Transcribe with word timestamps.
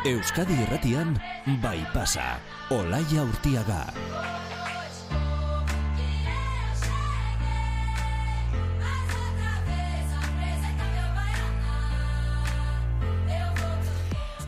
Euskadi 0.00 0.54
Irratian 0.56 1.12
bai 1.60 1.84
pasa. 1.92 2.40
Olaia 2.72 3.20
Urtiaga. 3.20 3.82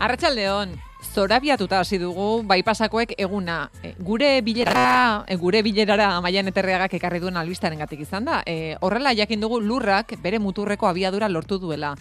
Arratsaldeon, 0.00 0.72
zorabiatuta 1.12 1.82
hasi 1.84 2.00
dugu 2.00 2.40
baipasakoek 2.48 3.12
eguna. 3.20 3.68
E, 3.84 3.92
gure 4.00 4.40
bilerara, 4.40 5.26
e, 5.28 5.36
gure 5.36 5.60
bilerara 5.60 6.14
Maian 6.24 6.48
Eterreagak 6.48 6.96
ekarri 6.96 7.20
duen 7.20 7.36
albistarengatik 7.36 8.00
izan 8.08 8.24
da. 8.24 8.40
E, 8.48 8.78
horrela 8.80 9.12
jakin 9.12 9.44
dugu 9.44 9.60
lurrak 9.60 10.16
bere 10.24 10.40
muturreko 10.40 10.88
abiadura 10.88 11.28
lortu 11.28 11.60
duela. 11.60 11.92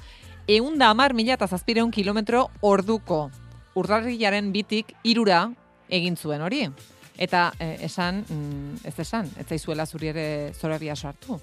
Eun 0.47 0.79
da 0.79 0.89
amar 0.95 1.13
mila 1.13 1.35
eta 1.35 1.51
zazpireun 1.51 1.91
kilometro 1.91 2.47
orduko. 2.61 3.25
Urdarriaren 3.75 4.51
bitik 4.51 4.93
irura 5.03 5.45
egin 5.89 6.17
zuen 6.17 6.41
hori. 6.41 6.65
Eta 7.21 7.51
e, 7.59 7.75
esan, 7.85 8.23
mm, 8.27 8.85
ez 8.87 8.97
esan, 8.99 9.29
ez 9.37 9.47
zaizuela 9.47 9.85
zuri 9.85 10.11
ere 10.11 10.27
zorabia 10.53 10.95
sartu. 10.95 11.39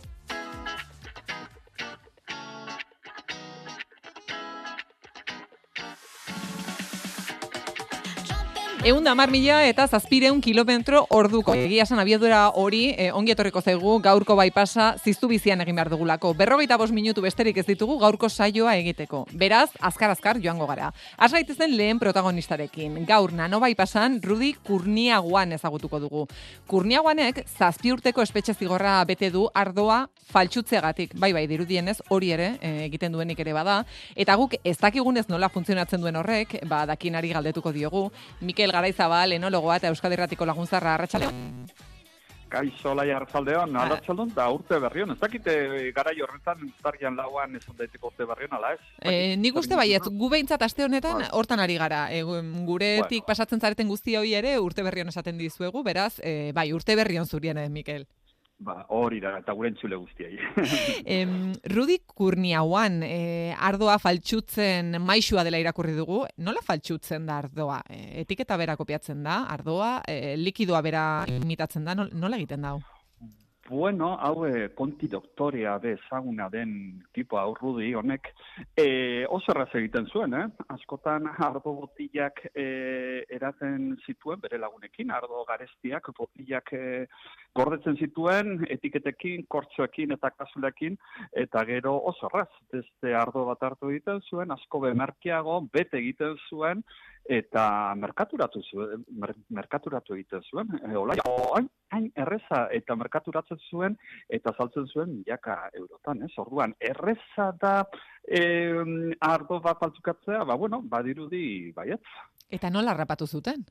Egun 8.88 9.05
da 9.05 9.12
mar 9.12 9.28
mila 9.28 9.59
eta 9.69 9.84
zazpireun 9.84 10.38
kilometro 10.41 11.02
orduko. 11.12 11.52
Egia 11.52 11.84
esan 11.84 11.98
abiadura 12.01 12.38
hori, 12.56 12.95
eh, 12.96 13.10
ongi 13.12 13.34
etorriko 13.34 13.60
zaigu, 13.60 13.98
gaurko 14.01 14.37
bai 14.38 14.46
pasa, 14.51 14.95
ziztu 15.05 15.29
bizian 15.29 15.60
egin 15.60 15.77
behar 15.77 15.91
dugulako. 15.92 16.30
Berrogeita 16.33 16.79
bos 16.80 16.88
minutu 16.91 17.20
besterik 17.20 17.59
ez 17.60 17.66
ditugu 17.66 17.98
gaurko 18.01 18.30
saioa 18.30 18.79
egiteko. 18.79 19.27
Beraz, 19.34 19.69
azkar-azkar 19.79 20.40
joango 20.40 20.66
gara. 20.66 20.95
Az 21.18 21.32
gaitezen 21.32 21.76
lehen 21.76 21.98
protagonistarekin. 21.98 23.04
Gaur 23.04 23.35
nano 23.35 23.60
bai 23.60 23.74
pasan, 23.74 24.23
Rudi 24.23 24.54
Kurniaguan 24.54 25.52
ezagutuko 25.52 26.01
dugu. 26.01 26.26
Kurniaguanek, 26.66 27.45
zazpi 27.59 27.93
urteko 27.93 28.23
espetxe 28.23 28.54
zigorra 28.54 29.04
bete 29.04 29.29
du 29.29 29.51
ardoa 29.52 30.09
faltsutzeagatik. 30.32 31.13
Bai, 31.15 31.35
bai, 31.35 31.46
dirudienez, 31.46 31.98
hori 32.09 32.32
ere, 32.32 32.57
eh, 32.63 32.87
egiten 32.87 33.13
duenik 33.13 33.38
ere 33.41 33.52
bada. 33.52 33.85
Eta 34.16 34.35
guk 34.35 34.57
ez 34.65 34.79
dakigunez 34.79 35.29
nola 35.29 35.51
funtzionatzen 35.51 36.01
duen 36.01 36.16
horrek, 36.16 36.63
ba, 36.66 36.87
dakinari 36.87 37.37
galdetuko 37.37 37.73
diogu. 37.73 38.10
Mikel 38.41 38.73
Garaizabal, 38.79 39.34
enologoa 39.34 39.80
eta 39.80 39.90
Euskadi 39.90 40.15
Erratiko 40.15 40.46
laguntzarra, 40.46 40.95
arratsaldeon. 40.95 41.38
Kaixo 42.48 42.95
lai 42.96 43.10
arratzaldeon, 43.12 43.74
arratzaldeon, 43.76 44.30
da 44.37 44.46
urte 44.54 44.79
berrion, 44.80 45.10
ez 45.12 45.18
dakite 45.20 45.57
gara 45.96 46.15
horretan 46.24 46.62
zarrian 46.80 47.18
lauan 47.18 47.59
ez 47.59 47.65
daiteko 47.80 48.09
urte 48.09 48.24
berrion, 48.30 48.54
ala 48.57 48.70
ez? 48.76 48.79
E, 49.02 49.35
nik 49.37 49.59
uste 49.60 49.76
baiet, 49.76 50.07
gu 50.23 50.30
behintzat 50.32 50.65
aste 50.65 50.87
honetan 50.87 51.26
hortan 51.37 51.60
ari 51.60 51.76
gara, 51.76 52.07
e, 52.15 52.23
guretik 52.23 53.18
bueno. 53.18 53.26
pasatzen 53.26 53.60
zareten 53.60 53.90
guzti 53.93 54.16
hori 54.16 54.32
ere 54.38 54.57
urte 54.62 54.87
berrion 54.87 55.13
esaten 55.13 55.37
dizuegu, 55.37 55.85
beraz, 55.85 56.15
e, 56.23 56.54
bai, 56.57 56.70
urte 56.73 56.96
berrion 56.96 57.26
zurien, 57.26 57.60
Mikel. 57.73 58.07
Ba, 58.59 58.80
hori 58.90 59.20
da, 59.23 59.37
eta 59.38 59.54
gure 59.54 59.68
entzule 59.70 59.95
guztiai. 59.95 60.34
em, 61.16 61.52
Rudi 61.70 62.01
Kurniauan, 62.10 63.04
e, 63.06 63.54
ardoa 63.54 64.00
faltsutzen 64.03 64.97
maixua 64.98 65.44
dela 65.47 65.60
irakurri 65.62 65.94
dugu, 65.94 66.25
nola 66.42 66.62
faltsutzen 66.66 67.28
da 67.28 67.38
ardoa? 67.44 67.78
E, 67.86 68.25
etiketa 68.25 68.59
bera 68.59 68.75
kopiatzen 68.81 69.22
da, 69.22 69.44
ardoa, 69.54 70.00
e, 70.10 70.34
likidoa 70.42 70.82
bera 70.82 71.04
imitatzen 71.38 71.86
da, 71.86 71.94
nola 71.94 72.41
egiten 72.41 72.66
da? 72.66 72.75
Bueno, 73.71 74.15
hau 74.16 74.47
e, 74.49 74.71
konti 74.72 75.11
doktorea 75.12 75.75
be 75.78 75.91
ezaguna 75.99 76.47
den 76.49 76.71
tipo 77.12 77.37
aurrudi 77.37 77.91
honek 77.93 78.31
e, 78.72 79.27
oso 79.28 79.53
erraz 79.53 79.69
egiten 79.77 80.06
zuen, 80.09 80.33
eh? 80.33 80.47
Askotan 80.72 81.28
ardo 81.28 81.75
botillak 81.83 82.41
e, 82.55 82.65
eraten 83.28 83.91
zituen 84.06 84.41
bere 84.41 84.56
lagunekin, 84.62 85.12
ardo 85.12 85.44
garestiak 85.50 86.09
botillak 86.16 86.72
e, 86.72 87.04
gordetzen 87.60 88.00
zituen 88.00 88.65
etiketekin, 88.72 89.44
kortzoekin 89.53 90.16
eta 90.16 90.32
kasulekin, 90.38 90.97
eta 91.44 91.66
gero 91.69 91.92
oso 92.09 92.32
erraz, 92.32 92.48
beste 92.72 93.12
ardo 93.21 93.44
bat 93.50 93.69
hartu 93.69 93.92
egiten 93.92 94.25
zuen, 94.31 94.56
asko 94.56 94.81
be 94.87 94.94
merkiago, 94.97 95.60
bete 95.76 96.00
egiten 96.00 96.41
zuen, 96.48 96.81
eta 97.28 97.94
merkaturatu 98.00 98.62
zuen, 98.72 99.05
merkaturatu 99.53 100.16
egiten 100.16 100.43
zuen, 100.50 100.71
e, 100.81 100.94
hain, 101.93 102.11
erreza 102.16 102.62
eta 102.72 102.97
merkaturatzen 102.97 103.61
zuen, 103.71 103.97
eta 104.28 104.55
saltzen 104.56 104.89
zuen 104.89 105.12
milaka 105.19 105.59
eurotan, 105.75 106.22
ez? 106.25 106.33
Orduan, 106.41 106.75
erreza 106.81 107.50
da 107.61 107.75
e, 108.25 108.41
ardo 109.21 109.61
bat 109.61 109.83
altzukatzea, 109.89 110.44
ba, 110.44 110.56
bueno, 110.56 110.81
badirudi, 110.83 111.72
baiet. 111.77 112.00
Eta 112.49 112.71
nola 112.72 112.97
rapatu 112.97 113.27
zuten? 113.27 113.66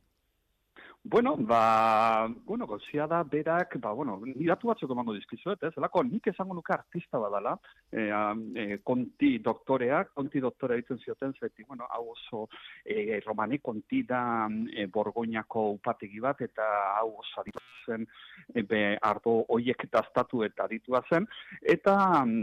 Bueno, 1.10 1.38
ba, 1.38 2.28
bueno, 2.44 2.68
gozia 2.68 3.08
da 3.08 3.24
berak, 3.24 3.78
ba, 3.80 3.94
bueno, 3.94 4.18
niratu 4.26 4.68
batzuk 4.68 4.92
emango 4.92 5.14
dizkizuet, 5.16 5.62
ez? 5.64 5.72
Elako, 5.80 6.02
nik 6.04 6.26
esango 6.28 6.58
nuke 6.58 6.74
artista 6.76 7.22
badala, 7.24 7.54
e, 7.88 8.10
e, 8.60 8.66
konti 8.84 9.38
doktoreak, 9.40 10.12
konti 10.18 10.42
doktorea 10.44 10.76
ditzen 10.76 11.00
zioten, 11.00 11.32
zeti, 11.40 11.64
bueno, 11.64 11.88
hau 11.96 12.10
oso 12.12 12.42
e, 12.84 13.22
romani 13.26 13.62
konti 13.64 14.02
da 14.04 14.50
e, 14.50 14.90
borgoinako 14.92 15.70
upategi 15.78 16.20
bat, 16.20 16.44
eta 16.44 16.68
hau 16.98 17.14
oso 17.22 17.40
aditu 17.40 17.64
zen, 17.86 18.04
e, 18.52 18.66
be, 18.68 18.82
ardo 19.00 19.38
oiek 19.56 19.88
daztatu 19.94 20.44
eta 20.44 20.68
ditua 20.68 21.06
zen, 21.08 21.30
eta, 21.62 21.96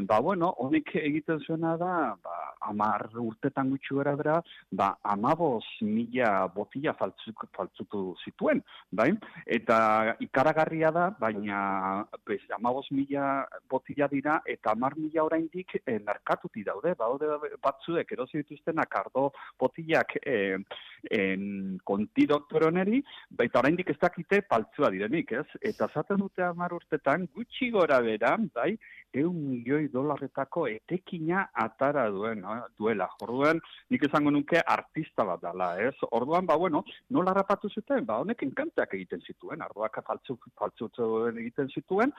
ba, 0.08 0.22
bueno, 0.24 0.54
honik 0.64 0.94
egiten 1.02 1.44
zuena 1.44 1.76
da, 1.76 1.92
ba, 2.24 2.40
amar 2.70 3.10
urtetan 3.12 3.68
gutxu 3.74 4.00
bera, 4.00 4.40
ba, 4.72 4.94
amabos 5.02 5.66
mila 5.82 6.48
botila 6.54 6.96
faltzutu 6.96 8.14
zituen, 8.24 8.53
bai? 8.90 9.10
Eta 9.46 10.16
ikaragarria 10.24 10.90
da, 10.94 11.08
baina 11.20 12.04
bez, 12.26 12.40
amabos 12.56 12.86
mila 12.90 13.46
botila 13.70 14.08
dira, 14.12 14.40
eta 14.46 14.72
amar 14.72 14.96
mila 14.96 15.24
oraindik 15.24 15.76
e, 15.80 15.98
narkatuti 15.98 16.64
daude, 16.64 16.94
daude 16.98 17.30
batzuek 17.62 18.12
erosi 18.12 18.42
dituztenak 18.42 18.98
ardo 19.00 19.30
botilak 19.60 20.16
e, 20.22 20.58
en, 21.10 21.78
konti 21.84 22.26
doktoroneri, 22.30 23.00
eta 23.44 23.62
oraindik 23.62 23.90
ez 23.90 23.98
dakite 24.00 24.42
paltzua 24.48 24.90
direnik, 24.94 25.32
ez? 25.32 25.46
Eta 25.60 25.88
zaten 25.92 26.20
dute 26.22 26.44
amar 26.46 26.74
urtetan, 26.76 27.28
gutxi 27.34 27.70
gora 27.74 28.00
bera, 28.04 28.36
bai, 28.54 28.74
eun 29.14 29.36
milioi 29.48 29.88
dolarretako 29.92 30.66
etekina 30.70 31.44
atara 31.64 32.08
duen, 32.10 32.40
no? 32.42 32.56
duela. 32.78 33.06
Orduan, 33.22 33.60
nik 33.92 34.06
esango 34.08 34.32
nuke 34.34 34.58
artista 34.58 35.26
bat 35.28 35.42
dala, 35.44 35.70
ez? 35.82 35.94
Orduan, 36.10 36.46
ba, 36.46 36.56
bueno, 36.58 36.82
nola 37.14 37.34
rapatu 37.36 37.70
zuten? 37.70 38.04
Ba, 38.08 38.18
honek 38.24 38.42
enkanteak 38.46 38.96
egiten 38.98 39.22
zituen, 39.22 39.62
arduak 39.62 40.00
faltzuk, 40.06 40.48
faltzuk 40.58 40.98
egiten 41.30 41.70
zituen, 41.70 42.12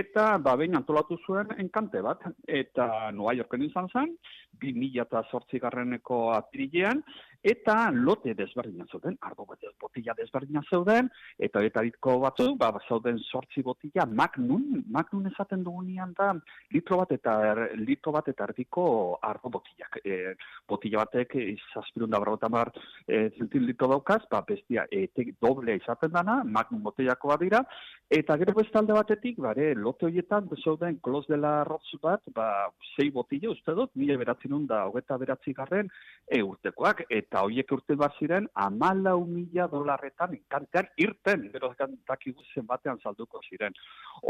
eta, 0.00 0.30
ba, 0.44 0.56
behin 0.56 0.78
antolatu 0.78 1.18
zuen 1.26 1.52
enkante 1.58 2.02
bat, 2.04 2.24
eta 2.46 3.10
Nueva 3.12 3.36
Yorken 3.42 3.68
izan 3.68 3.92
zen, 3.92 4.16
2000 4.62 5.04
eta 5.04 5.22
garreneko 5.60 6.32
apirilean, 6.34 7.02
eta 7.42 7.90
lote 7.92 8.34
desberdina 8.34 8.84
zeuden, 8.90 9.16
ardo 9.22 9.44
bat 9.46 9.62
botila 9.80 10.14
desberdina 10.18 10.62
zeuden, 10.70 11.08
eta 11.38 11.62
eta 11.64 11.82
ditko 11.86 12.18
batzu, 12.22 12.54
ba, 12.58 12.72
zauden 12.88 13.18
sortzi 13.18 13.62
botila, 13.62 14.06
magnun, 14.06 14.82
magnun 14.90 15.26
esaten 15.30 15.62
dugunean 15.64 16.14
da, 16.18 16.32
litro 16.74 16.98
bat 17.02 17.12
eta 17.14 17.36
er, 17.52 17.62
litro 17.78 18.12
bat 18.12 18.28
eta 18.28 18.48
erdiko 18.48 19.18
ardo 19.22 19.52
botilak. 19.54 20.00
E, 20.04 20.34
botila 20.68 21.04
batek, 21.04 21.36
izazpirun 21.54 22.10
da 22.10 22.18
barrotan 22.18 22.52
bar, 22.52 22.72
e, 23.06 23.28
zentin 23.38 23.66
litro 23.66 23.88
daukaz, 23.94 24.24
ba, 24.30 24.42
bestia, 24.48 24.86
e, 24.90 25.06
doble 25.40 25.78
izaten 25.78 26.12
dana, 26.12 26.42
magnun 26.44 26.82
botilako 26.82 27.32
bat 27.34 27.44
dira, 27.44 27.62
eta 28.10 28.36
gero 28.40 28.56
bestalde 28.58 28.96
batetik, 28.96 29.38
bare, 29.44 29.72
lote 29.78 30.08
horietan, 30.08 30.50
zeuden, 30.58 30.98
klos 31.04 31.26
dela 31.28 31.62
rotz 31.68 31.94
bat, 32.02 32.22
ba, 32.34 32.68
zei 32.96 33.10
botila, 33.14 33.52
uste 33.54 33.74
dut, 33.78 33.94
mila 33.94 34.18
beratzen 34.18 34.66
da, 34.66 34.84
hogeta 34.88 35.18
beratzi 35.20 35.52
garren, 35.54 35.90
e, 36.26 36.42
urtekoak, 36.42 37.04
eta 37.08 37.27
hoiek 37.36 37.72
urte 37.72 37.94
bat 37.96 38.14
ziren 38.18 38.46
amalau 38.54 39.26
mila 39.26 39.66
dolarretan 39.68 40.32
enkantean 40.34 40.88
irten, 40.96 41.50
bero 41.52 41.72
dakigu 42.08 42.42
zen 42.54 42.66
batean 42.66 42.98
salduko 43.02 43.40
ziren. 43.50 43.74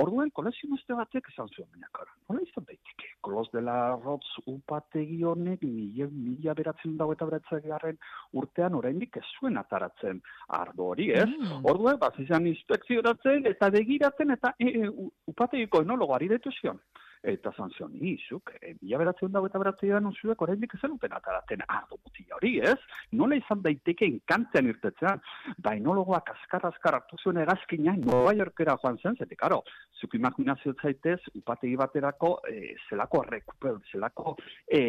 Orduen, 0.03 0.31
kolezioniste 0.31 0.95
batek 0.95 1.31
esan 1.33 1.49
zuen 1.55 1.69
minakara. 1.75 2.11
Nola 2.29 2.43
izan 2.43 2.67
daiteke? 2.67 3.13
Kolos 3.21 3.49
dela 3.53 3.77
rotz 4.03 4.27
upategi 4.47 5.23
honek 5.23 5.63
mila, 5.63 6.09
mila 6.11 6.55
beratzen 6.55 6.97
dago 6.99 7.13
eta 7.13 7.27
beratzen 7.31 7.63
garen 7.69 7.99
urtean 8.33 8.75
oraindik 8.75 9.17
ez 9.17 9.27
zuen 9.39 9.57
ataratzen 9.57 10.23
ardo 10.49 10.91
hori, 10.93 11.11
ez? 11.13 11.29
Mm. 11.29 11.65
Orduen, 11.65 11.99
bat 11.99 12.19
izan 12.19 12.47
inspekzioratzen 12.47 13.47
eta 13.47 13.71
begiratzen 13.71 14.35
eta 14.35 14.55
e, 14.59 14.73
e, 14.83 14.91
upategiko 15.31 15.83
enologo 15.87 16.19
ari 16.19 16.29
detu 16.35 16.51
zion 16.61 16.83
eta 17.33 17.53
zan 17.57 17.71
zion, 17.77 17.95
izuk, 18.01 18.53
e, 18.61 18.75
bila 18.81 18.99
beratzen 19.03 19.33
dago 19.33 19.49
eta 19.49 19.61
beratzen 19.63 19.91
dago 19.95 20.13
zuek, 20.21 20.43
orain 20.43 20.61
dik 20.61 20.75
ezen 20.79 20.95
uten 20.97 21.15
ataraten 21.17 21.63
ardo 21.67 21.99
mutia 21.99 22.37
hori, 22.37 22.55
ez? 22.61 22.77
Nola 23.21 23.39
izan 23.39 23.63
daiteke 23.65 24.07
inkantzen 24.09 24.71
irtetzean, 24.71 25.23
bainologoak 25.65 26.33
askar-askar 26.35 26.99
hartu 26.99 27.19
zuen 27.23 27.41
egazkina, 27.43 27.97
Nova 28.05 28.35
Yorkera 28.37 28.77
joan 28.83 28.99
zen, 29.03 29.17
zetik, 29.19 29.41
karo, 29.41 29.63
zuk 30.01 30.15
imaginazio 30.15 30.75
zaitez, 30.83 31.19
upategi 31.35 31.77
baterako, 31.81 32.33
e, 32.49 32.75
zelako 32.89 33.23
rekuper, 33.29 33.79
zelako, 33.93 34.37
e, 34.67 34.81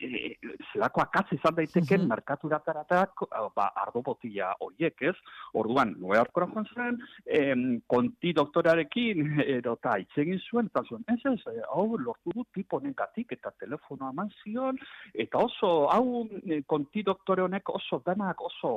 e, 0.00 0.34
zelako 0.72 1.04
akatz 1.04 1.32
izan 1.38 1.54
daiteken, 1.54 2.06
mm 2.06 2.10
-hmm. 2.10 3.54
ba, 3.54 3.70
ardo 3.74 4.02
botila 4.02 4.54
horiek, 4.60 5.02
ez? 5.02 5.16
Orduan, 5.54 5.94
Nova 5.98 6.16
Yorkera 6.16 6.50
joan 6.54 6.66
zen, 6.74 7.00
e, 7.26 7.40
konti 7.86 8.32
doktorarekin, 8.32 9.40
erota, 9.58 9.98
itzegin 9.98 10.40
zuen, 10.50 10.66
eta 10.66 10.82
zuen, 10.88 11.04
ez 11.08 11.20
ez, 11.32 11.40
eh, 11.46 11.62
hau 11.78 11.98
lortu 11.98 12.32
du 12.34 12.44
tipo 12.54 12.80
negatik 12.80 13.32
eta 13.38 13.52
telefono 13.58 14.10
eman 14.12 14.30
zion, 14.42 14.78
eta 15.14 15.38
oso, 15.44 15.70
hau 15.92 16.26
e, 16.44 16.62
konti 16.66 17.02
doktore 17.06 17.44
honek 17.44 17.70
oso 17.74 18.00
denak 18.06 18.40
oso, 18.44 18.72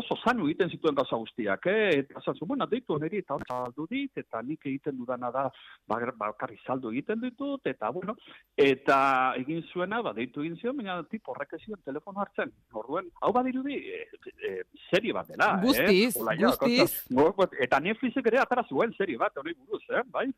oso 0.00 0.16
zanu 0.24 0.48
egiten 0.48 0.70
zituen 0.70 0.96
gauza 0.98 1.18
guztiak, 1.20 1.66
eh? 1.70 2.02
eta 2.02 2.22
zan 2.24 2.38
bueno, 2.42 2.66
deitu 2.70 2.98
niri 2.98 3.22
eta 3.22 3.36
hori 3.36 3.48
saldu 3.48 3.86
dit, 3.90 4.12
eta 4.22 4.42
nik 4.42 4.66
egiten 4.66 4.98
dudana 4.98 5.30
da, 5.34 5.46
bakarri 5.88 6.58
saldu 6.66 6.92
egiten 6.94 7.20
ditut, 7.24 7.66
eta 7.66 7.90
bueno, 7.94 8.16
eta 8.56 8.98
egin 9.40 9.62
zuena, 9.72 10.02
ba, 10.02 10.14
deitu 10.16 10.44
egin 10.44 10.56
zion, 10.60 10.76
baina 10.78 11.00
tipo 11.10 11.34
horrek 11.34 11.56
zion 11.60 11.80
telefono 11.84 12.22
hartzen, 12.24 12.52
orduen, 12.72 13.10
hau 13.22 13.32
badirudi, 13.36 13.78
e, 13.78 14.04
e, 14.46 14.54
serie 14.88 15.14
bat 15.16 15.28
dela, 15.30 15.52
guztiz, 15.64 16.16
eh? 16.16 16.38
guztiz. 16.44 17.58
eta 17.66 17.80
Netflixek 17.80 18.30
ere 18.32 18.42
atara 18.42 18.66
zuen 18.68 18.94
serie 18.98 19.18
bat, 19.20 19.36
hori 19.36 19.56
buruz, 19.58 19.82
eh? 19.90 20.04
bai? 20.14 20.28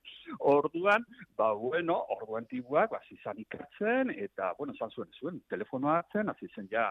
Orduan, 0.52 1.04
ba, 1.36 1.52
bueno, 1.52 1.91
orduan 2.14 2.46
tibuak, 2.50 2.90
ba, 2.92 3.00
zizan 3.08 3.38
ikertzen, 3.42 4.12
eta, 4.24 4.52
bueno, 4.58 4.74
zan 4.78 4.90
zuen, 4.90 5.10
zuen, 5.18 5.40
telefonoa 5.52 5.98
hartzen, 6.00 6.30
hasi 6.32 6.48
zen 6.54 6.68
ja, 6.70 6.86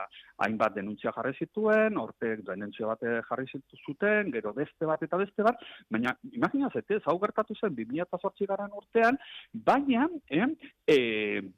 hainbat 0.46 0.76
denuntzia 0.76 1.14
jarri 1.16 1.34
zituen, 1.46 1.98
ortek 2.02 2.44
denuntzia 2.48 2.90
bat 2.92 3.06
jarri 3.30 3.48
zitu 3.48 3.80
zuten, 3.86 4.32
gero 4.36 4.54
beste 4.58 4.90
bat 4.90 5.04
eta 5.08 5.20
beste 5.22 5.46
bat, 5.48 5.64
baina, 5.90 6.16
imaginaz, 6.32 6.74
ez, 6.82 7.02
hau 7.06 7.18
gertatu 7.24 7.58
zen, 7.58 7.76
2008 7.78 8.50
garen 8.52 8.78
urtean, 8.82 9.20
baina, 9.54 10.08
eh, 10.30 10.48
e, 10.88 11.00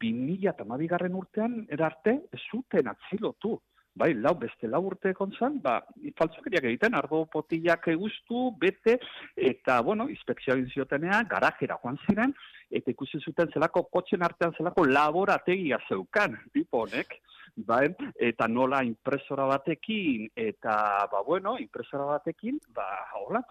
2008 0.04 0.90
garren 0.96 1.16
urtean, 1.20 1.62
erarte, 1.78 2.20
zuten 2.50 2.92
atzilotu, 2.92 3.58
bai, 3.96 4.14
lau 4.14 4.34
beste 4.40 4.68
lau 4.68 4.82
urte 4.90 5.14
kontzan, 5.18 5.60
ba, 5.62 5.78
faltzukeriak 6.18 6.66
egiten, 6.70 6.96
ardo 6.98 7.24
potillak 7.34 7.90
guztu, 8.00 8.50
bete, 8.60 8.98
eta, 9.36 9.82
bueno, 9.82 10.08
inspekzioa 10.10 10.58
ziotenea, 10.74 11.24
garajera 11.30 11.78
joan 11.84 12.00
ziren, 12.08 12.34
eta 12.72 12.92
ikusi 12.92 13.22
zuten 13.22 13.52
zelako 13.54 13.86
kotxen 13.94 14.26
artean 14.26 14.56
zelako 14.58 14.86
laborategia 14.90 15.80
zeukan, 15.90 16.40
tipo 16.54 16.84
honek, 16.88 17.20
bai, 17.56 17.88
eta 18.18 18.48
nola 18.48 18.82
impresora 18.84 19.46
batekin, 19.46 20.30
eta, 20.36 21.08
ba, 21.12 21.22
bueno, 21.26 21.58
impresora 21.60 22.06
batekin, 22.06 22.60
ba, 22.74 22.86
hola, 23.20 23.44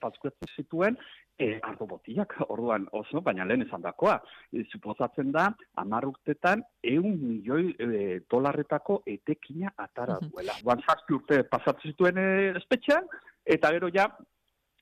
faltzuk 0.00 0.32
zituen, 0.56 0.96
e, 1.38 1.58
ardo 1.62 1.86
botiak, 1.86 2.36
orduan 2.48 2.86
oso, 2.92 3.20
baina 3.20 3.44
lehen 3.44 3.66
esan 3.66 3.82
dakoa. 3.82 4.16
E, 4.52 4.64
suposatzen 4.70 5.32
da, 5.32 5.48
amar 5.82 6.06
urtetan, 6.08 6.64
eun 6.82 7.18
milioi 7.20 7.74
e, 7.78 8.20
dolarretako 8.30 9.02
etekina 9.06 9.74
atara 9.76 10.18
duela. 10.22 10.54
Uh 10.64 10.74
-huh. 10.74 11.14
urte 11.14 11.42
pasatzen 11.44 11.92
zituen 11.92 12.18
e, 12.18 12.52
espetxean, 12.56 13.08
eta 13.44 13.70
gero 13.72 13.90
ja, 13.92 14.08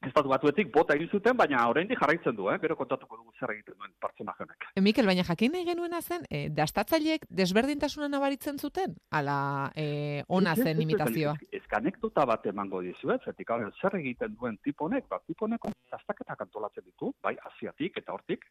Estatu 0.03 0.33
batuetik 0.33 0.71
bota 0.75 0.97
egin 0.99 1.11
zuten, 1.15 1.37
baina 1.39 1.61
oraindik 1.71 2.01
jarraitzen 2.01 2.35
du, 2.35 2.49
eh? 2.51 2.57
gero 2.63 2.75
kontatuko 2.79 3.21
dugu 3.21 3.31
zer 3.39 3.53
egiten 3.55 3.77
duen 3.79 3.93
pertsona 4.03 4.35
honek. 4.35 4.67
E, 4.75 4.83
Mikel, 4.83 5.07
baina 5.07 5.23
jakin 5.29 5.55
nahi 5.55 5.67
genuena 5.69 6.01
zen, 6.03 6.27
e, 6.27 6.49
dastatzaileek 6.51 7.29
desberdintasuna 7.41 8.09
nabaritzen 8.11 8.59
zuten? 8.59 8.97
Ala, 9.15 9.71
e, 9.79 9.87
ona 10.27 10.57
zen 10.57 10.83
imitazioa? 10.83 11.37
Ez, 11.53 11.63
ez, 11.63 12.13
bat 12.33 12.47
emango 12.51 12.83
dizu, 12.83 13.13
ez? 13.15 13.21
Zetik, 13.25 13.55
zer 13.81 13.99
egiten 14.01 14.35
duen 14.35 14.59
tiponek, 14.65 15.07
ba, 15.09 15.21
tiponek 15.27 15.71
dastaketak 15.93 16.47
antolatzen 16.49 16.85
ditu, 16.85 17.13
bai, 17.23 17.37
asiatik 17.53 18.03
eta 18.03 18.13
hortik, 18.13 18.49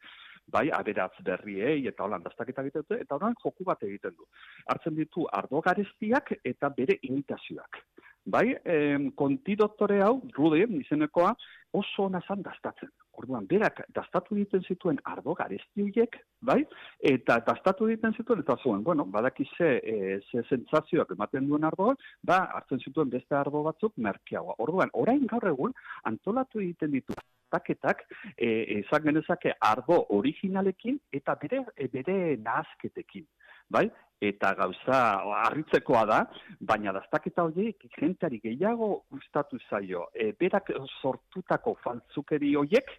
bai, 0.47 0.69
aberatz 0.71 1.13
berriei 1.25 1.87
eta 1.91 2.05
holan 2.05 2.23
dastaketak 2.23 2.69
egiten 2.69 2.87
dute, 2.87 3.01
eta 3.03 3.15
horan 3.15 3.35
joku 3.43 3.67
bat 3.67 3.83
egiten 3.83 4.15
du. 4.15 4.27
Hartzen 4.71 4.95
ditu 4.95 5.27
ardo 5.31 5.61
garestiak 5.67 6.31
eta 6.43 6.71
bere 6.77 6.97
imitazioak. 7.01 7.83
Bai, 8.23 8.55
em, 8.63 9.09
konti 9.17 9.55
doktore 9.57 9.97
hau, 10.05 10.21
Rude, 10.35 10.67
izenekoa, 10.77 11.31
oso 11.73 12.03
ona 12.03 12.19
zan 12.27 12.43
dastatzen. 12.45 12.91
Orduan, 13.17 13.47
berak 13.49 13.81
dastatu 13.95 14.35
egiten 14.35 14.61
zituen 14.61 14.99
ardo 15.09 15.33
garestiuiek, 15.33 16.19
bai? 16.45 16.59
Eta 17.11 17.39
dastatu 17.47 17.87
egiten 17.89 18.13
zituen, 18.13 18.43
eta 18.45 18.55
zuen, 18.61 18.83
bueno, 18.83 19.05
badaki 19.05 19.47
ze, 19.57 19.71
e, 19.81 20.19
ze 20.29 20.43
sentzazioak 20.49 21.15
ematen 21.17 21.49
duen 21.49 21.65
ardo, 21.65 21.95
ba, 22.21 22.43
hartzen 22.59 22.79
zituen 22.79 23.09
beste 23.09 23.35
ardo 23.35 23.63
batzuk 23.63 23.97
merkeagoa. 23.97 24.55
Orduan, 24.59 24.93
orain 24.93 25.25
gaur 25.25 25.47
egun, 25.49 25.73
antolatu 26.03 26.61
egiten 26.61 26.91
ditu 26.91 27.17
taketak, 27.51 28.05
e, 28.37 28.49
ezak 28.79 29.03
genezake 29.03 29.57
ardo 29.59 29.97
originalekin 30.17 31.01
eta 31.11 31.35
bere, 31.41 31.65
e, 31.75 31.89
bere 31.91 32.37
nahazketekin 32.37 33.25
bai? 33.71 33.87
Eta 34.21 34.51
gauza 34.53 34.97
harritzekoa 35.39 36.03
da, 36.05 36.19
baina 36.61 36.93
dastaketa 36.93 37.47
horiek 37.47 37.87
jenteari 37.95 38.37
gehiago 38.43 38.91
gustatu 39.09 39.57
zaio. 39.69 40.05
E, 40.13 40.31
berak 40.37 40.69
sortutako 41.01 41.73
faltzukeri 41.83 42.53
horiek 42.59 42.91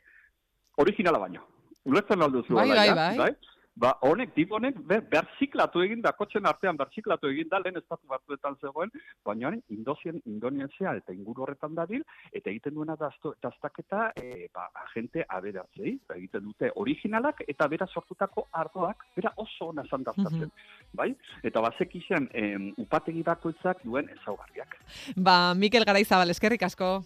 originala 0.82 1.20
baino. 1.22 1.46
Ulertzen 1.86 2.26
alduzu 2.26 2.58
bai, 2.58 2.68
bai, 2.70 2.88
bai, 2.94 3.16
bai. 3.18 3.51
Ba, 3.72 3.94
honek, 4.04 4.34
tip 4.36 4.50
honek, 4.52 4.76
berziklatu 4.84 5.80
egin 5.80 6.02
da, 6.04 6.12
kotxen 6.12 6.44
artean 6.46 6.76
berziklatu 6.76 7.30
egin 7.32 7.48
da, 7.48 7.58
lehen 7.62 7.78
estatu 7.80 8.04
batzuetan 8.10 8.58
zegoen, 8.60 8.92
baina 9.24 9.52
indozien, 9.72 10.18
indoniezia 10.28 10.92
eta 10.98 11.14
inguru 11.16 11.46
horretan 11.46 11.74
dabil, 11.78 12.04
eta 12.32 12.50
egiten 12.52 12.76
duena 12.76 12.98
daztaketa, 13.00 14.10
e, 14.20 14.48
ba, 14.52 14.66
agente 14.84 15.24
aberatzei, 15.24 15.94
ba, 16.08 16.18
egiten 16.20 16.44
dute 16.50 16.70
originalak, 16.84 17.40
eta 17.48 17.68
bera 17.72 17.88
sortutako 17.88 18.46
ardoak, 18.60 19.06
bera 19.16 19.32
oso 19.40 19.70
hona 19.72 19.86
zan 19.88 20.04
daztatzen, 20.04 20.52
bai? 20.92 21.08
Eta 21.42 21.64
bazek 21.64 21.96
izan, 21.96 22.28
upategi 22.76 23.24
bakoitzak 23.24 23.80
duen 23.86 24.12
ezaugarriak. 24.18 24.76
Ba, 25.16 25.54
Mikel 25.56 25.88
Garaizabal, 25.88 26.36
eskerrik 26.36 26.68
asko. 26.68 26.98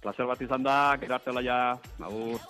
Placer 0.00 0.28
bat 0.28 0.40
izan 0.40 0.64
da, 0.64 0.78
gerarte 1.02 1.36
laia, 1.36 1.60
agur. 2.00 2.40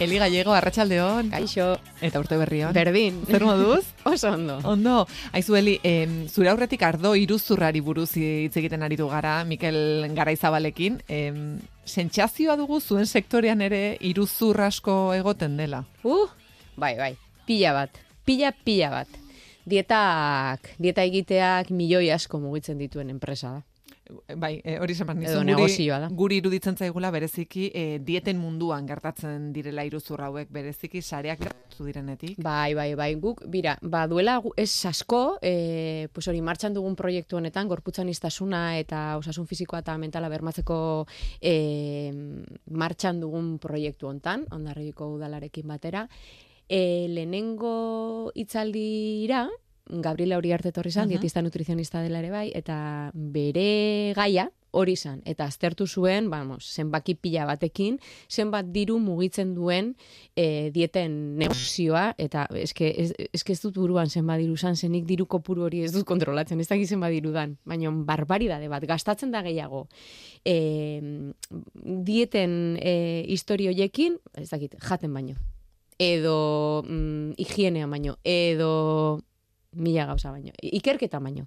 Eli 0.00 0.18
Gallego, 0.18 0.52
arratsaldeon. 0.52 1.30
Kaixo. 1.30 1.76
Eta 2.02 2.20
urte 2.22 2.36
berrion. 2.40 2.72
Berdin. 2.74 3.20
Zer 3.28 3.44
moduz? 3.46 3.84
Oso 4.08 4.32
ondo. 4.32 4.58
Ondo. 4.64 5.06
Aizu, 5.32 5.56
Eli, 5.56 5.78
em, 5.82 6.28
zure 6.28 6.50
aurretik 6.50 6.82
ardo 6.82 7.14
iruzurrari 7.14 7.80
buruz 7.80 8.10
hitz 8.16 8.56
egiten 8.58 8.82
aritu 8.82 9.08
gara, 9.08 9.44
Mikel 9.44 10.08
Garaizabalekin. 10.16 11.00
Em, 11.08 11.58
sentsazioa 11.84 12.56
dugu 12.56 12.80
zuen 12.80 13.06
sektorean 13.06 13.60
ere 13.62 13.96
iruzur 14.00 14.60
asko 14.60 15.14
egoten 15.14 15.56
dela. 15.56 15.84
Uh, 16.02 16.28
bai, 16.76 16.96
bai. 16.98 17.12
Pila 17.46 17.74
bat. 17.76 17.98
Pila, 18.24 18.52
pila 18.52 18.90
bat. 18.90 19.20
Dietak, 19.66 20.72
dieta 20.82 21.04
egiteak 21.06 21.70
milioi 21.70 22.10
asko 22.10 22.40
mugitzen 22.42 22.80
dituen 22.82 23.10
enpresa 23.14 23.58
da 23.58 23.71
bai, 24.36 24.60
e, 24.64 24.78
hori 24.82 24.94
zeman 24.94 25.18
nizu, 25.20 25.40
guri, 25.56 25.88
guri 26.18 26.38
iruditzen 26.42 26.76
zaigula 26.76 27.10
bereziki 27.14 27.70
e, 27.74 27.84
dieten 28.04 28.38
munduan 28.40 28.86
gertatzen 28.86 29.50
direla 29.52 29.84
iruzur 29.88 30.22
hauek 30.24 30.50
bereziki 30.52 31.02
sareak 31.02 31.40
gertatu 31.42 31.86
direnetik. 31.86 32.36
Bai, 32.42 32.74
bai, 32.74 32.94
bai, 32.98 33.10
guk, 33.20 33.44
bira, 33.50 33.76
ba, 33.82 34.06
duela 34.10 34.38
ez 34.56 34.70
asko, 34.86 35.38
e, 35.42 36.08
pues 36.12 36.28
hori, 36.28 36.42
martxan 36.44 36.74
dugun 36.74 36.96
proiektu 36.98 37.38
honetan, 37.38 37.68
gorputzan 37.68 38.08
iztasuna 38.12 38.78
eta 38.78 39.02
osasun 39.20 39.48
fizikoa 39.50 39.82
eta 39.84 39.96
mentala 39.98 40.30
bermatzeko 40.32 40.78
e, 41.40 42.12
martxan 42.70 43.20
dugun 43.20 43.56
proiektu 43.62 44.08
hontan, 44.08 44.46
ondarriko 44.52 45.12
udalarekin 45.16 45.68
batera, 45.68 46.06
e, 46.68 47.08
lehenengo 47.08 48.32
itzaldira, 48.34 49.46
Gabriela 49.86 50.36
hori 50.38 50.52
arte 50.52 50.72
torri 50.72 50.90
zan, 50.90 51.04
uh 51.04 51.06
-huh. 51.06 51.18
dietista 51.18 51.42
nutrizionista 51.42 52.02
dela 52.02 52.18
ere 52.18 52.30
bai, 52.30 52.50
eta 52.54 53.10
bere 53.14 54.12
gaia 54.14 54.50
hori 54.72 54.96
zan. 54.96 55.20
Eta 55.24 55.44
aztertu 55.44 55.86
zuen, 55.86 56.30
vamos, 56.30 56.64
zenbaki 56.74 57.14
pila 57.14 57.44
batekin, 57.46 57.98
zenbat 58.28 58.66
diru 58.72 58.98
mugitzen 58.98 59.54
duen 59.54 59.94
e, 60.34 60.70
dieten 60.74 61.36
negozioa, 61.38 62.14
eta 62.18 62.46
eske, 62.56 62.88
ez, 63.04 63.12
eske 63.32 63.52
ez 63.52 63.60
dut 63.60 63.74
buruan 63.74 64.10
zenbat 64.10 64.40
diru 64.40 64.56
zan, 64.56 64.76
zenik 64.76 65.04
diru 65.06 65.26
kopuru 65.26 65.62
hori 65.68 65.82
ez 65.84 65.92
dut 65.92 66.06
kontrolatzen, 66.08 66.60
ez 66.60 66.68
dakit 66.68 66.88
zenbat 66.88 67.12
diru 67.12 67.32
dan, 67.32 67.58
baina 67.64 67.90
barbaridade 67.90 68.68
bat, 68.68 68.84
gastatzen 68.88 69.30
da 69.30 69.42
gehiago. 69.42 69.86
E, 70.44 70.56
dieten 72.08 72.78
e, 72.80 73.26
historioiekin, 73.28 74.16
ez 74.34 74.48
dakit, 74.50 74.78
jaten 74.80 75.12
baino. 75.12 75.36
Edo 75.98 76.82
mm, 76.88 77.36
higienea 77.36 77.86
baino, 77.86 78.16
edo 78.24 79.20
mila 79.72 80.06
gauza 80.06 80.30
baino. 80.30 80.52
Ikerketa 80.62 81.20
baino, 81.20 81.46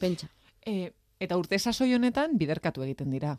pentsa. 0.00 0.28
E, 0.66 0.92
eta 1.20 1.36
urte 1.36 1.58
sasoi 1.58 1.94
honetan 1.94 2.36
biderkatu 2.38 2.82
egiten 2.82 3.10
dira. 3.10 3.36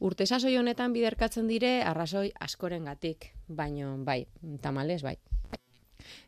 Urte 0.00 0.26
sasoi 0.26 0.56
honetan 0.56 0.92
biderkatzen 0.92 1.48
dire 1.48 1.80
arrazoi 1.82 2.30
askorengatik, 2.40 3.32
baino 3.48 3.96
bai, 4.04 4.26
tamales 4.60 5.02
bai. 5.02 5.18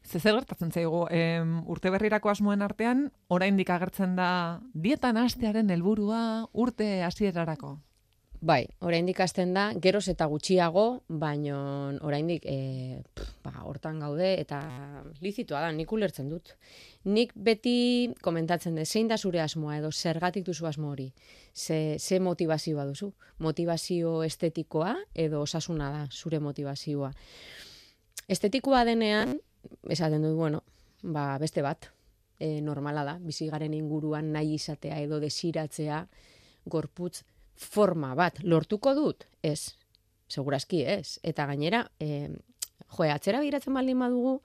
Ze 0.05 0.21
zer 0.21 0.35
gertatzen 0.35 0.73
zaigu, 0.73 1.07
em, 1.11 1.63
urte 1.71 1.91
berrirako 1.91 2.29
asmoen 2.29 2.63
artean, 2.63 3.07
oraindik 3.29 3.71
agertzen 3.71 4.17
da 4.17 4.61
dietan 4.75 5.17
hastearen 5.17 5.71
helburua 5.71 6.49
urte 6.53 7.03
hasierarako. 7.03 7.79
Bai, 8.43 8.65
oraindik 8.83 9.21
hasten 9.23 9.53
da, 9.55 9.69
geroz 9.79 10.09
eta 10.11 10.27
gutxiago, 10.27 11.05
baino 11.07 11.59
oraindik 12.03 12.43
e, 12.51 12.99
ba, 13.45 13.53
hortan 13.63 14.01
gaude 14.03 14.33
eta 14.41 14.59
lizitoa 15.23 15.61
da, 15.63 15.69
nik 15.71 15.93
ulertzen 15.95 16.27
dut. 16.27 16.51
Nik 17.07 17.37
beti 17.39 18.11
komentatzen 18.27 18.81
dut, 18.81 18.91
zein 18.91 19.07
da 19.07 19.15
zure 19.15 19.39
asmoa 19.45 19.77
edo 19.79 19.93
zergatik 19.95 20.43
duzu 20.51 20.67
asmo 20.67 20.91
hori? 20.91 21.13
Ze, 21.55 22.01
ze 22.01 22.19
motivazioa 22.19 22.89
duzu? 22.91 23.13
Motivazio 23.39 24.25
estetikoa 24.27 24.97
edo 25.15 25.47
osasuna 25.47 25.93
da 25.95 26.05
zure 26.11 26.43
motivazioa? 26.43 27.13
Estetikoa 28.27 28.83
denean, 28.91 29.39
esaten 29.87 30.27
dut, 30.27 30.35
bueno, 30.35 30.65
ba, 31.03 31.39
beste 31.39 31.63
bat, 31.63 31.93
e, 32.41 32.57
normala 32.61 33.07
da, 33.07 33.21
bizi 33.23 33.47
garen 33.55 33.79
inguruan 33.79 34.35
nahi 34.35 34.57
izatea 34.59 34.99
edo 35.07 35.23
desiratzea 35.23 36.09
gorputz 36.67 37.23
forma 37.57 38.15
bat 38.19 38.41
lortuko 38.43 38.95
dut? 38.95 39.27
Ez, 39.43 39.75
segurazki 40.29 40.83
ez. 40.89 41.19
Eta 41.23 41.47
gainera, 41.51 41.85
e, 42.01 42.29
jo, 42.89 43.05
atzera 43.09 43.41
biratzen 43.45 43.75
baldin 43.75 44.01
badugu, 44.03 44.39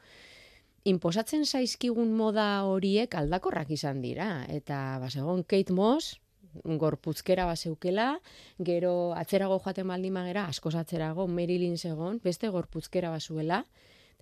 inposatzen 0.88 1.44
zaizkigun 1.46 2.14
moda 2.16 2.64
horiek 2.68 3.16
aldakorrak 3.16 3.72
izan 3.76 4.02
dira. 4.02 4.46
Eta, 4.50 4.98
ba, 5.02 5.12
segon, 5.12 5.44
Kate 5.44 5.76
Moss, 5.76 6.18
gorputzkera 6.64 7.46
baseukela, 7.46 8.18
gero 8.58 9.14
atzerago 9.18 9.60
joaten 9.64 9.88
baldin 9.88 10.16
magera, 10.16 10.48
askoz 10.48 10.76
atzerago, 10.80 11.28
Marilyn 11.28 11.78
segon, 11.78 12.22
beste 12.24 12.50
gorputzkera 12.50 13.12
bazuela, 13.14 13.64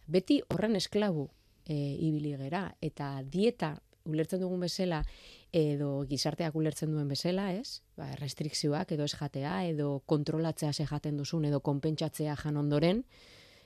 beti 0.08 0.42
horren 0.50 0.76
esklabu 0.76 1.30
e, 1.66 1.76
ibili 1.76 2.36
gera. 2.38 2.68
Eta 2.82 3.22
dieta, 3.24 3.76
ulertzen 4.06 4.42
dugun 4.44 4.66
bezala, 4.66 5.04
edo 5.56 6.04
gizarteak 6.10 6.56
ulertzen 6.60 6.92
duen 6.92 7.08
bezala, 7.08 7.48
ez? 7.56 7.82
Ba, 7.96 8.10
restrikzioak 8.20 8.92
edo 8.92 9.06
ez 9.08 9.16
jatea, 9.16 9.56
edo 9.70 10.02
kontrolatzea 10.06 10.74
ze 10.74 10.86
jaten 10.90 11.18
duzun, 11.18 11.46
edo 11.48 11.62
konpentsatzea 11.64 12.36
jan 12.36 12.58
ondoren, 12.58 13.04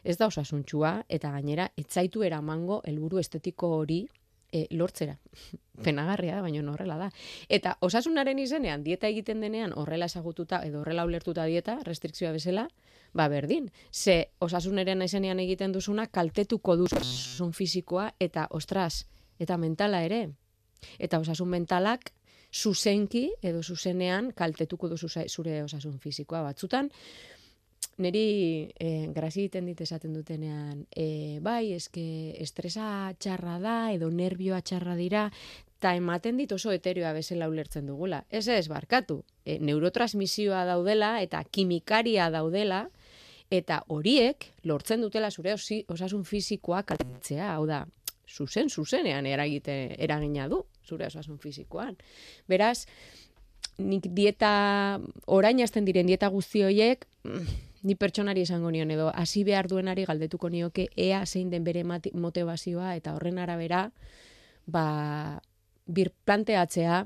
ez 0.04 0.18
da 0.18 0.28
osasuntsua, 0.30 1.06
eta 1.10 1.32
gainera, 1.34 1.72
etzaitu 1.78 2.24
eramango 2.24 2.82
helburu 2.86 3.20
estetiko 3.20 3.72
hori 3.80 4.04
e, 4.52 4.68
lortzera. 4.70 5.18
Penagarria 5.86 6.36
da, 6.38 6.44
baina 6.46 6.62
horrela 6.72 6.98
da. 7.00 7.08
Eta 7.50 7.78
osasunaren 7.86 8.40
izenean, 8.40 8.84
dieta 8.84 9.10
egiten 9.10 9.42
denean 9.42 9.74
horrela 9.76 10.06
ezagututa, 10.06 10.62
edo 10.68 10.84
horrela 10.84 11.06
ulertuta 11.10 11.46
dieta, 11.50 11.80
restrikzioa 11.88 12.36
bezala, 12.36 12.68
ba 13.14 13.28
berdin. 13.34 13.72
Ze 13.92 14.30
osasunaren 14.40 15.02
izenean 15.02 15.40
egiten 15.40 15.74
duzuna, 15.74 16.06
kaltetuko 16.06 16.78
duzu 16.78 17.02
osasun 17.02 17.54
fisikoa, 17.54 18.12
eta 18.20 18.46
ostras, 18.52 19.08
eta 19.40 19.58
mentala 19.58 20.04
ere. 20.06 20.28
Eta 21.00 21.20
osasun 21.20 21.50
mentalak 21.50 22.12
zuzenki 22.54 23.30
edo 23.46 23.62
zuzenean 23.64 24.32
kaltetuko 24.36 24.90
duzu 24.90 25.10
zure 25.28 25.64
osasun 25.64 26.00
fisikoa 26.00 26.42
batzutan. 26.42 26.90
Neri 28.00 28.72
eh, 28.80 29.08
grazi 29.12 29.42
egiten 29.44 29.66
dit 29.68 29.82
esaten 29.82 30.14
dutenean, 30.14 30.86
eh, 30.96 31.40
bai, 31.44 31.74
eske 31.76 32.34
estresa 32.40 33.14
txarra 33.20 33.58
da 33.60 33.92
edo 33.92 34.10
nervioa 34.10 34.62
txarra 34.62 34.96
dira, 34.96 35.26
eta 35.80 35.94
ematen 35.96 36.40
dit 36.40 36.52
oso 36.52 36.72
eterioa 36.76 37.14
bezala 37.16 37.48
ulertzen 37.48 37.88
dugula. 37.88 38.26
Ez 38.30 38.48
ez, 38.48 38.68
barkatu, 38.68 39.22
e, 39.46 39.60
neurotransmisioa 39.64 40.66
daudela 40.68 41.22
eta 41.24 41.44
kimikaria 41.44 42.30
daudela, 42.32 42.90
eta 43.50 43.80
horiek 43.88 44.50
lortzen 44.68 45.02
dutela 45.02 45.32
zure 45.32 45.56
osasun 45.56 46.26
fisikoa 46.28 46.84
kaltetzea, 46.84 47.54
hau 47.56 47.66
da, 47.66 47.86
zuzen, 48.30 48.70
zuzenean 48.70 49.26
eragite, 49.26 49.96
eragina 49.98 50.48
du 50.48 50.64
zure 50.86 51.08
osasun 51.08 51.40
fisikoan. 51.40 51.98
Beraz, 52.48 52.86
nik 53.78 54.08
dieta, 54.16 55.00
orain 55.26 55.62
hasten 55.64 55.86
diren 55.86 56.08
dieta 56.08 56.30
guzti 56.30 56.64
horiek, 56.64 57.06
mm, 57.24 57.58
ni 57.84 57.96
pertsonari 57.96 58.44
esango 58.44 58.72
nion 58.72 58.92
edo 58.92 59.10
hasi 59.16 59.44
behar 59.48 59.70
duenari 59.72 60.06
galdetuko 60.06 60.50
nioke 60.50 60.90
ea 60.98 61.26
zein 61.26 61.50
den 61.50 61.64
bere 61.64 61.84
motivazioa 61.86 62.96
eta 62.96 63.14
horren 63.16 63.40
arabera 63.40 63.92
ba 64.68 65.42
bir 65.88 66.12
planteatzea 66.26 67.06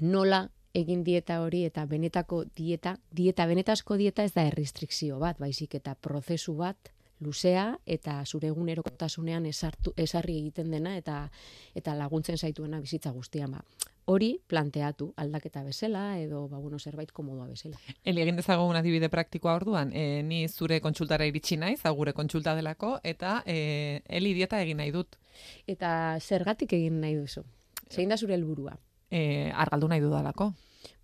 nola 0.00 0.48
egin 0.74 1.04
dieta 1.04 1.40
hori 1.42 1.64
eta 1.64 1.86
benetako 1.86 2.44
dieta, 2.56 2.98
dieta 3.10 3.46
benetazko 3.46 3.96
dieta 3.96 4.24
ez 4.24 4.32
da 4.34 4.44
errestrikzio 4.46 5.18
bat, 5.18 5.38
baizik 5.38 5.74
eta 5.74 5.94
prozesu 5.94 6.54
bat 6.58 6.92
luzea 7.20 7.78
eta 7.86 8.20
zure 8.26 8.48
egunerokotasunean 8.52 9.46
esartu, 9.46 9.92
esarri 9.96 10.38
egiten 10.38 10.70
dena 10.70 10.96
eta 10.96 11.28
eta 11.74 11.94
laguntzen 11.98 12.38
zaituena 12.38 12.80
bizitza 12.80 13.10
guztian 13.10 13.52
ba. 13.56 13.62
Hori 14.08 14.38
planteatu 14.48 15.10
aldaketa 15.20 15.62
bezala 15.66 16.18
edo 16.18 16.46
ba 16.48 16.58
bueno 16.58 16.78
zerbait 16.78 17.10
komodoa 17.12 17.46
bezala. 17.46 17.76
Eli 18.04 18.22
egin 18.22 18.36
dezagun 18.40 18.76
adibide 18.76 19.10
praktikoa 19.12 19.54
orduan, 19.58 19.92
e, 19.92 20.22
ni 20.22 20.46
zure 20.48 20.80
kontsultara 20.80 21.26
iritsi 21.28 21.58
naiz, 21.60 21.80
hau 21.84 21.94
gure 21.94 22.14
kontsulta 22.16 22.54
delako, 22.56 22.98
eta 23.04 23.42
e, 23.44 24.00
eli 24.08 24.32
dieta 24.34 24.62
egin 24.64 24.80
nahi 24.80 24.94
dut. 24.94 25.18
Eta 25.66 25.90
zergatik 26.20 26.72
egin 26.72 27.02
nahi 27.02 27.18
duzu? 27.20 27.44
Zein 27.90 28.08
da 28.08 28.16
zure 28.16 28.34
helburua? 28.34 28.78
E, 29.10 29.50
argaldu 29.52 29.88
nahi 29.92 30.00
dudalako. 30.00 30.54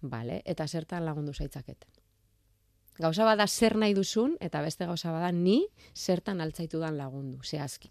Vale, 0.00 0.40
eta 0.44 0.66
zertan 0.68 1.04
lagundu 1.04 1.34
zaitzaket. 1.34 1.84
Gauza 2.98 3.24
bada 3.26 3.46
zer 3.48 3.76
nahi 3.76 3.94
duzun, 3.94 4.36
eta 4.40 4.62
beste 4.62 4.86
gauza 4.86 5.10
bada 5.10 5.32
ni 5.32 5.64
zertan 5.94 6.40
altzaitudan 6.40 6.96
lagundu, 6.96 7.42
zehazki. 7.42 7.90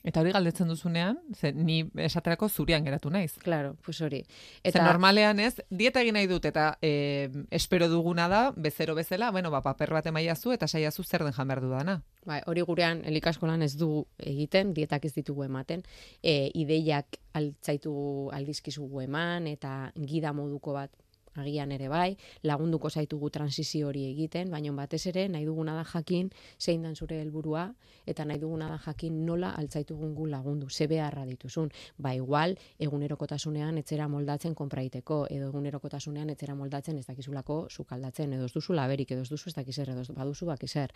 Eta 0.00 0.22
hori 0.22 0.30
galdetzen 0.32 0.68
duzunean, 0.70 1.18
ze 1.36 1.50
ni 1.52 1.82
esaterako 2.00 2.48
zurian 2.48 2.84
geratu 2.84 3.10
naiz. 3.10 3.34
Claro, 3.42 3.74
pues 3.84 4.00
hori. 4.00 4.22
Eta 4.62 4.78
Eta 4.78 4.84
normalean 4.86 5.40
ez, 5.44 5.60
dieta 5.68 6.00
egin 6.00 6.16
nahi 6.16 6.28
dut 6.30 6.46
eta 6.48 6.78
e, 6.80 7.28
espero 7.50 7.88
duguna 7.88 8.28
da, 8.28 8.40
bezero 8.56 8.94
bezala, 8.94 9.30
bueno, 9.30 9.50
ba, 9.50 9.60
paper 9.60 9.92
bat 9.98 10.06
emaiazu 10.08 10.54
eta 10.56 10.68
saiazu 10.68 11.04
zer 11.04 11.24
den 11.24 11.36
jan 11.36 11.52
dudana. 11.60 12.02
bai, 12.24 12.40
hori 12.46 12.62
gurean 12.62 13.04
elikaskolan 13.04 13.62
ez 13.62 13.76
dugu 13.76 14.06
egiten, 14.18 14.72
dietak 14.72 15.04
ez 15.04 15.14
ditugu 15.14 15.44
ematen, 15.44 15.82
e, 16.22 16.50
ideiak 16.54 17.18
altzaitugu 17.34 18.30
aldizkizugu 18.32 19.02
eman, 19.02 19.46
eta 19.46 19.92
gida 19.96 20.32
moduko 20.32 20.72
bat 20.72 20.90
agian 21.34 21.72
ere 21.72 21.88
bai, 21.88 22.16
lagunduko 22.42 22.90
zaitugu 22.90 23.30
transizio 23.30 23.88
hori 23.88 24.04
egiten, 24.10 24.50
baina 24.50 24.72
batez 24.72 25.06
ere 25.06 25.28
nahi 25.28 25.44
duguna 25.44 25.74
da 25.74 25.84
jakin 25.84 26.30
zein 26.58 26.82
dan 26.82 26.96
zure 26.96 27.20
helburua 27.20 27.68
eta 28.06 28.24
nahi 28.24 28.40
duguna 28.40 28.68
da 28.68 28.78
jakin 28.84 29.24
nola 29.26 29.50
altzaitugun 29.58 30.14
gu 30.14 30.26
lagundu, 30.26 30.68
ze 30.70 30.86
beharra 30.86 31.24
dituzun. 31.26 31.70
Ba 31.98 32.14
igual, 32.14 32.56
egunerokotasunean 32.78 33.78
etzera 33.78 34.08
moldatzen 34.08 34.54
konpraiteko, 34.54 35.26
edo 35.30 35.48
egunerokotasunean 35.48 36.30
etzera 36.30 36.54
moldatzen 36.54 36.98
ez 36.98 37.06
dakizulako 37.06 37.66
sukaldatzen, 37.70 38.32
edo 38.32 38.44
ez 38.44 38.52
duzu 38.52 38.74
laberik, 38.74 39.10
edo 39.10 39.22
ez 39.22 39.30
duzu 39.30 39.50
ez 39.50 39.54
dakizer, 39.54 39.90
edo 39.90 40.04
baduzu 40.14 40.46
bakizer 40.46 40.92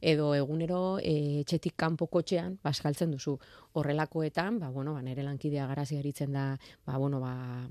edo 0.00 0.34
egunero 0.34 0.98
e, 1.02 1.40
etxetik 1.42 1.74
kanpo 1.76 2.06
kotxean 2.06 2.58
baskaltzen 2.62 3.10
duzu. 3.10 3.36
Horrelakoetan, 3.78 4.58
ba, 4.58 4.70
bueno, 4.74 4.94
ba, 4.94 5.02
nire 5.02 5.22
lankidea 5.22 5.66
garazi 5.68 5.98
aritzen 5.98 6.32
da, 6.32 6.44
ba, 6.86 6.96
bueno, 6.98 7.20
ba, 7.20 7.66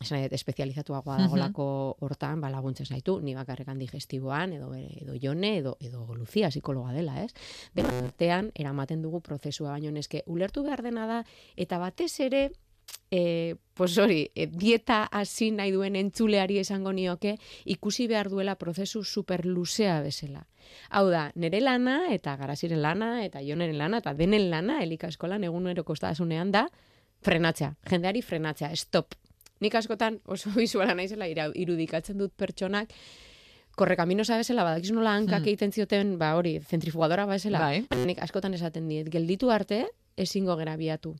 esan 0.00 0.24
dut, 0.24 0.34
espezializatuagoa 0.36 1.18
dagolako 1.22 1.66
hortan, 2.00 2.40
ba, 2.40 2.50
laguntzen 2.52 2.86
zaitu, 2.86 3.18
ni 3.20 3.36
bakarrekan 3.36 3.78
digestiboan, 3.78 4.56
edo, 4.58 4.72
edo 4.74 5.16
jone, 5.20 5.56
edo, 5.58 5.76
edo 5.80 6.06
Lucia, 6.14 6.50
psikologa 6.50 6.92
dela, 6.92 7.22
ez? 7.22 7.32
Dena 7.76 7.94
artean, 8.02 8.50
eramaten 8.54 9.02
dugu 9.02 9.22
prozesua, 9.24 9.72
baino 9.72 9.92
neske, 9.92 10.24
ulertu 10.26 10.64
behar 10.66 10.82
dena 10.82 11.06
da, 11.06 11.22
eta 11.56 11.78
batez 11.80 12.12
ere, 12.20 12.50
e, 13.10 13.56
pues 13.74 13.96
hori, 13.98 14.30
e, 14.34 14.46
dieta 14.46 15.04
hasi 15.12 15.50
nahi 15.50 15.70
duen 15.72 15.96
entzuleari 15.96 16.58
esango 16.58 16.92
nioke, 16.92 17.36
ikusi 17.64 18.06
behar 18.08 18.28
duela 18.30 18.54
prozesu 18.56 19.04
super 19.04 19.44
luzea 19.46 20.00
bezala. 20.02 20.46
Hau 20.90 21.08
da, 21.10 21.30
nire 21.34 21.60
lana, 21.60 22.12
eta 22.14 22.36
garaziren 22.36 22.82
lana, 22.82 23.24
eta 23.24 23.42
joneren 23.44 23.78
lana, 23.78 23.98
eta 23.98 24.14
denen 24.14 24.50
lana, 24.50 24.82
elika 24.82 25.08
eskolan 25.08 25.44
egunero 25.44 25.84
kostasunean 25.84 26.52
da, 26.52 26.68
frenatzea, 27.22 27.74
jendeari 27.90 28.22
frenatzea, 28.22 28.72
stop. 28.76 29.14
Nik 29.60 29.74
askotan 29.78 30.20
oso 30.26 30.50
visuala 30.56 30.94
naizela 30.94 31.28
irudikatzen 31.54 32.18
dut 32.18 32.32
pertsonak, 32.36 32.92
korrekaminosa 33.76 34.36
bezala, 34.36 34.64
badakizu 34.64 34.94
nola 34.94 35.14
hankak 35.16 35.40
Hmm. 35.42 35.48
egiten 35.48 35.72
zioten, 35.72 36.18
ba 36.18 36.34
hori, 36.36 36.58
zentrifugadora 36.60 37.26
bezala, 37.26 37.58
Bai. 37.58 37.86
nik 38.06 38.18
askotan 38.20 38.54
esaten 38.54 38.88
diet, 38.88 39.08
gelditu 39.08 39.50
arte, 39.50 39.86
ezingo 40.16 40.56
gera 40.56 40.76
biatu. 40.76 41.14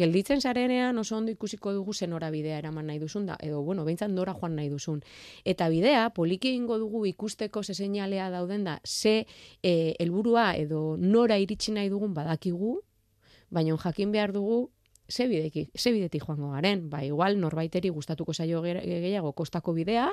Gelditzen 0.00 0.40
zarenean 0.40 0.96
oso 0.98 1.18
ondo 1.18 1.32
ikusiko 1.32 1.74
dugu 1.76 1.92
zen 1.92 2.14
bidea 2.32 2.58
eraman 2.58 2.86
nahi 2.86 2.98
duzun 2.98 3.26
da, 3.26 3.36
edo, 3.40 3.60
bueno, 3.62 3.84
behintzat 3.84 4.10
nora 4.10 4.32
joan 4.32 4.56
nahi 4.56 4.68
duzun. 4.70 5.02
Eta 5.44 5.68
bidea, 5.68 6.10
poliki 6.10 6.48
egingo 6.48 6.78
dugu 6.78 7.04
ikusteko 7.06 7.62
ze 7.62 7.74
seinalea 7.74 8.30
dauden 8.30 8.64
da, 8.64 8.80
ze 8.84 9.26
eh, 9.62 9.94
helburua 9.98 10.56
edo 10.56 10.96
nora 10.96 11.38
iritsi 11.38 11.72
nahi 11.72 11.90
dugun 11.90 12.14
badakigu, 12.14 12.80
baina 13.50 13.76
jakin 13.76 14.12
behar 14.12 14.32
dugu 14.32 14.70
ze 15.10 15.26
bideki, 15.26 15.68
ze 15.74 15.90
bidetik 15.92 16.22
joango 16.24 16.52
garen, 16.52 16.88
ba 16.88 17.02
igual 17.04 17.38
norbaiteri 17.40 17.88
gustatuko 17.90 18.32
saio 18.32 18.62
ge- 18.62 18.80
gehiago 18.80 19.32
kostako 19.32 19.74
bidea 19.74 20.12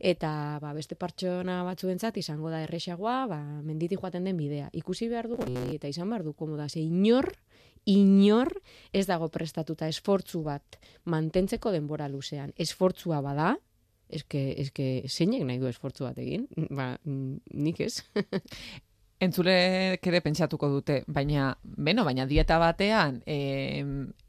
eta 0.00 0.58
ba, 0.62 0.72
beste 0.72 0.96
pertsona 0.96 1.62
batzuentzat 1.64 2.16
izango 2.16 2.50
da 2.50 2.62
erresagoa, 2.64 3.26
ba 3.28 3.38
menditi 3.62 3.96
joaten 4.00 4.24
den 4.24 4.36
bidea. 4.36 4.70
Ikusi 4.72 5.08
behar 5.08 5.28
dugu 5.28 5.44
eta 5.72 5.88
izan 5.88 6.08
behar 6.08 6.24
du 6.24 6.32
komoda, 6.32 6.68
ze 6.68 6.80
inor 6.80 7.34
inor 7.88 8.52
ez 8.92 9.06
dago 9.08 9.30
prestatuta 9.32 9.88
esfortzu 9.88 10.42
bat 10.44 10.78
mantentzeko 11.08 11.72
denbora 11.72 12.08
luzean. 12.12 12.52
Esfortzua 12.56 13.22
bada, 13.24 13.54
eske 14.08 14.42
eske 14.60 14.90
zeinek 15.08 15.46
nahi 15.48 15.60
du 15.60 15.70
esfortzu 15.70 16.04
bat 16.08 16.18
egin? 16.20 16.46
Ba, 16.68 16.92
nik 17.04 17.80
ez. 17.86 18.02
Entzulek 19.24 20.04
ere 20.06 20.20
pentsatuko 20.22 20.68
dute, 20.70 21.00
baina, 21.10 21.50
beno, 21.62 22.04
baina 22.06 22.22
dieta 22.28 22.54
batean, 22.62 23.16
e, 23.26 23.82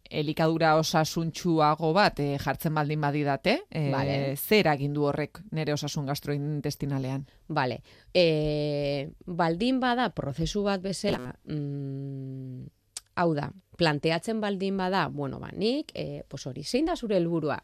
elikadura 0.09 0.71
osasuntxuago 0.79 1.91
bat 1.93 2.17
e, 2.23 2.31
jartzen 2.41 2.73
baldin 2.73 3.03
badidate, 3.05 3.53
e, 3.69 3.83
Vale. 3.93 4.15
zer 4.33 4.71
egin 4.71 4.95
du 4.95 5.05
horrek 5.05 5.43
nere 5.53 5.75
osasun 5.75 6.09
gastrointestinalean? 6.09 7.27
Vale. 7.53 7.83
E, 8.09 9.11
baldin 9.27 9.77
bada 9.83 10.09
prozesu 10.17 10.65
bat 10.65 10.81
bezala, 10.81 11.35
mm, 11.45 12.78
hau 13.19 13.33
da, 13.35 13.49
planteatzen 13.79 14.41
baldin 14.43 14.77
bada, 14.77 15.07
bueno, 15.07 15.39
ba, 15.39 15.49
nik, 15.55 15.91
e, 15.95 16.23
pos 16.27 16.41
hori, 16.49 16.65
zein 16.67 16.89
da 16.89 16.95
zure 16.99 17.15
helburua? 17.17 17.57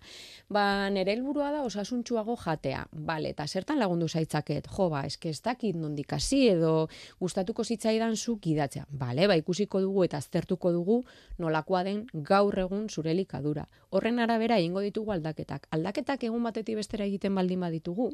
Ba, 0.51 0.89
nire 0.89 1.11
helburua 1.13 1.51
da 1.51 1.63
osasuntxuago 1.67 2.37
jatea. 2.39 2.85
Bale, 2.91 3.33
eta 3.35 3.47
zertan 3.47 3.81
lagundu 3.83 4.07
zaitzaket? 4.07 4.69
Jo, 4.77 4.87
ba, 4.93 5.03
eske 5.09 5.33
ez 5.33 5.41
dakit 5.43 5.75
nondik 5.75 6.15
hasi 6.15 6.45
edo 6.53 6.87
gustatuko 7.19 7.65
zitzaidan 7.67 8.15
zu 8.15 8.37
gidatzea. 8.41 8.87
Bale, 8.89 9.27
ba, 9.27 9.35
ikusiko 9.41 9.81
dugu 9.83 10.05
eta 10.07 10.21
aztertuko 10.23 10.71
dugu 10.75 11.01
nolakoa 11.37 11.83
den 11.87 12.05
gaur 12.13 12.59
egun 12.63 12.87
zure 12.89 13.11
elikadura. 13.11 13.67
Horren 13.91 14.23
arabera 14.23 14.59
egingo 14.63 14.85
ditugu 14.87 15.11
aldaketak. 15.17 15.67
Aldaketak 15.75 16.23
egun 16.23 16.47
batetik 16.47 16.79
bestera 16.79 17.07
egiten 17.11 17.35
baldin 17.35 17.59
baditugu, 17.67 18.13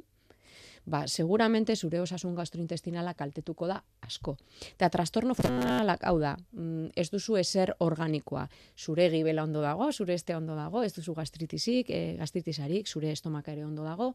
ba, 0.86 1.08
seguramente 1.08 1.76
zure 1.76 2.00
osasun 2.02 2.36
gastrointestinala 2.36 3.14
kaltetuko 3.14 3.68
da 3.68 3.82
asko. 4.02 4.38
Eta 4.76 4.90
trastorno 4.90 5.36
funtzionalak, 5.36 6.04
hau 6.04 6.18
da, 6.20 6.36
mm, 6.52 6.94
ez 6.96 7.10
duzu 7.12 7.38
eser 7.38 7.76
organikoa. 7.80 8.48
Zure 8.78 9.10
gibela 9.10 9.44
ondo 9.44 9.62
dago, 9.62 9.92
zure 9.92 10.14
este 10.14 10.36
ondo 10.36 10.56
dago, 10.56 10.84
ez 10.84 10.94
duzu 10.94 11.14
gastritizik, 11.14 11.90
e, 11.90 12.16
gastritisarik, 12.18 12.88
zure 12.88 13.12
estomaka 13.12 13.52
ere 13.52 13.66
ondo 13.66 13.84
dago, 13.84 14.14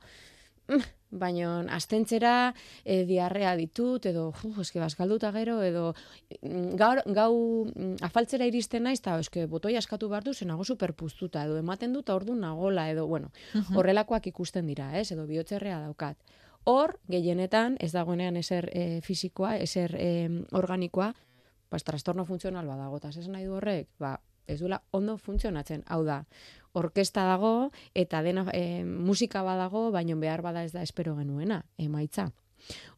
Mm, 0.66 0.82
baina 1.22 1.50
astentzera 1.76 2.52
e, 2.82 3.04
diarrea 3.06 3.52
ditut 3.58 4.08
edo 4.10 4.24
uf, 4.32 4.56
eske 4.64 4.80
bazkalduta 4.82 5.30
gero 5.36 5.60
edo 5.62 5.84
mm, 6.40 6.72
gaur, 6.80 7.00
gau 7.14 7.36
mm, 7.70 8.00
afaltzera 8.08 8.48
iristen 8.50 8.82
naiz 8.88 8.98
eta 8.98 9.14
eske 9.22 9.44
botoi 9.52 9.76
askatu 9.78 10.08
behar 10.10 10.26
du 10.26 10.34
ze 10.34 10.48
nago 10.50 10.66
superpuztuta 10.66 11.44
edo 11.46 11.60
ematen 11.62 11.94
dut 11.94 12.10
ordu 12.10 12.34
nagola 12.34 12.88
edo 12.90 13.06
bueno 13.06 13.30
horrelakoak 13.76 14.26
ikusten 14.32 14.66
dira 14.66 14.90
ez 14.98 15.12
edo 15.12 15.28
bihotzerrea 15.30 15.78
daukat 15.84 16.18
hor 16.66 16.98
gehienetan 17.08 17.78
ez 17.80 17.92
dagoenean 17.94 18.36
eser 18.36 18.68
e, 18.74 19.00
fisikoa 19.00 19.56
eser 19.56 19.96
e, 19.98 20.10
organikoa 20.52 21.12
pues, 21.68 21.84
trastorno 21.84 22.24
funtzional 22.26 22.66
badago 22.66 22.98
eta 22.98 23.14
esan 23.14 23.32
nahi 23.38 23.46
du 23.46 23.56
horrek 23.56 23.88
ba 23.98 24.18
ez 24.46 24.60
duela 24.60 24.82
ondo 24.94 25.16
funtzionatzen 25.18 25.82
hau 25.86 26.04
da 26.04 26.24
orkesta 26.76 27.24
dago 27.24 27.70
eta 27.94 28.20
dena 28.22 28.46
e, 28.52 28.84
musika 28.84 29.42
badago, 29.42 29.90
baino 29.90 30.18
behar 30.20 30.42
bada 30.44 30.64
ez 30.64 30.72
da 30.72 30.82
espero 30.82 31.16
genuena, 31.16 31.64
emaitza. 31.78 32.30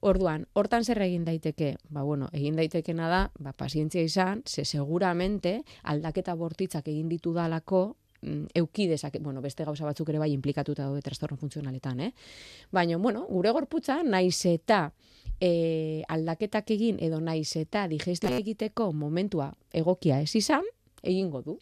Orduan, 0.00 0.46
hortan 0.54 0.84
zer 0.84 1.00
egin 1.04 1.24
daiteke? 1.26 1.76
Ba, 1.90 2.02
bueno, 2.02 2.28
egin 2.32 2.56
daitekena 2.56 3.08
da, 3.10 3.22
ba, 3.38 3.52
pazientzia 3.52 4.02
izan, 4.02 4.42
ze 4.46 4.64
seguramente 4.64 5.60
aldaketa 5.82 6.34
bortitzak 6.34 6.88
egin 6.88 7.08
ditu 7.08 7.34
dalako, 7.36 7.96
mm, 8.22 8.46
euki 8.54 8.88
dezake, 8.88 9.18
bueno, 9.18 9.42
beste 9.42 9.64
gauza 9.64 9.84
batzuk 9.84 10.08
ere 10.08 10.18
bai 10.18 10.32
implikatuta 10.32 10.84
daude 10.84 11.02
trastorno 11.02 11.36
funtzionaletan, 11.36 12.00
eh? 12.00 12.12
Baina, 12.70 12.96
bueno, 12.96 13.26
gure 13.28 13.50
gorputza, 13.50 14.02
naiz 14.02 14.44
eta 14.46 14.92
e, 15.40 16.02
aldaketak 16.08 16.70
egin 16.70 16.98
edo 17.00 17.20
naiz 17.20 17.56
eta 17.56 17.86
digestio 17.88 18.34
egiteko 18.36 18.92
momentua 18.92 19.52
egokia 19.72 20.20
ez 20.20 20.34
izan, 20.36 20.66
egingo 21.02 21.42
du 21.42 21.58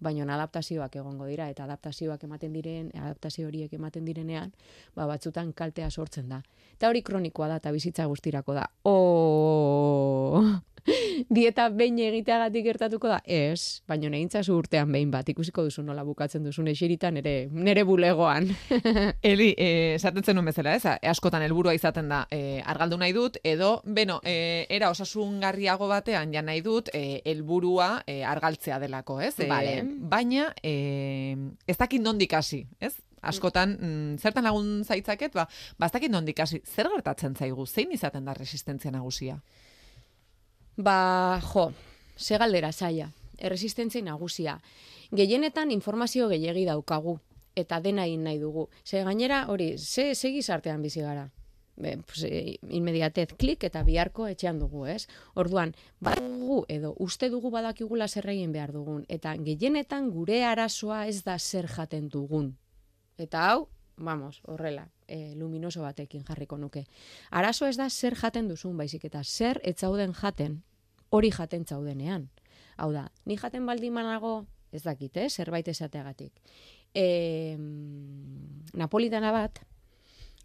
baina 0.00 0.26
adaptazioak 0.34 0.96
egongo 1.00 1.26
dira 1.26 1.48
eta 1.50 1.64
adaptazioak 1.64 2.24
ematen 2.24 2.52
diren, 2.52 2.90
adaptazio 2.94 3.46
horiek 3.48 3.72
ematen 3.72 4.04
direnean, 4.04 4.52
ba 4.94 5.06
batzutan 5.06 5.52
kaltea 5.52 5.90
sortzen 5.90 6.28
da. 6.28 6.42
Eta 6.76 6.88
hori 6.88 7.02
kronikoa 7.02 7.48
da 7.48 7.56
eta 7.62 7.72
bizitza 7.72 8.06
guztirako 8.06 8.54
da. 8.54 8.66
O 8.84 10.42
dieta 11.36 11.68
behin 11.74 11.98
egiteagatik 12.06 12.64
gertatuko 12.66 13.10
da? 13.10 13.20
Ez, 13.24 13.82
baina 13.88 14.10
egintzazu 14.10 14.56
urtean 14.56 14.90
behin 14.92 15.10
bat, 15.10 15.28
ikusiko 15.28 15.64
duzu 15.66 15.84
nola 15.86 16.04
bukatzen 16.06 16.44
duzun 16.46 16.68
esirita 16.72 17.10
nere, 17.10 17.48
nere 17.52 17.84
bulegoan. 17.88 18.48
Eli, 19.32 19.52
eh, 19.56 19.94
esaten 19.96 20.24
zenuen 20.24 20.50
bezala, 20.50 20.76
ez? 20.76 20.96
Askotan 21.10 21.44
helburua 21.46 21.74
izaten 21.76 22.10
da, 22.12 22.24
eh, 22.30 22.62
argaldu 22.64 22.98
nahi 23.00 23.14
dut, 23.16 23.40
edo, 23.44 23.80
beno, 23.84 24.20
eh, 24.24 24.66
era 24.70 24.90
osasungarriago 24.94 25.88
batean 25.90 26.34
ja 26.34 26.42
nahi 26.42 26.62
dut, 26.64 26.90
helburua 26.94 28.02
eh, 28.06 28.22
argaltzea 28.26 28.78
delako, 28.82 29.20
ez? 29.20 29.34
Vale. 29.46 29.82
baina, 30.10 30.48
ez 30.62 31.76
dakit 31.78 32.02
nondik 32.02 32.32
hasi, 32.34 32.66
ez? 32.80 32.94
Askotan, 33.26 33.72
mm, 33.80 34.18
zertan 34.22 34.44
lagun 34.46 34.84
zaitzaket, 34.84 35.34
ba, 35.34 35.46
ba 35.78 35.88
ez 35.88 35.92
dakit 35.92 36.12
nondik 36.12 36.38
hasi, 36.40 36.60
zer 36.64 36.88
gertatzen 36.92 37.34
zaigu, 37.34 37.66
zein 37.66 37.92
izaten 37.92 38.24
da 38.24 38.34
resistentzia 38.34 38.92
nagusia? 38.94 39.40
Ba, 40.76 41.40
jo, 41.40 41.72
ze 42.18 42.36
galdera 42.36 42.72
zaila, 42.72 43.08
erresistentzia 43.38 44.04
nagusia. 44.04 44.58
Gehienetan 45.10 45.70
informazio 45.70 46.28
gehiegi 46.28 46.66
daukagu, 46.68 47.18
eta 47.56 47.80
dena 47.80 48.04
egin 48.04 48.26
nahi 48.26 48.38
dugu. 48.38 48.68
Ze 48.84 49.02
gainera, 49.04 49.46
hori, 49.48 49.78
ze, 49.78 50.14
ze 50.14 50.30
gizartean 50.34 50.82
bizi 50.82 51.00
gara? 51.00 51.30
Be, 51.76 51.96
pues, 51.98 52.24
e, 52.24 52.58
inmediatez 52.68 53.30
klik 53.36 53.64
eta 53.64 53.82
biharko 53.84 54.26
etxean 54.28 54.58
dugu, 54.58 54.86
ez? 54.86 55.08
Orduan, 55.34 55.74
badugu 56.00 56.64
edo 56.68 56.94
uste 57.00 57.30
dugu 57.32 57.50
badakigula 57.50 58.08
zer 58.08 58.28
egin 58.32 58.52
behar 58.52 58.72
dugun, 58.72 59.04
eta 59.08 59.34
gehienetan 59.36 60.10
gure 60.10 60.42
arazoa 60.44 61.06
ez 61.06 61.22
da 61.24 61.38
zer 61.38 61.68
jaten 61.68 62.08
dugun. 62.08 62.56
Eta 63.16 63.48
hau, 63.48 63.68
vamos, 63.96 64.42
horrela, 64.44 64.90
e, 65.08 65.34
luminoso 65.34 65.82
batekin 65.82 66.24
jarriko 66.24 66.58
nuke. 66.58 66.86
Arazo 67.30 67.66
ez 67.66 67.76
da 67.76 67.88
zer 67.90 68.16
jaten 68.16 68.48
duzun, 68.48 68.76
baizik 68.76 69.04
eta 69.04 69.22
zer 69.24 69.60
etzauden 69.64 70.14
jaten, 70.14 70.62
hori 71.10 71.30
jaten 71.30 71.64
zaudenean. 71.64 72.28
Hau 72.76 72.92
da, 72.92 73.10
ni 73.24 73.36
jaten 73.36 73.66
baldin 73.66 73.94
manago, 73.94 74.46
ez 74.72 74.82
dakit, 74.82 75.16
eh, 75.16 75.28
zerbait 75.30 75.68
esateagatik. 75.68 76.32
E, 76.94 77.56
napolitana 78.74 79.32
bat, 79.32 79.62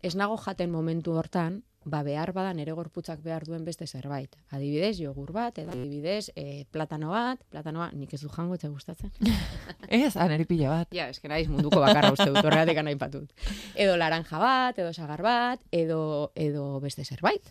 ez 0.02 0.16
nago 0.16 0.38
jaten 0.38 0.72
momentu 0.72 1.14
hortan, 1.18 1.62
ba 1.84 2.04
behar 2.04 2.32
bada 2.34 2.54
nere 2.54 2.74
gorputzak 2.78 3.22
behar 3.24 3.46
duen 3.48 3.66
beste 3.66 3.88
zerbait. 3.88 4.36
Adibidez, 4.54 4.98
jogur 5.00 5.32
bat, 5.34 5.58
edo 5.58 5.74
adibidez, 5.74 6.30
e, 6.36 6.66
platano 6.72 7.10
bat, 7.10 7.42
platanoa 7.50 7.90
nik 7.98 8.14
ez 8.14 8.22
du 8.22 8.30
jango 8.30 8.56
eta 8.56 8.70
gustatzen. 8.70 9.12
Ez, 9.90 10.16
aneri 10.16 10.46
pila 10.46 10.70
bat. 10.70 10.94
Ja, 10.96 11.10
eske 11.12 11.28
naiz 11.28 11.48
munduko 11.50 11.82
bakarra 11.82 12.14
uste 12.14 12.30
dut, 12.30 12.44
horregatik 12.46 12.78
anaipatut. 12.78 13.34
Edo 13.76 13.98
laranja 13.98 14.40
bat, 14.40 14.78
edo 14.80 14.94
sagar 14.94 15.22
bat, 15.26 15.66
edo, 15.72 16.32
edo 16.36 16.80
beste 16.80 17.04
zerbait. 17.04 17.50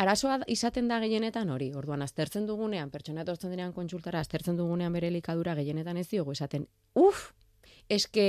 Arazoa 0.00 0.40
izaten 0.50 0.88
da 0.88 0.98
gehienetan 1.02 1.50
hori, 1.54 1.68
orduan 1.76 2.02
aztertzen 2.02 2.46
dugunean, 2.46 2.90
pertsona 2.90 3.22
etortzen 3.22 3.52
direan 3.52 3.74
kontsultara, 3.74 4.22
aztertzen 4.24 4.56
dugunean 4.56 4.94
bere 4.94 5.10
elikadura 5.12 5.54
gehienetan 5.54 6.00
ez 6.00 6.08
diogu 6.10 6.32
esaten, 6.32 6.66
uf, 6.94 7.28
eske 7.88 8.24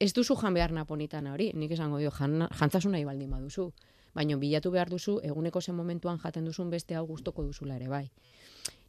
ez 0.00 0.12
duzu 0.14 0.36
jan 0.40 0.54
behar 0.54 0.72
naponitana 0.72 1.34
hori, 1.34 1.50
nik 1.54 1.74
esango 1.76 1.98
dio, 1.98 2.12
jan, 2.14 2.46
jantzasun 2.48 2.96
nahi 2.96 3.04
baldin 3.04 3.30
baduzu, 3.30 3.72
baina 4.16 4.38
bilatu 4.40 4.72
behar 4.72 4.90
duzu, 4.90 5.20
eguneko 5.22 5.60
zen 5.60 5.76
momentuan 5.76 6.18
jaten 6.22 6.48
duzun 6.48 6.72
beste 6.72 6.96
hau 6.96 7.06
gustoko 7.06 7.44
duzula 7.44 7.76
ere 7.76 7.88
bai. 7.92 8.06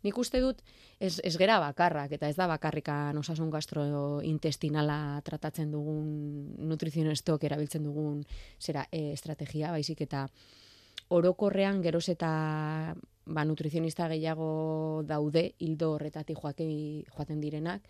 Nik 0.05 0.17
uste 0.21 0.39
dut, 0.39 0.61
ez, 1.01 1.17
ez 1.25 1.33
gera 1.41 1.57
bakarrak, 1.59 2.13
eta 2.15 2.29
ez 2.29 2.35
da 2.37 2.45
bakarrikan 2.47 3.17
osasun 3.17 3.49
gastrointestinala 3.51 5.21
tratatzen 5.25 5.73
dugun 5.73 6.07
nutrizionistok 6.69 7.43
erabiltzen 7.49 7.83
dugun 7.83 8.21
zera 8.61 8.85
e, 8.91 9.11
estrategia, 9.17 9.73
baizik 9.73 10.05
eta 10.05 10.27
orokorrean 11.17 11.81
geroz 11.81 12.05
eta 12.13 12.29
ba, 13.25 13.45
nutrizionista 13.45 14.07
gehiago 14.13 15.03
daude 15.07 15.49
hildo 15.59 15.93
horretatik 15.95 16.39
joaten 16.39 17.41
direnak, 17.41 17.81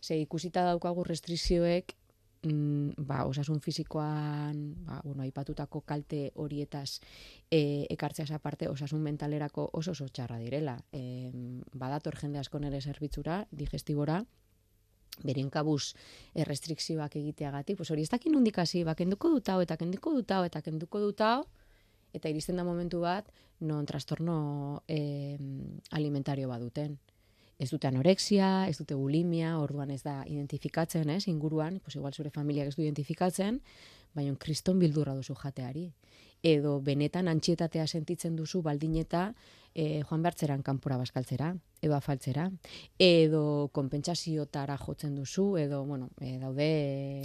ze 0.00 0.20
ikusita 0.22 0.64
daukagu 0.64 1.04
restrikzioek 1.04 1.97
mm, 2.42 3.04
ba, 3.06 3.24
osasun 3.26 3.60
fisikoan 3.60 4.74
ba, 4.86 5.00
bueno, 5.04 5.22
aipatutako 5.22 5.82
kalte 5.82 6.30
horietaz 6.34 7.00
e, 7.50 7.86
ekartzeaz 7.90 8.30
aparte 8.32 8.68
osasun 8.68 9.02
mentalerako 9.02 9.70
oso 9.72 9.92
oso 9.92 10.08
txarra 10.08 10.38
direla. 10.38 10.78
E, 10.92 11.30
badator 11.72 12.16
jende 12.16 12.38
asko 12.38 12.58
nere 12.58 12.80
zerbitzura, 12.80 13.44
digestibora, 13.50 14.22
beren 15.24 15.50
kabuz 15.50 15.94
errestrikzioak 16.34 17.16
egiteagatik, 17.18 17.76
pues 17.76 17.90
hori 17.90 18.04
ez 18.06 18.12
dakin 18.12 18.36
nondik 18.36 18.58
hasi, 18.58 18.84
ba, 18.84 18.94
kenduko 18.94 19.30
dut 19.34 19.48
hau, 19.48 19.60
eta 19.64 19.76
kenduko 19.76 20.14
dut 20.14 20.30
hau, 20.30 20.44
eta 20.46 20.62
kenduko 20.62 21.00
dut 21.02 21.20
hau, 21.20 21.42
eta 22.14 22.30
iristen 22.30 22.56
da 22.56 22.64
momentu 22.64 23.00
bat, 23.02 23.28
non 23.60 23.86
trastorno 23.86 24.82
eh, 24.86 25.38
alimentario 25.90 26.48
baduten. 26.48 26.98
Ez 27.58 27.70
dute 27.70 27.88
anorexia, 27.90 28.68
ez 28.68 28.78
dute 28.78 28.94
bulimia, 28.94 29.56
orduan 29.58 29.90
ez 29.90 30.02
da 30.04 30.22
identifikatzen, 30.26 31.10
ez, 31.10 31.26
inguruan, 31.26 31.80
pues 31.82 31.96
igual 31.98 32.14
zure 32.14 32.30
familiak 32.30 32.70
ez 32.70 32.76
du 32.76 32.84
identifikatzen, 32.84 33.60
baina 34.14 34.34
kriston 34.38 34.78
bildurra 34.78 35.16
duzu 35.18 35.34
jateari. 35.34 35.88
Edo 36.46 36.76
benetan 36.80 37.26
antxietatea 37.26 37.86
sentitzen 37.86 38.36
duzu 38.38 38.62
baldin 38.62 38.94
eta 39.00 39.32
e, 39.74 40.04
joan 40.06 40.22
behartzeran 40.22 40.62
kanpora 40.62 40.96
baskaltzera, 41.00 41.50
edo 41.82 41.96
afaltzera, 41.96 42.48
edo 43.02 43.42
konpentsazioetara 43.74 44.78
jotzen 44.78 45.16
duzu, 45.18 45.48
edo, 45.58 45.84
bueno, 45.84 46.10
e, 46.20 46.36
daude... 46.38 46.68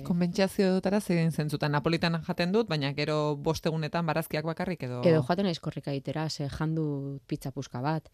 Konpentsazioetara 0.08 1.00
zein 1.02 1.32
zentzutan, 1.32 1.78
Napolitan 1.78 2.18
jaten 2.26 2.54
dut, 2.54 2.70
baina 2.70 2.90
gero 2.98 3.36
bostegunetan 3.38 4.10
barazkiak 4.10 4.50
bakarrik, 4.50 4.90
edo... 4.90 5.04
Edo 5.06 5.22
joaten 5.22 5.50
aizkorrika 5.50 5.94
egitera, 5.94 6.26
ze 6.30 6.50
jandu 6.50 7.20
pizza 7.28 7.52
puska 7.52 7.82
bat. 7.86 8.10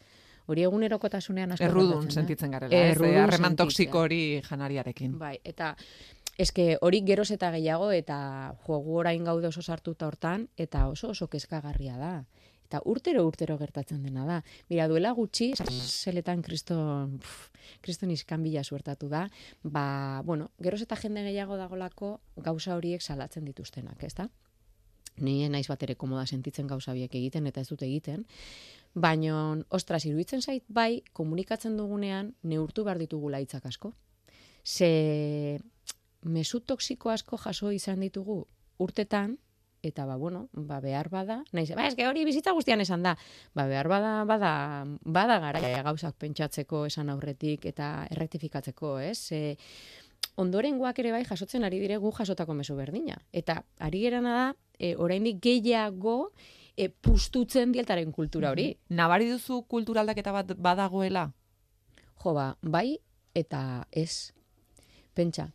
Hori 0.49 0.65
egunerokotasunean 0.65 1.53
asko 1.55 1.67
Errudun 1.67 1.91
gertatzen 1.99 2.09
da. 2.09 2.21
sentitzen 2.21 2.51
garela, 2.55 2.73
ez? 2.73 2.95
Errudun 2.95 3.15
Eh, 3.15 3.23
Harreman 3.23 3.55
toksiko 3.59 4.01
hori 4.07 4.21
janariarekin. 4.47 5.17
Bai, 5.21 5.35
eta 5.45 5.75
eske 6.39 6.77
hori 6.81 7.01
geroz 7.05 7.29
eta 7.35 7.51
gehiago 7.53 7.91
eta 7.93 8.19
jogu 8.65 8.97
orain 9.03 9.23
gaude 9.27 9.49
oso 9.51 9.61
sartuta 9.61 10.07
hortan 10.07 10.47
eta 10.57 10.87
oso 10.87 11.11
oso 11.13 11.27
kezkagarria 11.27 11.97
da. 11.99 12.13
Eta 12.69 12.81
urtero 12.85 13.23
urtero 13.25 13.57
gertatzen 13.57 14.03
dena 14.05 14.25
da. 14.27 14.43
Mira, 14.69 14.85
duela 14.87 15.11
gutxi, 15.17 15.53
zeletan 15.57 16.43
kriston, 16.45 17.15
pf, 17.17 17.47
kriston 17.81 18.11
iskanbila 18.13 18.61
suertatu 18.63 19.09
da, 19.09 19.23
ba, 19.63 20.21
bueno, 20.25 20.51
geroz 20.61 20.83
eta 20.85 20.95
jende 20.95 21.23
gehiago 21.25 21.57
dagolako 21.57 22.19
gauza 22.37 22.75
horiek 22.77 23.01
salatzen 23.01 23.45
dituztenak, 23.49 24.03
ezta? 24.05 24.29
Ni 25.17 25.49
naiz 25.49 25.67
bat 25.67 25.83
ere 25.83 25.95
komoda 25.95 26.25
sentitzen 26.25 26.67
gauza 26.67 26.93
biek 26.93 27.15
egiten 27.15 27.47
eta 27.47 27.61
ez 27.61 27.67
dut 27.67 27.81
egiten, 27.83 28.25
baino, 28.93 29.63
ostras, 29.69 30.05
iruditzen 30.05 30.41
zait 30.41 30.63
bai, 30.67 31.03
komunikatzen 31.13 31.77
dugunean 31.77 32.33
neurtu 32.43 32.83
behar 32.83 32.99
ditugula 33.01 33.39
hitzak 33.39 33.65
asko. 33.65 33.93
Ze 34.63 35.59
mesu 36.23 36.59
toksiko 36.59 37.09
asko 37.09 37.37
jaso 37.37 37.71
izan 37.71 37.99
ditugu 37.99 38.45
urtetan, 38.77 39.37
eta 39.81 40.05
ba, 40.05 40.17
bueno, 40.17 40.49
ba, 40.51 40.79
behar 40.83 41.09
bada, 41.09 41.39
naiz, 41.55 41.69
ba, 41.75 41.87
eske 41.87 42.07
hori 42.07 42.25
bizitza 42.27 42.51
guztian 42.55 42.81
esan 42.83 43.03
da, 43.05 43.15
ba, 43.55 43.65
behar 43.69 43.87
bada, 43.87 44.11
bada, 44.27 44.51
bada 45.05 45.39
gara 45.39 45.83
gauzak 45.87 46.17
pentsatzeko 46.19 46.85
esan 46.89 47.09
aurretik 47.13 47.65
eta 47.71 48.07
errektifikatzeko, 48.11 48.97
ez? 48.99 49.17
Ze, 49.31 49.41
ondorengoak 50.39 50.99
ere 51.03 51.11
bai 51.11 51.25
jasotzen 51.27 51.67
ari 51.67 51.81
dire 51.83 51.97
gu 51.99 52.11
jasotako 52.15 52.55
mezu 52.55 52.75
berdina. 52.77 53.17
Eta 53.33 53.63
ari 53.79 54.01
gerana 54.05 54.35
da, 54.37 54.47
e, 54.79 54.95
oraindik 54.95 55.41
gehiago 55.43 56.31
e, 56.75 56.89
pustutzen 56.89 57.73
dieltaren 57.75 58.11
kultura 58.15 58.53
hori. 58.53 58.71
Nabari 58.89 59.29
duzu 59.31 59.63
kulturaldaketa 59.67 60.33
bat 60.35 60.55
badagoela? 60.57 61.29
Jo, 62.23 62.33
ba, 62.35 62.53
bai 62.61 62.99
eta 63.35 63.85
ez. 63.91 64.31
Pentsa, 65.15 65.49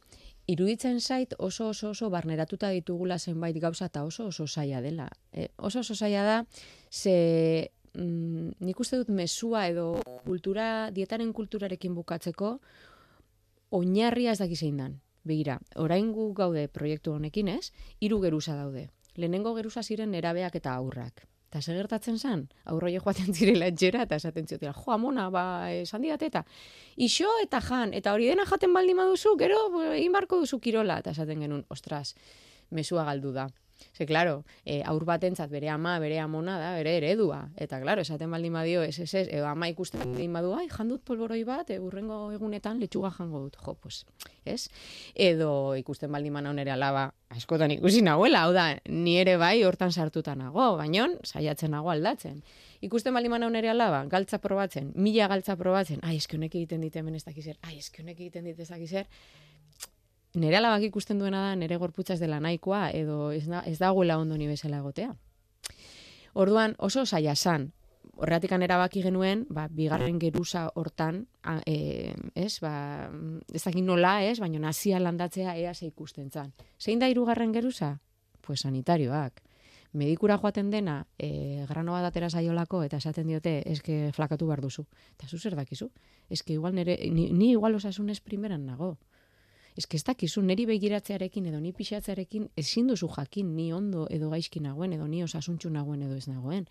iruditzen 0.50 1.00
zait 1.00 1.34
oso 1.38 1.70
oso 1.72 1.90
oso 1.94 2.10
barneratuta 2.12 2.68
ditugula 2.74 3.18
zenbait 3.18 3.56
gauza 3.60 3.88
eta 3.88 4.04
oso 4.04 4.28
oso 4.28 4.46
zaila 4.46 4.82
dela. 4.84 5.08
E, 5.32 5.48
oso 5.56 5.80
oso 5.80 5.94
zaila 5.94 6.24
da, 6.28 6.38
ze 6.90 7.70
mm, 7.94 8.60
nik 8.60 8.80
uste 8.80 9.00
dut 9.00 9.08
mesua 9.08 9.66
edo 9.68 10.02
kultura, 10.26 10.90
dietaren 10.92 11.32
kulturarekin 11.32 11.94
bukatzeko, 11.94 12.58
oinarria 13.74 14.32
ez 14.32 14.38
daki 14.38 14.56
zein 14.56 14.78
dan. 14.78 14.98
Begira, 15.24 15.58
orain 15.80 16.12
gu 16.12 16.32
gaude 16.36 16.66
proiektu 16.68 17.14
honekin 17.16 17.48
ez, 17.48 17.72
hiru 18.00 18.20
geruza 18.20 18.56
daude. 18.56 18.90
Lehenengo 19.16 19.54
geruza 19.56 19.82
ziren 19.82 20.12
nerabeak 20.12 20.58
eta 20.60 20.74
aurrak. 20.74 21.24
Eta 21.48 21.62
zer 21.62 21.76
gertatzen 21.78 22.18
zan? 22.18 22.48
Aurroie 22.66 22.98
joaten 22.98 23.34
zirela 23.36 23.70
etxera 23.70 24.02
eta 24.08 24.18
esaten 24.20 24.46
ziotela, 24.46 24.74
jo, 24.74 24.92
amona, 24.92 25.28
ba, 25.30 25.70
esan 25.72 26.04
eta 26.04 26.44
iso 26.96 27.30
eta 27.42 27.60
jan, 27.60 27.94
eta 27.94 28.12
hori 28.12 28.26
dena 28.26 28.44
jaten 28.44 28.74
baldin 28.74 28.96
baduzu, 28.96 29.36
gero 29.38 29.58
egin 29.92 30.12
barko 30.12 30.40
duzu 30.42 30.58
kirola, 30.58 30.98
eta 30.98 31.10
esaten 31.10 31.40
genuen, 31.40 31.64
ostras, 31.68 32.14
mesua 32.70 33.04
galdu 33.04 33.32
da. 33.32 33.48
Ze, 33.92 34.06
claro, 34.06 34.44
e, 34.64 34.80
aur 34.82 35.04
batentzat 35.04 35.50
bere 35.50 35.68
ama, 35.70 35.98
bere 36.02 36.18
amona 36.22 36.56
da, 36.58 36.72
bere 36.78 36.96
eredua. 36.98 37.44
Eta, 37.60 37.80
claro, 37.82 38.02
esaten 38.02 38.30
baldin 38.30 38.54
badio, 38.56 38.82
ez, 38.82 38.98
ez, 38.98 39.12
ez, 39.14 39.26
edo 39.28 39.46
ama 39.46 39.68
ikusten 39.70 40.02
baldin 40.02 40.32
badu, 40.34 40.54
ai, 40.56 40.66
jandut 40.72 41.04
polboroi 41.06 41.42
bat, 41.44 41.70
e, 41.70 41.78
urrengo 41.82 42.32
egunetan 42.34 42.80
letxuga 42.82 43.12
jango 43.14 43.44
dut, 43.44 43.58
jo, 43.62 43.76
pues, 43.80 44.04
ez? 44.44 44.68
Edo 45.14 45.74
ikusten 45.78 46.12
baldin 46.12 46.34
bana 46.34 46.52
nere 46.56 46.74
alaba, 46.74 47.08
askotan 47.34 47.74
ikusi 47.76 48.02
nagoela, 48.02 48.44
hau 48.46 48.52
da, 48.56 48.66
ni 48.88 49.16
ere 49.20 49.36
bai 49.40 49.56
hortan 49.64 49.92
sartuta 49.92 50.34
nago, 50.38 50.74
baino, 50.80 51.08
saiatzen 51.22 51.74
nago 51.74 51.90
aldatzen. 51.94 52.42
Ikusten 52.84 53.14
baldin 53.14 53.32
bana 53.36 53.48
nere 53.50 53.70
alaba, 53.72 54.04
galtza 54.10 54.40
probatzen, 54.42 54.92
mila 54.94 55.28
galtza 55.30 55.56
probatzen, 55.60 56.02
ai, 56.02 56.16
eske 56.20 56.36
honek 56.36 56.54
egiten 56.54 56.84
dit 56.84 56.96
hemen 56.96 57.14
ez 57.14 57.24
dakizer, 57.24 57.58
ai, 57.62 57.78
eske 57.78 58.02
honek 58.02 58.20
egiten 58.20 58.50
dit 58.50 58.58
ez 58.60 58.68
dakizer, 58.68 59.06
nire 60.34 60.58
alabak 60.58 60.82
ikusten 60.90 61.18
duena 61.18 61.48
da 61.48 61.54
nire 61.56 61.76
gorputza 61.76 62.14
ez 62.14 62.20
dela 62.20 62.40
nahikoa 62.40 62.88
edo 62.90 63.30
ez, 63.32 63.46
da, 63.46 63.62
ez 63.66 63.78
dagoela 63.78 64.18
ondo 64.18 64.36
ni 64.36 64.48
bezala 64.50 64.82
egotea. 64.82 65.14
Orduan 66.34 66.74
oso 66.78 67.06
saia 67.06 67.34
san. 67.34 67.72
Horregatik 68.14 68.52
erabaki 68.52 69.02
genuen, 69.02 69.46
ba, 69.50 69.66
bigarren 69.68 70.18
geruza 70.20 70.68
hortan, 70.74 71.26
a, 71.42 71.60
e, 71.66 72.14
ez, 72.34 72.60
ba, 72.60 73.10
ez 73.52 73.62
dakit 73.64 73.82
nola, 73.82 74.22
ez, 74.22 74.38
baina 74.38 74.58
nazia 74.58 75.00
landatzea 75.00 75.56
ea 75.56 75.74
ze 75.74 75.86
ikusten 75.86 76.30
zan. 76.30 76.52
Zein 76.78 76.98
da 76.98 77.08
hirugarren 77.08 77.52
geruza? 77.52 77.98
Pues 78.40 78.60
sanitarioak. 78.60 79.42
Medikura 79.94 80.38
joaten 80.38 80.70
dena, 80.70 81.06
e, 81.18 81.64
grano 81.68 81.92
bat 81.92 82.04
atera 82.04 82.28
zaiolako, 82.30 82.82
eta 82.84 82.98
esaten 82.98 83.26
diote, 83.26 83.62
eske 83.70 84.12
flakatu 84.12 84.46
behar 84.46 84.60
duzu. 84.60 84.86
Eta 85.16 85.26
zu 85.26 85.38
zer 85.38 85.56
dakizu? 85.56 85.90
Eske 86.30 86.52
igual 86.52 86.74
nere, 86.74 86.98
ni, 87.10 87.30
ni 87.32 87.52
igual 87.52 87.74
osasunez 87.74 88.20
primeran 88.20 88.66
nago. 88.66 88.98
Ez 89.76 89.86
que 89.86 89.96
ez 89.96 90.04
dakizu, 90.06 90.42
neri 90.46 90.68
begiratzearekin 90.70 91.48
edo 91.50 91.58
ni 91.58 91.72
pixatzearekin 91.74 92.46
ezin 92.56 92.86
duzu 92.86 93.08
jakin 93.10 93.56
ni 93.56 93.72
ondo 93.74 94.06
edo 94.10 94.28
gaizki 94.30 94.60
nagoen 94.62 94.92
edo 94.94 95.08
ni 95.10 95.22
osasuntxu 95.24 95.70
nagoen 95.74 96.04
edo 96.06 96.14
ez 96.14 96.28
nagoen. 96.30 96.68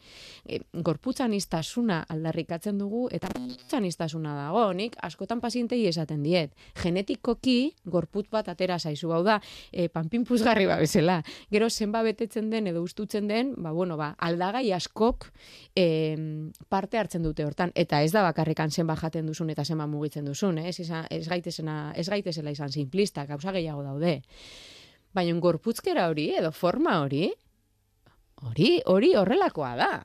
E, 0.47 0.61
gorputzan 0.73 1.33
iztasuna 1.35 2.05
aldarrikatzen 2.07 2.79
dugu 2.79 3.09
eta 3.11 3.27
gorputzan 3.35 3.83
iztasuna 3.89 4.35
dago. 4.37 4.61
Nik 4.73 4.95
askotan 5.03 5.41
pazientei 5.43 5.81
esaten 5.87 6.23
diet. 6.23 6.55
Genetikoki 6.79 7.73
gorputz 7.83 8.29
bat 8.31 8.47
atera 8.47 8.79
zaizu 8.79 9.11
hau 9.11 9.19
da, 9.27 9.41
e, 9.73 9.89
panpin 9.91 10.23
puzgarri 10.23 10.69
ba 10.71 10.79
bezala. 10.79 11.19
Gero 11.51 11.69
zenba 11.69 12.05
betetzen 12.07 12.49
den 12.49 12.71
edo 12.71 12.85
ustutzen 12.87 13.27
den, 13.27 13.53
ba 13.57 13.75
bueno, 13.75 13.97
ba 13.97 14.13
aldagai 14.17 14.71
askok 14.71 15.27
e, 15.75 16.15
parte 16.69 16.97
hartzen 16.97 17.27
dute 17.27 17.43
hortan 17.43 17.75
eta 17.75 18.01
ez 18.01 18.13
da 18.15 18.23
bakarrikan 18.23 18.71
zenba 18.71 18.95
jaten 18.95 19.27
duzun 19.27 19.51
eta 19.51 19.65
zenba 19.65 19.87
mugitzen 19.91 20.23
duzun, 20.25 20.63
eh? 20.63 20.69
ez, 20.71 20.79
ez 21.09 21.27
gaitezena 21.27 21.91
ez 21.99 22.07
gaitezela 22.07 22.51
izan 22.55 22.71
simplista, 22.93 23.25
gauza 23.25 23.51
gehiago 23.51 23.83
daude. 23.83 24.21
Baina 25.13 25.33
gorputzkera 25.39 26.07
hori 26.09 26.29
edo 26.37 26.51
forma 26.51 27.01
hori 27.01 27.31
hori 28.43 28.81
hori 28.85 29.15
horrelakoa 29.15 29.75
da. 29.75 30.03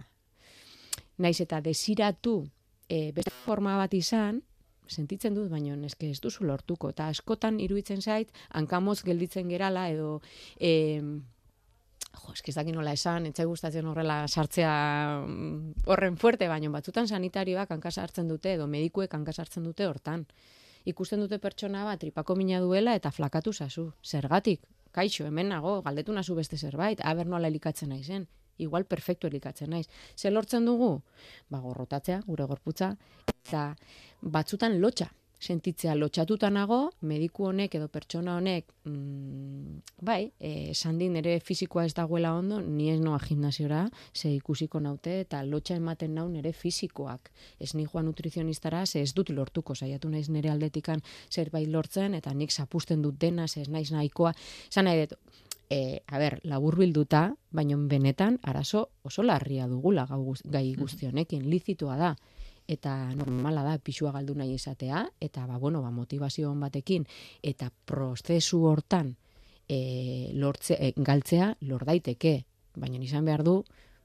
Naiz 1.19 1.41
eta 1.41 1.61
desiratu 1.61 2.47
e, 2.89 3.13
beste 3.13 3.33
forma 3.45 3.77
bat 3.77 3.93
izan, 3.95 4.43
sentitzen 4.89 5.35
dut, 5.35 5.51
baina 5.51 5.75
eske 5.87 6.09
ez 6.09 6.21
duzu 6.21 6.45
lortuko. 6.45 6.91
Eta 6.91 7.09
askotan 7.09 7.59
iruditzen 7.61 8.01
zait, 8.01 8.31
hankamoz 8.51 9.03
gelditzen 9.05 9.49
gerala 9.49 9.89
edo... 9.91 10.21
E, 10.61 11.03
jo, 12.19 12.33
eske 12.33 12.53
ez 12.53 12.57
dakit 12.57 12.77
nola 12.77 12.95
esan, 12.95 13.27
etxai 13.27 13.45
gustatzen 13.47 13.87
horrela 13.87 14.23
sartzea 14.29 14.73
mm, 15.27 15.89
horren 15.91 16.17
fuerte, 16.17 16.49
baina 16.49 16.71
batzutan 16.71 17.09
sanitarioak 17.09 17.71
hanka 17.75 17.91
sartzen 17.91 18.29
dute 18.29 18.55
edo 18.55 18.67
medikuek 18.71 19.13
hanka 19.13 19.33
sartzen 19.35 19.67
dute 19.67 19.87
hortan. 19.87 20.25
Ikusten 20.85 21.21
dute 21.21 21.39
pertsona 21.39 21.85
bat 21.85 22.01
tripako 22.01 22.37
mina 22.37 22.61
duela 22.61 22.95
eta 22.95 23.11
flakatu 23.11 23.53
zazu. 23.53 23.93
Zergatik? 24.05 24.63
Kaixo, 24.93 25.27
hemen 25.27 25.49
nago, 25.49 25.81
galdetu 25.83 26.13
nazu 26.13 26.35
beste 26.35 26.57
zerbait, 26.57 27.01
aber 27.05 27.27
nola 27.27 27.49
elikatzen 27.49 27.89
naizen. 27.89 28.27
Igual 28.59 28.85
perfecto 28.85 29.29
elikatzen 29.29 29.71
naiz. 29.71 29.87
Ze 30.17 30.31
lortzen 30.31 30.65
dugu? 30.67 31.03
Ba, 31.49 31.61
gorrotatzea, 31.61 32.23
gure 32.27 32.45
gorputza, 32.45 32.97
eta 33.45 33.75
batzutan 34.23 34.81
lotxa 34.81 35.13
sentitzea 35.39 35.95
lotxatuta 35.95 36.51
nago, 36.51 36.79
mediku 37.01 37.47
honek 37.49 37.77
edo 37.79 37.89
pertsona 37.89 38.37
honek, 38.37 38.67
mm, 38.85 39.38
bai, 40.01 40.33
eh, 40.39 40.71
esan 40.71 40.99
din 40.99 41.17
ere 41.17 41.41
fisikoa 41.41 41.85
ez 41.85 41.95
dagoela 41.95 42.35
ondo, 42.35 42.61
ni 42.61 42.91
ez 42.91 43.01
noa 43.01 43.19
gimnasiora, 43.19 43.89
ze 44.15 44.31
ikusiko 44.31 44.81
naute, 44.81 45.21
eta 45.21 45.43
lotxa 45.43 45.77
ematen 45.77 46.15
nau 46.15 46.29
nere 46.29 46.53
fisikoak. 46.53 47.31
Ez 47.59 47.75
ni 47.75 47.87
joan 47.87 48.07
nutrizionistara, 48.07 48.87
ze 48.87 49.03
ez 49.03 49.13
dut 49.15 49.31
lortuko, 49.31 49.75
saiatu 49.75 50.09
naiz 50.09 50.29
nere 50.29 50.51
aldetikan 50.51 51.03
zerbait 51.31 51.69
lortzen, 51.69 52.15
eta 52.15 52.33
nik 52.35 52.53
zapusten 52.53 53.03
dut 53.03 53.19
dena, 53.19 53.49
ze 53.49 53.63
ez 53.63 53.69
naiz 53.69 53.91
nahikoa. 53.91 54.33
Zan 54.71 54.85
nahi 54.85 55.07
dut, 55.07 55.19
e, 55.71 56.01
a 56.07 56.19
ber, 56.19 56.41
labur 56.45 56.79
bilduta, 56.79 57.35
baina 57.51 57.77
benetan 57.77 58.39
arazo 58.43 58.89
oso 59.03 59.23
larria 59.23 59.67
dugula 59.67 60.07
guz- 60.07 60.45
gai 60.45 60.75
guzti 60.75 61.07
honekin, 61.07 61.49
lizitua 61.51 61.97
da 61.97 62.17
eta 62.69 63.15
normala 63.17 63.63
da 63.65 63.79
pixua 63.79 64.13
galdu 64.13 64.35
nahi 64.35 64.53
izatea, 64.55 65.07
eta 65.21 65.47
ba, 65.47 65.57
bueno, 65.59 65.81
ba, 65.81 65.91
motivazio 65.91 66.51
on 66.51 66.61
batekin, 66.61 67.07
eta 67.43 67.71
prozesu 67.87 68.61
hortan 68.69 69.17
e, 69.69 70.31
lortze, 70.35 70.77
e, 70.81 70.93
galtzea 70.97 71.53
lor 71.69 71.85
daiteke, 71.85 72.43
baina 72.77 72.99
izan 73.05 73.29
behar 73.29 73.45
du, 73.45 73.63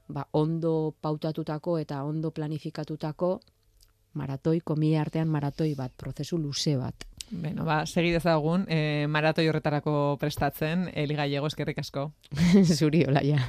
ba, 0.08 0.26
ondo 0.32 0.94
pautatutako 1.00 1.78
eta 1.80 2.02
ondo 2.04 2.30
planifikatutako 2.30 3.38
maratoi, 4.14 4.60
komila 4.60 5.00
artean 5.02 5.28
maratoi 5.28 5.74
bat, 5.74 5.92
prozesu 5.96 6.38
luze 6.38 6.76
bat. 6.78 7.06
Beno, 7.30 7.64
ba, 7.64 7.82
segi 7.86 8.12
dezagun, 8.14 8.66
e, 8.68 9.06
maratoi 9.10 9.48
horretarako 9.48 10.16
prestatzen, 10.20 10.90
Eli 10.94 11.16
Gallego 11.18 11.48
eskerrik 11.50 11.80
asko. 11.82 12.10
Zuri, 12.78 13.04
olaia. 13.08 13.40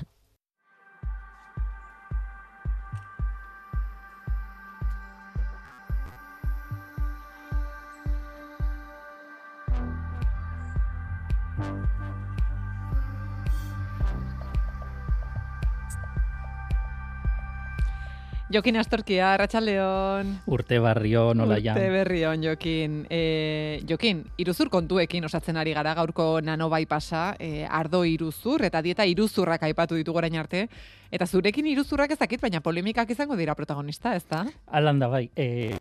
Jokin 18.55 18.77
Astorkia, 18.79 19.33
Arratxaldeon. 19.33 20.29
Urte 20.47 20.77
barrio 20.79 21.33
nola 21.35 21.57
ja. 21.59 21.73
Urte 21.75 21.89
berrion, 21.91 22.39
Jokin. 22.39 23.01
E, 23.11 23.81
Jokin, 23.89 24.21
iruzur 24.39 24.69
kontuekin 24.71 25.25
osatzen 25.27 25.57
ari 25.59 25.73
gara 25.75 25.91
gaurko 25.97 26.39
nano 26.39 26.69
bai 26.71 26.85
pasa, 26.87 27.33
e, 27.35 27.65
ardo 27.67 28.05
iruzur, 28.07 28.63
eta 28.63 28.79
dieta 28.85 29.03
iruzurrak 29.11 29.65
aipatu 29.67 29.97
ditu 29.99 30.15
gorain 30.15 30.37
arte. 30.39 30.69
Eta 31.11 31.27
zurekin 31.27 31.67
iruzurrak 31.67 32.13
ez 32.15 32.17
dakit, 32.21 32.39
baina 32.39 32.61
polemikak 32.63 33.11
izango 33.11 33.35
dira 33.35 33.57
protagonista, 33.59 34.15
ez 34.15 34.23
da? 34.29 34.45
Alan 34.71 35.03
da 35.03 35.09
bai, 35.11 35.25
e, 35.35 35.75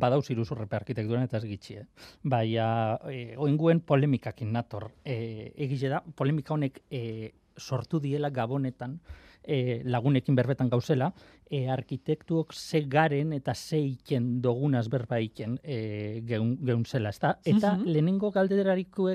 badauz 0.00 0.24
iruzurrepe 0.32 0.78
arkitekturan 0.80 1.28
eta 1.28 1.42
ez 1.42 1.44
gitxi, 1.50 1.76
eh? 1.82 2.08
Baina, 2.22 2.70
e, 3.04 3.34
oinguen 3.36 3.84
polemikakin 3.84 4.56
nator. 4.56 4.88
E, 5.04 5.52
egize 5.68 5.92
da, 5.92 6.00
polemika 6.16 6.56
honek 6.56 6.80
e, 6.88 7.34
sortu 7.60 8.00
diela 8.00 8.32
gabonetan, 8.32 8.96
e, 9.44 9.82
lagunekin 9.84 10.34
berbetan 10.34 10.70
gauzela, 10.72 11.12
e, 11.50 11.68
arkitektuok 11.70 12.52
ze 12.52 12.84
garen 12.88 13.32
eta 13.32 13.54
ze 13.54 13.78
iken 13.78 14.40
dogunaz 14.42 14.88
berba 14.88 15.20
iken 15.20 15.58
e, 15.62 16.22
geun, 16.26 16.56
geun 16.64 16.84
zela, 16.84 17.10
ezta? 17.10 17.38
Eta 17.44 17.76
mm 17.76 17.84
lehenengo 17.84 18.30
galderariko, 18.32 19.10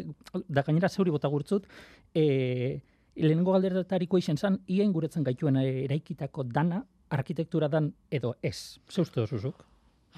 da 0.48 0.62
gainera 0.64 0.90
zeuri 0.90 1.12
bota 1.12 1.28
gurtzut, 1.28 1.66
e, 2.14 2.80
lehenengo 3.16 3.52
galderariko 3.52 4.18
izen 4.18 4.38
zan, 4.38 4.60
ien 4.68 4.94
guretzen 4.94 5.24
gaituen 5.24 5.58
eraikitako 5.58 6.44
dana, 6.44 6.84
arkitektura 7.10 7.68
dan 7.68 7.94
edo 8.12 8.36
ez. 8.42 8.80
Ze 8.88 9.02
uste 9.02 9.20
dozuzuk? 9.20 9.66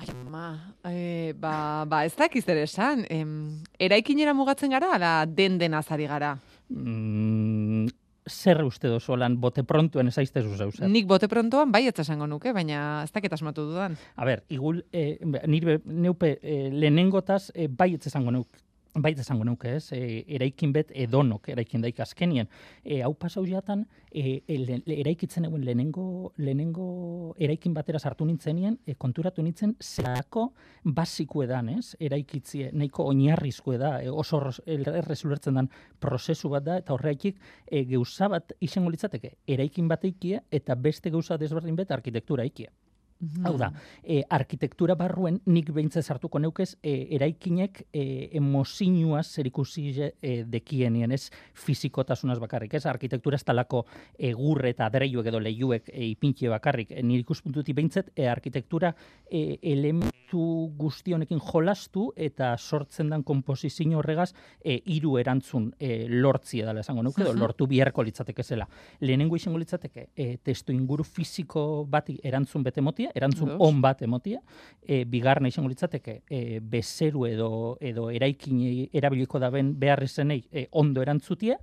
Ai, 0.01 0.07
ma, 0.29 0.73
e, 0.87 1.33
ba, 1.37 1.85
ba, 1.85 2.05
ez 2.05 2.15
dakiz 2.15 2.45
ere 2.49 2.63
esan, 2.63 3.05
em, 3.09 3.61
eraikinera 3.79 4.33
mugatzen 4.33 4.71
gara, 4.71 4.93
ala 4.95 5.25
den 5.25 5.57
denazari 5.59 6.07
gara? 6.07 6.37
Mm, 6.69 7.87
zer 8.31 8.63
uste 8.63 8.89
dozu 8.89 9.17
lan 9.19 9.37
bote 9.41 9.63
prontuen 9.67 10.07
ezaizte 10.07 10.41
zu 10.41 10.55
zeu 10.55 10.71
Nik 10.87 11.07
bote 11.07 11.27
prontoan 11.27 11.71
bai 11.71 11.85
esango 11.87 12.27
nuke, 12.27 12.53
baina 12.53 13.03
ez 13.03 13.11
dakit 13.11 13.33
asmatu 13.33 13.67
dudan. 13.69 13.97
A 14.15 14.25
ber, 14.25 14.43
igul, 14.49 14.83
e, 14.91 15.19
nire 15.47 15.79
neupe 15.85 16.39
e, 16.41 16.69
lehenengotaz 16.71 17.51
e, 17.53 17.67
bai 17.67 17.93
esango 17.95 18.31
nuke 18.31 18.70
Bait 18.93 19.19
esango 19.19 19.45
nuke, 19.47 19.77
ez? 19.77 19.93
E, 19.95 20.25
eraikin 20.35 20.73
bet 20.75 20.89
edonok 20.91 21.47
eraikin 21.53 21.79
daik 21.83 22.01
azkenien. 22.03 22.49
E, 22.83 22.97
hau 23.05 23.13
pasau 23.15 23.45
jatan, 23.47 23.85
e, 24.11 24.41
e, 24.43 24.57
le, 24.59 24.81
eraikitzen 24.97 25.47
egun 25.47 25.63
lehenengo, 25.63 26.33
lehenengo 26.43 26.87
eraikin 27.39 27.73
batera 27.73 28.01
sartu 28.03 28.27
nintzenien, 28.27 28.75
e, 28.85 28.97
konturatu 28.99 29.45
nintzen 29.45 29.77
zerako 29.79 30.49
basiko 30.83 31.45
edan, 31.45 31.71
ez? 31.77 31.95
Eraikitzie, 32.03 32.73
nahiko 32.75 33.07
oinarrizko 33.13 33.77
da, 33.79 33.93
e, 34.03 34.11
oso 34.11 34.41
errez 34.65 35.21
ulertzen 35.23 35.61
dan 35.61 35.71
prozesu 35.99 36.51
bat 36.51 36.67
da, 36.67 36.77
eta 36.83 36.91
horreikik 36.97 37.39
e, 37.67 37.85
geuza 37.87 38.27
bat 38.33 38.51
izango 38.59 38.91
litzateke, 38.91 39.37
eraikin 39.47 39.87
bat 39.87 40.03
eikie, 40.03 40.43
eta 40.51 40.75
beste 40.75 41.15
gauza 41.15 41.39
desberdin 41.39 41.79
bet 41.79 41.95
arkitektura 41.95 42.43
Mhm. 43.21 43.45
Hau 43.45 43.57
da, 43.57 43.71
e, 44.03 44.23
arkitektura 44.29 44.95
barruen 44.97 45.39
nik 45.45 45.69
behintzez 45.73 46.07
hartuko 46.09 46.39
neukez 46.41 46.75
e, 46.81 47.07
eraikinek 47.17 47.83
e, 47.93 48.29
emozinuaz 48.39 49.27
zer 49.35 49.45
ikusi 49.45 49.91
e, 50.01 50.31
dekienien, 50.49 51.11
ez 51.11 51.29
fizikotasunaz 51.53 52.39
bakarrik, 52.41 52.73
ez 52.73 52.85
arkitektura 52.89 53.37
ez 53.37 53.45
talako 53.45 53.83
e, 54.17 54.31
gurre 54.33 54.71
eta 54.73 54.87
adreiuek 54.89 55.29
edo 55.29 55.39
lehiuek 55.39 55.91
e, 55.93 56.07
ipintxe 56.15 56.49
bakarrik, 56.49 56.95
e, 56.95 57.03
nire 57.05 57.21
ikuspuntutik 57.21 57.77
behintzet, 57.77 58.09
e, 58.15 58.25
arkitektura 58.31 58.93
e, 59.29 59.59
elementu 59.61 60.71
guztionekin 60.79 61.39
jolastu 61.45 62.09
eta 62.15 62.55
sortzen 62.57 63.11
dan 63.11 63.23
kompozizio 63.23 63.99
horregaz 63.99 64.31
e, 64.63 64.79
iru 64.95 65.17
erantzun 65.21 65.69
e, 65.77 66.07
lortzi 66.09 66.61
edala 66.63 66.81
esango 66.81 67.03
nuke, 67.05 67.21
edo 67.21 67.33
lortu 67.37 67.67
biharko 67.67 68.03
litzateke 68.03 68.43
zela. 68.43 68.67
Lehenengo 69.01 69.37
izango 69.37 69.59
litzateke, 69.61 70.09
e, 70.15 70.37
testu 70.43 70.73
inguru 70.73 71.03
fiziko 71.03 71.85
bati 71.85 72.17
erantzun 72.23 72.63
bete 72.63 72.81
motia, 72.81 73.10
erantzun 73.15 73.55
on 73.59 73.81
bat 73.81 74.01
emotia, 74.01 74.41
e, 74.81 75.03
bigarna 75.05 75.47
izango 75.47 75.69
litzateke, 75.69 76.21
e, 76.29 76.59
bezeru 76.59 77.25
edo, 77.25 77.77
edo 77.79 78.09
eraikin 78.09 78.89
erabiliko 78.93 79.39
daben 79.39 79.75
beharrezenei 79.79 80.43
e, 80.51 80.67
ondo 80.71 81.01
erantzutia, 81.01 81.57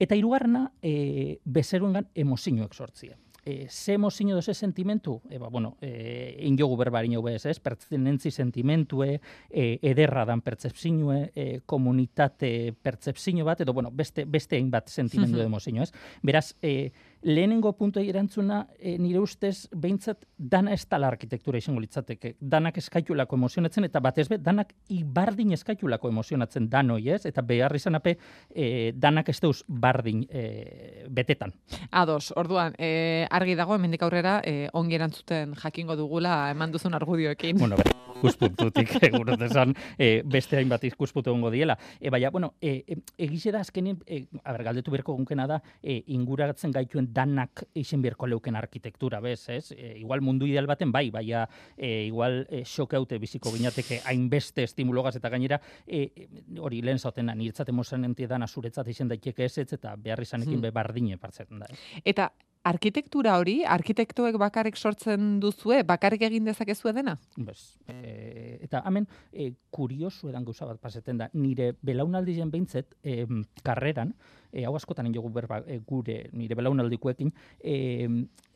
eta 0.00 0.16
hirugarrena 0.16 0.70
e, 0.82 1.38
bezeruengan 1.44 2.08
emozioak 2.14 2.74
sortzia. 2.74 3.16
E, 3.42 3.68
ze 3.70 3.96
mozino 3.96 4.34
doze 4.34 4.52
sentimentu, 4.52 5.22
e, 5.30 5.38
ba, 5.38 5.48
bueno, 5.48 5.76
e, 5.80 6.36
injogu 6.44 6.76
berbarin 6.76 7.14
jau 7.16 7.22
bez, 7.24 7.46
ez, 7.48 7.58
pertzenentzi 7.60 8.30
sentimentue, 8.30 9.20
e, 9.48 9.78
ederra 9.80 10.26
dan 10.28 10.42
pertsepsinue, 10.44 11.30
e, 11.34 11.60
komunitate 11.64 12.74
pertsepsino 12.76 13.44
bat, 13.48 13.62
edo, 13.64 13.72
bueno, 13.72 13.90
beste, 13.90 14.26
beste 14.28 14.58
egin 14.58 14.70
bat 14.70 14.88
sentimentu 14.88 15.38
mm 15.38 15.54
-hmm. 15.54 15.82
ez. 15.82 15.92
Beraz, 16.22 16.54
e, 16.60 16.92
lehenengo 17.22 17.72
puntu 17.76 18.00
erantzuna, 18.00 18.66
e, 18.78 18.96
nire 18.98 19.20
ustez, 19.20 19.68
behintzat, 19.76 20.24
dana 20.36 20.72
ez 20.72 20.84
tala 20.88 21.08
arkitektura 21.08 21.58
izango 21.58 21.80
litzateke, 21.80 22.34
danak 22.40 22.78
eskaitulako 22.80 23.36
emozionatzen, 23.36 23.84
eta 23.84 24.00
batez 24.00 24.28
be, 24.30 24.38
danak 24.38 24.72
ibardin 24.88 25.52
eskaitulako 25.56 26.08
emozionatzen 26.08 26.68
danoi, 26.70 27.02
ez, 27.10 27.24
eta 27.28 27.42
behar 27.42 27.76
izan 27.76 27.98
ape, 28.00 28.16
e, 28.54 28.92
danak 28.96 29.28
ez 29.28 29.38
deuz 29.40 29.58
bardin 29.68 30.24
e, 30.28 31.06
betetan. 31.10 31.52
Ados, 31.90 32.32
orduan, 32.36 32.74
e, 32.78 33.26
argi 33.30 33.54
dago 33.58 33.74
hemendik 33.76 34.02
aurrera 34.02 34.40
eh, 34.44 34.68
ongi 34.72 34.96
erantzuten 34.98 35.54
jakingo 35.58 35.96
dugula 35.98 36.50
eman 36.50 36.72
duzun 36.72 36.94
argudioekin. 36.98 37.58
Bueno, 37.58 37.78
ikuspuntutik 38.20 38.96
egurotesan 39.10 39.74
eh, 39.98 40.22
beste 40.26 40.58
hainbat 40.58 40.84
ikuspuntu 40.88 41.32
egongo 41.32 41.50
diela. 41.52 41.76
E, 42.00 42.10
baina, 42.12 42.30
bueno, 42.34 42.54
e, 42.60 42.98
egize 43.18 43.52
da 43.54 43.62
azkenin, 43.64 44.00
e, 44.06 44.24
aber, 44.44 44.64
galdetu 44.70 44.92
berko 44.94 45.16
gunkena 45.16 45.46
da, 45.50 45.60
e, 45.82 46.00
inguratzen 46.16 46.74
gaituen 46.74 47.09
danak 47.14 47.64
izen 47.74 48.02
berko 48.02 48.28
leuken 48.30 48.56
arkitektura, 48.56 49.20
bez, 49.20 49.48
ez? 49.48 49.72
E, 49.76 49.94
igual 50.00 50.22
mundu 50.24 50.48
ideal 50.48 50.68
baten 50.70 50.92
bai, 50.92 51.08
baina 51.10 51.46
e, 51.76 52.06
igual 52.06 52.44
e, 52.48 52.62
xokeaute 52.64 53.18
biziko 53.18 53.52
ginateke 53.54 54.00
hainbeste 54.04 54.64
estimulogaz 54.66 55.16
eta 55.20 55.32
gainera, 55.32 55.60
e, 55.86 56.28
hori 56.58 56.82
lehen 56.82 56.98
zauten, 56.98 57.32
nirtzaten 57.36 57.74
mozan 57.74 58.06
entiedan 58.08 58.46
azuretzat 58.46 58.88
izen 58.88 59.10
daiteke 59.10 59.44
ez, 59.44 59.58
eta 59.60 59.96
beharri 59.96 60.26
zanekin 60.26 60.58
hmm. 60.58 60.68
bebardine 60.70 61.18
partzen 61.20 61.60
da. 61.60 61.68
Eta 62.04 62.30
arkitektura 62.66 63.36
hori, 63.40 63.60
arkitektoek 63.64 64.36
bakarrik 64.40 64.76
sortzen 64.76 65.38
duzue, 65.40 65.80
bakarrik 65.88 66.22
egin 66.28 66.44
dezakezu 66.48 66.92
dena? 66.92 67.16
Bez. 67.36 67.76
E, 67.88 68.58
eta 68.66 68.82
hemen, 68.88 69.06
e, 69.32 69.50
kuriosu 69.72 70.28
edan 70.30 70.44
gauza 70.44 70.68
bat 70.68 70.80
paseten 70.80 71.22
da, 71.22 71.30
nire 71.32 71.72
belaunaldien 71.82 72.50
behintzet, 72.52 72.94
e, 73.02 73.24
karreran, 73.64 74.12
e, 74.52 74.66
hau 74.68 74.74
askotan 74.76 75.08
ingogu 75.08 75.32
berba 75.32 75.62
e, 75.66 75.80
gure 75.86 76.26
nire 76.36 76.58
belaunaldikoekin, 76.58 77.32
e, 77.64 77.76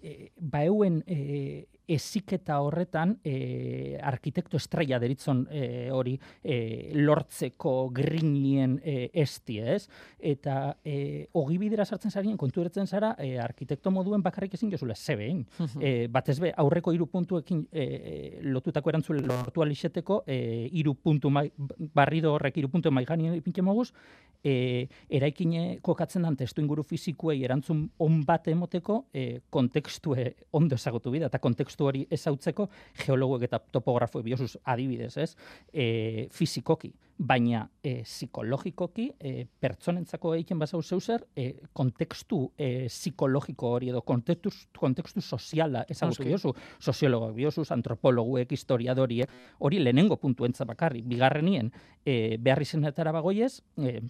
e, 0.05 0.33
ba 0.37 0.65
euen 0.69 1.01
e, 1.07 1.67
eziketa 1.87 2.59
horretan 2.65 3.19
e, 3.25 3.99
arkitekto 4.01 4.57
estrella 4.57 4.99
deritzon 4.99 5.45
e, 5.51 5.91
hori 5.93 6.15
e, 6.41 6.93
lortzeko 6.97 7.91
grinien 7.93 8.79
e, 8.83 9.11
esti, 9.25 9.59
ez? 9.61 9.85
Eta 10.19 10.77
e, 10.85 11.27
ogibidera 11.41 11.85
sartzen 11.85 12.11
zarien, 12.11 12.39
kontu 12.41 12.65
zara, 12.87 13.15
e, 13.19 13.39
arkitekto 13.39 13.91
moduen 13.91 14.23
bakarrik 14.23 14.55
ezin 14.55 14.71
jozula, 14.71 14.95
zebein. 14.95 15.45
e, 15.81 16.07
batez 16.09 16.39
be, 16.41 16.53
aurreko 16.57 16.93
iru 16.93 17.07
puntuekin 17.07 17.67
e, 17.71 18.41
lotutako 18.43 18.91
erantzule 18.91 19.21
lortu 19.21 19.63
alixeteko, 19.63 20.23
e, 20.27 20.69
iru 20.73 20.95
puntu 20.95 21.31
mai, 21.31 21.51
barrido 21.95 22.33
horrek 22.33 22.57
iru 22.59 22.69
puntu 22.69 22.91
maiganien 22.91 23.35
ipintxe 23.35 23.63
moguz, 23.63 23.93
e, 24.43 24.89
eraikine 25.09 25.81
kokatzen 25.83 26.23
dan 26.23 26.37
testu 26.37 26.63
inguru 26.63 26.83
fizikuei 26.83 27.43
erantzun 27.45 27.91
on 27.99 28.23
bat 28.25 28.49
emoteko, 28.49 29.05
e, 29.13 29.41
kontekstue 29.95 30.35
ondo 30.53 30.75
ezagutu 30.75 31.11
bida, 31.11 31.27
eta 31.27 31.39
kontekstu 31.39 31.87
hori 31.87 32.07
ezautzeko 32.11 32.69
geologoek 33.05 33.45
eta 33.47 33.59
topografo 33.59 34.23
biosuz 34.23 34.57
adibidez, 34.65 35.17
ez? 35.19 35.37
E, 35.73 36.29
fizikoki, 36.31 36.93
baina 37.19 37.69
e, 37.83 38.03
psikologikoki 38.03 39.09
e, 39.19 39.47
pertsonentzako 39.61 40.35
egiten 40.35 40.59
bazau 40.59 40.83
zeuzer, 40.83 41.25
e, 41.37 41.61
kontekstu 41.73 42.51
e, 42.57 42.89
psikologiko 42.89 43.75
hori 43.77 43.91
edo 43.91 44.03
kontekstu, 44.03 44.51
kontekstu 44.79 45.21
soziala 45.21 45.85
ezagutu 45.89 46.25
biozu, 46.25 46.55
soziologoak 46.81 47.35
biosuz, 47.35 47.71
antropologuek, 47.73 48.51
historiadoriek, 48.53 49.31
hori 49.61 49.79
lehenengo 49.83 50.17
puntu 50.17 50.45
entza 50.45 50.65
bakarri, 50.65 51.03
bigarrenien, 51.03 51.73
e, 52.05 52.37
beharri 52.39 52.65
zenetara 52.65 53.13
bagoiez, 53.13 53.61
e, 53.79 54.01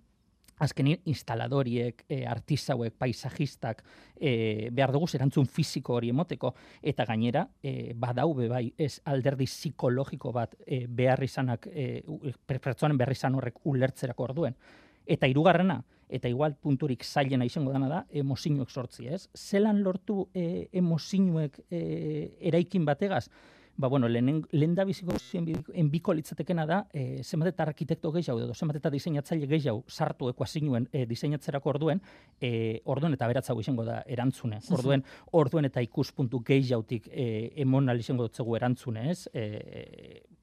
azkenin 0.59 1.01
instaladoriek, 1.11 2.05
e, 2.09 2.25
artisauek, 2.27 2.95
paisajistak 2.99 3.83
e, 4.17 4.71
behar 4.73 4.93
dugu 4.95 5.09
erantzun 5.15 5.47
fisiko 5.47 5.95
hori 5.99 6.11
emoteko 6.15 6.55
eta 6.83 7.05
gainera 7.09 7.47
e, 7.63 7.93
badaube 7.95 8.49
bai 8.49 8.65
ez 8.79 9.01
alderdi 9.05 9.47
psikologiko 9.51 10.33
bat 10.33 10.55
e, 10.67 10.87
behar 10.87 11.23
izanak 11.25 11.69
e, 11.73 12.03
pertsonen 12.47 12.99
behar 12.99 13.13
izan 13.13 13.35
horrek 13.35 13.61
ulertzerako 13.65 14.31
orduen. 14.31 14.57
Eta 15.05 15.29
hirugarrena, 15.29 15.83
eta 16.09 16.29
igual 16.29 16.55
punturik 16.61 17.05
zailena 17.05 17.45
izango 17.45 17.73
dana 17.73 17.89
da, 17.91 18.05
emozinuek 18.13 18.71
sortzi, 18.71 19.09
ez? 19.09 19.27
Zelan 19.37 19.83
lortu 19.85 20.29
e, 20.33 20.69
emozinuek 20.73 21.61
e, 21.69 21.83
eraikin 22.51 22.87
bategaz? 22.89 23.27
Ba, 23.77 23.89
bueno, 23.89 24.09
lehen, 24.09 24.47
lehen 24.53 24.75
da 24.75 24.85
biziko 24.85 25.17
enbiko 25.75 26.15
litzatekena 26.15 26.67
da, 26.67 26.81
e, 26.93 27.23
zenbat 27.23 27.51
eta 27.53 27.65
arkitekto 27.67 28.13
gehiago 28.13 28.45
edo, 28.45 28.55
zenbat 28.55 28.79
eta 28.79 28.91
diseinatzaile 28.91 29.49
gehiago 29.51 29.85
sartu 29.89 30.29
ekuazinuen 30.31 30.89
e, 30.93 31.05
diseinatzerako 31.11 31.73
orduen, 31.75 32.03
e, 32.41 32.81
orduen 32.85 33.17
eta 33.17 33.29
beratzago 33.31 33.65
izango 33.65 33.85
da 33.85 34.03
erantzune. 34.07 34.61
Orduen, 34.75 35.05
orduen 35.33 35.71
eta 35.71 35.83
ikuspuntu 35.83 36.43
gehiagotik 36.47 37.09
e, 37.11 37.27
emon 37.65 37.91
izango 37.99 38.29
dutzegu 38.29 38.57
erantzune, 38.57 39.11
ez? 39.11 39.29
E, 39.35 39.45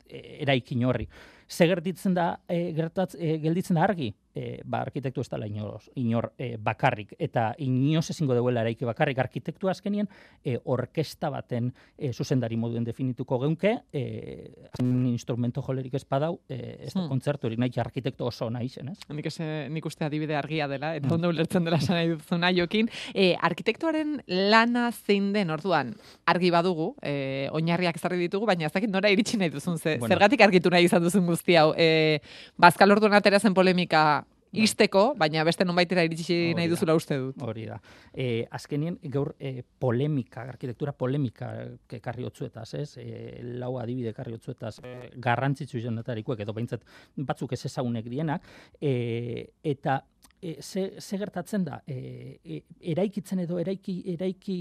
e, 0.08 0.22
eraikin 0.44 0.84
horri. 0.86 1.08
Ze 1.48 1.68
gertitzen 1.68 2.14
da, 2.16 2.40
e, 2.48 2.72
gertatz, 2.76 3.16
e, 3.16 3.38
gelditzen 3.44 3.76
da 3.76 3.84
argi? 3.88 4.14
E, 4.36 4.62
ba, 4.64 4.82
arkitektu 4.82 5.22
ez 5.22 5.30
dela 5.30 5.48
inor, 5.48 5.82
inor 6.00 6.32
e, 6.38 6.56
bakarrik, 6.58 7.14
eta 7.20 7.52
inoz 7.64 8.06
ezingo 8.14 8.36
deuela 8.38 8.64
eraiki 8.64 8.88
bakarrik 8.88 9.20
arkitektu 9.24 9.70
azkenien, 9.70 10.10
e, 10.44 10.58
orkesta 10.72 11.30
baten 11.34 11.72
e, 11.98 12.12
zuzendari 12.14 12.58
moduen 12.58 12.86
definituko 12.88 13.40
geunke, 13.42 13.78
e, 13.92 14.52
instrumento 14.82 15.62
jolerik 15.66 15.96
ez 16.00 16.06
padau, 16.06 16.40
e, 16.48 16.78
ez 16.88 16.94
da 16.94 17.02
hmm. 17.02 17.10
kontzertu 17.12 17.48
hori 17.48 17.60
nahi 17.60 17.80
arkitektu 17.82 18.26
oso 18.28 18.50
nahi 18.50 18.70
zen, 18.70 18.94
ez? 18.94 19.00
Nik, 19.10 19.28
ese, 19.32 19.48
nik 19.72 19.86
uste 19.86 20.06
adibide 20.06 20.36
argia 20.38 20.68
dela, 20.72 20.94
eta 20.96 21.08
hmm. 21.08 21.18
ondo 21.18 21.32
ulertzen 21.34 21.68
dela 21.68 21.80
sana 21.82 22.04
duzuna 22.08 22.52
jokin. 22.56 22.90
E, 23.14 23.34
arkitektuaren 23.42 24.20
lana 24.28 24.90
zein 24.92 25.32
den 25.36 25.52
orduan, 25.52 25.94
argi 26.26 26.52
badugu, 26.54 26.94
e, 27.04 27.50
oinarriak 27.52 28.00
ezarri 28.00 28.20
ditugu, 28.26 28.48
baina 28.50 28.68
ez 28.68 28.74
dakit 28.74 28.92
nora 28.92 29.12
iritsi 29.12 29.40
nahi 29.42 29.52
duzun, 29.54 29.78
ze, 29.78 29.98
bueno. 29.98 30.14
zergatik 30.14 30.42
argitu 30.42 30.72
nahi 30.72 30.88
izan 30.88 31.04
duzun 31.04 31.28
guzti 31.28 31.58
hau. 31.60 31.72
E, 31.78 32.22
bazkal 32.58 32.92
orduan 32.92 33.14
atera 33.18 33.40
zen 33.40 33.56
polemika 33.58 34.21
Bai. 34.52 34.66
Isteko, 34.66 35.02
baina 35.16 35.46
beste 35.48 35.64
nonbaitera 35.64 36.04
iritsi 36.04 36.36
nahi 36.58 36.68
duzula 36.68 36.96
uste 36.98 37.16
dut. 37.18 37.40
Hori 37.48 37.64
da. 37.70 37.78
E, 38.12 38.44
azkenien, 38.52 38.98
gaur 39.14 39.32
e, 39.40 39.64
polemika, 39.80 40.44
arkitektura 40.44 40.92
polemika 40.92 41.54
ekarri 41.96 42.28
otzuetaz, 42.28 42.68
ez? 42.76 42.90
E, 43.00 43.40
lau 43.62 43.78
adibide 43.80 44.12
ekarri 44.12 44.36
otzuetaz, 44.36 44.74
e, 44.84 45.12
garrantzitsu 45.24 45.80
izan 45.80 46.02
edo 46.04 46.54
behintzat 46.54 46.84
batzuk 47.16 47.54
ez 47.54 47.64
ezagunek 47.72 48.10
dienak, 48.12 48.44
e, 48.82 49.54
eta 49.64 50.02
e, 50.42 50.62
ze, 50.62 50.94
ze 51.00 51.18
gertatzen 51.18 51.64
da, 51.64 51.82
e, 51.86 52.40
e, 52.44 52.62
eraikitzen 52.92 53.40
edo 53.44 53.60
eraiki 53.62 54.02
eraiki 54.16 54.58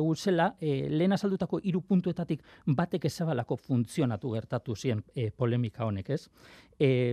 uzela, 0.00 0.54
e, 0.60 0.88
lehen 0.88 1.12
azaldutako 1.12 1.60
hiru 1.62 1.82
puntuetatik 1.86 2.42
batek 2.66 3.04
ezabalako 3.10 3.56
funtzionatu 3.56 4.32
gertatu 4.32 4.76
zien 4.76 5.02
e, 5.14 5.30
polemika 5.30 5.84
honek, 5.84 6.10
ez? 6.10 6.28
E, 6.82 7.12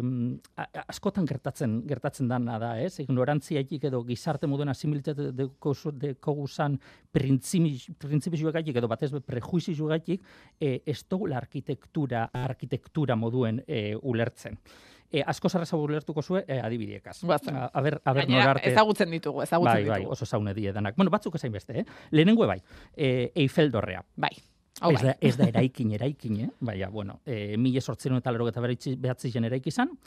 askotan 0.88 1.28
gertatzen 1.30 1.82
gertatzen 1.88 2.30
dana 2.32 2.58
da, 2.62 2.72
ez? 2.80 3.00
Ignorantziaik 3.04 3.84
edo 3.84 4.02
gizarte 4.08 4.48
moduen 4.48 4.72
asimilitate 4.72 5.32
deko 5.36 6.34
guzan 6.40 6.80
printzipi 7.12 8.46
edo 8.80 8.88
batez 8.88 9.12
be 9.12 9.20
prejuizi 9.20 9.76
juegaitik, 9.76 10.24
e, 10.60 10.80
ez 10.86 11.04
arkitektura, 11.36 12.30
arkitektura 12.34 13.16
moduen 13.16 13.62
e, 13.68 13.96
ulertzen 13.96 14.58
e, 15.12 15.24
asko 15.26 15.50
zarra 15.50 15.66
lertuko 15.90 16.22
zue 16.22 16.44
e, 16.48 16.60
adibidiekaz. 16.60 17.24
A, 17.24 17.70
a 17.74 17.82
ber, 17.82 18.02
a 18.04 18.14
ber 18.14 18.30
norarte. 18.30 18.70
Ezagutzen 18.72 19.12
ditugu, 19.12 19.42
ezagutzen 19.44 19.74
bai, 19.74 19.84
bai 19.84 20.00
ditugu. 20.00 20.10
Bai, 20.10 20.14
oso 20.14 20.26
zaune 20.26 20.54
die 20.54 20.72
danak. 20.74 20.96
Bueno, 20.96 21.12
batzuk 21.12 21.36
ezain 21.36 21.52
beste, 21.52 21.80
eh? 21.80 21.86
Lehenengo 22.12 22.48
bai, 22.48 22.62
e, 22.96 23.32
Eiffel 23.36 23.72
dorrea. 23.72 24.04
Bai. 24.16 24.32
Oh, 24.82 24.92
ez, 24.92 25.02
da, 25.02 25.16
ez 25.20 25.36
da 25.38 25.48
eraikin, 25.52 25.92
eraikin, 25.98 26.40
eh? 26.46 26.50
Baina, 26.60 26.90
bueno, 26.90 27.20
e, 27.26 27.58
mila 27.58 27.82
sortzen 27.82 28.16
eta 28.16 28.32
lero 28.32 28.48
eta 28.48 28.62
behatzi 28.62 29.32
jen 29.32 29.46
eraik 29.46 29.68
izan, 29.68 29.98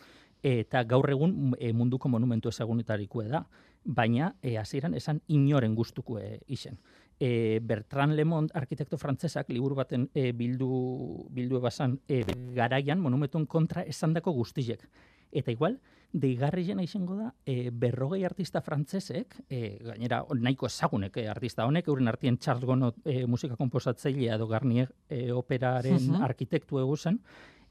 eta 0.42 0.82
gaur 0.84 1.10
egun 1.10 1.54
e, 1.58 1.72
munduko 1.72 2.08
monumentu 2.08 2.48
ezagunetarikue 2.48 3.28
da, 3.28 3.44
baina 3.84 4.34
e, 4.42 4.56
hasieran 4.58 4.94
esan 4.94 5.20
inoren 5.28 5.74
gustuko 5.74 6.18
e, 6.18 6.38
izen 6.46 6.78
e, 7.20 7.60
Bertrand 7.62 8.14
Lemont, 8.14 8.50
arkitekto 8.54 8.98
frantzesak, 8.98 9.48
liburu 9.50 9.76
baten 9.78 10.08
e, 10.14 10.32
bildu, 10.32 11.26
bildu 11.30 11.58
ebasan, 11.58 11.98
e, 12.08 12.22
garaian 12.54 13.00
monumentun 13.00 13.46
kontra 13.46 13.82
esandako 13.82 14.32
guztiek. 14.32 14.84
Eta 15.32 15.50
igual, 15.50 15.78
deigarri 16.12 16.66
jena 16.66 16.84
izango 16.84 17.16
da, 17.16 17.30
e, 17.46 17.70
berrogei 17.72 18.24
artista 18.24 18.60
frantzesek, 18.60 19.38
e, 19.48 19.78
gainera 19.82 20.22
nahiko 20.36 20.68
ezagunek 20.68 21.16
e, 21.16 21.26
artista 21.28 21.66
honek, 21.66 21.88
euren 21.88 22.08
artien 22.08 22.36
Charles 22.38 22.66
Gono 22.68 22.92
e, 23.04 23.24
musika 23.26 23.56
komposatzailea 23.56 24.36
edo 24.36 24.46
Garnier 24.46 24.92
e, 25.08 25.32
operaren 25.32 26.10
uh 26.10 26.16
-huh. 26.18 26.24
arkitektu 26.24 26.78
eguzen, 26.78 27.20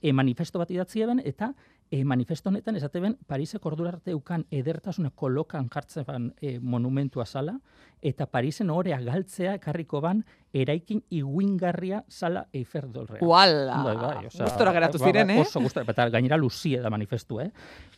e, 0.02 0.14
manifesto 0.14 0.60
bat 0.60 0.72
idatzi 0.72 1.02
eben, 1.02 1.22
eta 1.24 1.54
e, 1.92 2.04
manifesto 2.04 2.50
honetan 2.50 2.76
esateben 2.76 3.18
Parisek 3.28 3.66
ordurarte 3.66 4.16
ukan 4.16 4.46
edertasuna 4.52 5.12
kolokan 5.16 5.70
jartzen 5.70 6.34
e, 6.42 6.60
monumentua 6.60 7.26
sala, 7.26 7.60
eta 8.02 8.26
Parisen 8.26 8.70
orea 8.70 9.00
galtzea 9.02 9.56
ekarriko 9.60 10.02
ban 10.02 10.24
eraikin 10.54 11.04
iguingarria 11.16 12.02
sala 12.10 12.44
Eiffel 12.52 12.92
dolrea. 12.92 13.22
Uala! 13.24 13.78
Bai, 13.86 13.96
bai, 13.96 14.24
Gustora 14.26 14.74
geratu 14.76 15.00
ba, 15.00 15.06
ba, 15.06 15.12
ziren, 15.12 15.30
eh? 15.32 15.38
Oso 15.40 15.62
gustora, 15.64 15.86
eta 15.88 16.10
gainera 16.12 16.38
luzie 16.38 16.82
da 16.84 16.90
manifestu, 16.92 17.40
eh? 17.40 17.48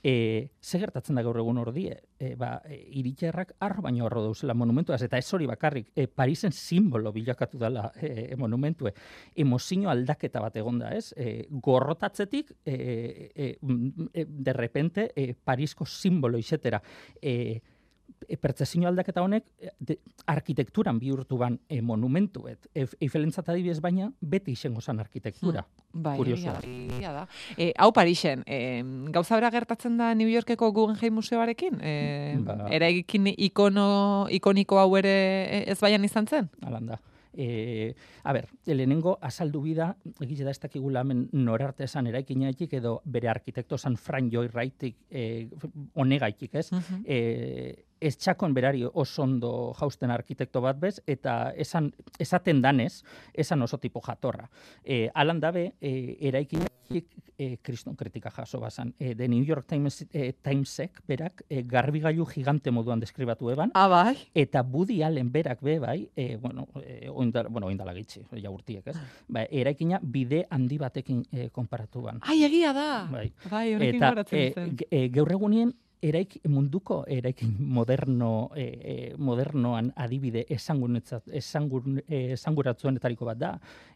E, 0.03 0.13
ze 0.61 0.79
gertatzen 0.79 1.17
da 1.17 1.23
gaur 1.25 1.39
egun 1.41 1.57
ordie? 1.57 1.97
E, 2.19 2.35
ba, 2.37 2.59
e, 2.67 2.77
iritxerrak 2.99 3.55
arro 3.65 3.81
baino 3.81 4.05
arro 4.05 4.21
dauzela 4.27 4.53
monumentuaz, 4.53 5.01
eta 5.01 5.17
ez 5.17 5.33
hori 5.33 5.49
bakarrik, 5.49 5.89
e, 5.95 6.05
Parisen 6.07 6.53
simbolo 6.53 7.11
bilakatu 7.15 7.57
dela 7.57 7.89
e, 7.95 8.29
e, 8.29 8.37
monumentue. 8.37 8.93
Emozio 9.35 9.89
aldaketa 9.89 10.43
bat 10.43 10.61
egonda, 10.61 10.93
ez? 10.93 11.13
E, 11.17 11.47
gorrotatzetik, 11.49 12.53
e, 12.65 13.31
e, 13.33 13.51
e, 14.13 14.25
de 14.27 14.53
repente, 14.53 15.11
e, 15.15 15.33
Parisko 15.33 15.87
simbolo 15.89 16.37
izetera. 16.37 16.83
E, 17.19 17.61
e, 18.27 18.37
pertsesio 18.37 18.87
aldaketa 18.87 19.21
honek 19.23 19.45
e, 19.59 19.71
de, 19.79 19.99
arkitekturan 20.27 20.99
bihurtu 20.99 21.37
ban 21.37 21.59
e, 21.69 21.81
monumentuet. 21.81 22.69
E, 22.73 22.87
Eiffelentzat 22.99 23.49
adibidez 23.49 23.79
baina 23.81 24.11
beti 24.19 24.55
izango 24.57 24.81
zan 24.81 24.99
arkitektura. 25.03 25.63
Hmm. 25.63 26.03
Bai, 26.03 26.17
egia 26.25 27.13
da. 27.13 27.27
E, 27.57 27.71
hau 27.77 27.91
Parisen, 27.93 28.43
e, 28.47 28.81
gauza 29.13 29.37
bera 29.37 29.51
gertatzen 29.53 29.97
da 29.97 30.13
New 30.17 30.29
Yorkeko 30.29 30.71
Guggenheim 30.73 31.13
Museoarekin? 31.13 31.79
E, 31.81 32.35
ba. 32.41 32.57
Eraikin 32.73 33.29
ikono, 33.37 34.27
ikoniko 34.33 34.81
hau 34.81 34.93
ere 34.97 35.63
ez 35.69 35.79
baian 35.79 36.05
izan 36.05 36.27
zen? 36.27 36.49
Alanda. 36.65 36.99
E, 37.35 37.95
a 38.23 38.33
ber, 38.33 38.47
lehenengo 38.65 39.17
azaldu 39.21 39.63
bida, 39.63 39.95
egite 40.21 40.45
da 40.45 40.51
ez 40.53 40.59
dakigula 40.61 41.01
hemen 41.01 41.25
norarte 41.33 41.87
esan 41.87 42.07
eraikinaitik 42.11 42.75
edo 42.77 42.99
bere 43.05 43.31
arkitekto 43.31 43.77
san 43.77 43.97
Fran 43.97 44.29
Joy 44.29 44.51
Wrightik 44.53 44.99
e, 45.09 45.49
onegaitik, 45.95 46.53
ez? 46.61 46.69
Uh 46.73 47.73
ez 48.03 48.17
txakon 48.17 48.53
berari 48.53 48.83
oso 48.85 49.23
ondo 49.23 49.73
jausten 49.79 50.11
arkitekto 50.11 50.61
bat 50.61 50.79
bez, 50.79 50.97
eta 51.07 51.53
esan, 51.55 51.91
esaten 52.19 52.61
danez, 52.61 53.03
esan 53.33 53.61
oso 53.63 53.79
tipo 53.79 54.01
jatorra. 54.03 54.49
E, 54.83 55.07
alan 55.13 55.39
dabe, 55.39 55.71
e, 55.81 56.17
eraikin 56.27 56.67
e, 57.37 57.57
kriston 57.61 57.95
kritika 57.95 58.31
jaso 58.31 58.59
bazan. 58.59 58.93
E, 58.99 59.15
The 59.15 59.27
New 59.27 59.43
York 59.43 59.67
Times, 59.67 60.05
e, 60.11 60.33
Timesek 60.33 61.01
berak 61.07 61.43
e, 61.49 61.63
garbigailu 61.63 62.25
gigante 62.29 62.71
moduan 62.71 62.99
deskribatu 62.99 63.49
eban. 63.53 63.71
Ah, 63.73 63.87
bai. 63.87 64.15
Eta 64.35 64.63
Budi 64.63 65.01
Allen 65.03 65.31
berak 65.31 65.61
be, 65.61 65.79
bai, 65.79 66.09
e, 66.15 66.35
bueno, 66.37 66.67
e, 66.83 67.09
oindala, 67.09 67.49
bueno, 67.49 67.67
oindala 67.67 67.93
gitzi, 67.93 68.23
ja 68.41 68.51
urtiek, 68.51 68.87
ez? 68.87 68.97
Ba, 69.27 69.45
eraikina 69.49 69.99
bide 70.03 70.43
handi 70.51 70.77
batekin 70.81 71.23
e, 71.31 71.49
konparatu 71.53 72.03
ban. 72.07 72.21
Ai, 72.27 72.43
egia 72.45 72.73
da! 72.75 72.89
Bai, 73.11 73.29
bai 73.49 73.65
honekin 73.75 74.03
Eta. 74.03 74.67
E, 74.89 75.07
gaur 75.13 75.31
egunien, 75.31 75.73
eraik 76.03 76.37
munduko 76.51 77.03
eraikin 77.07 77.55
moderno 77.59 78.49
e, 78.55 78.63
e, 78.63 78.95
modernoan 79.17 79.91
adibide 79.95 80.45
esangur 80.51 80.99
e, 80.99 82.21
esanguratzuenetariko 82.35 83.27
bat 83.31 83.39
da. 83.39 83.51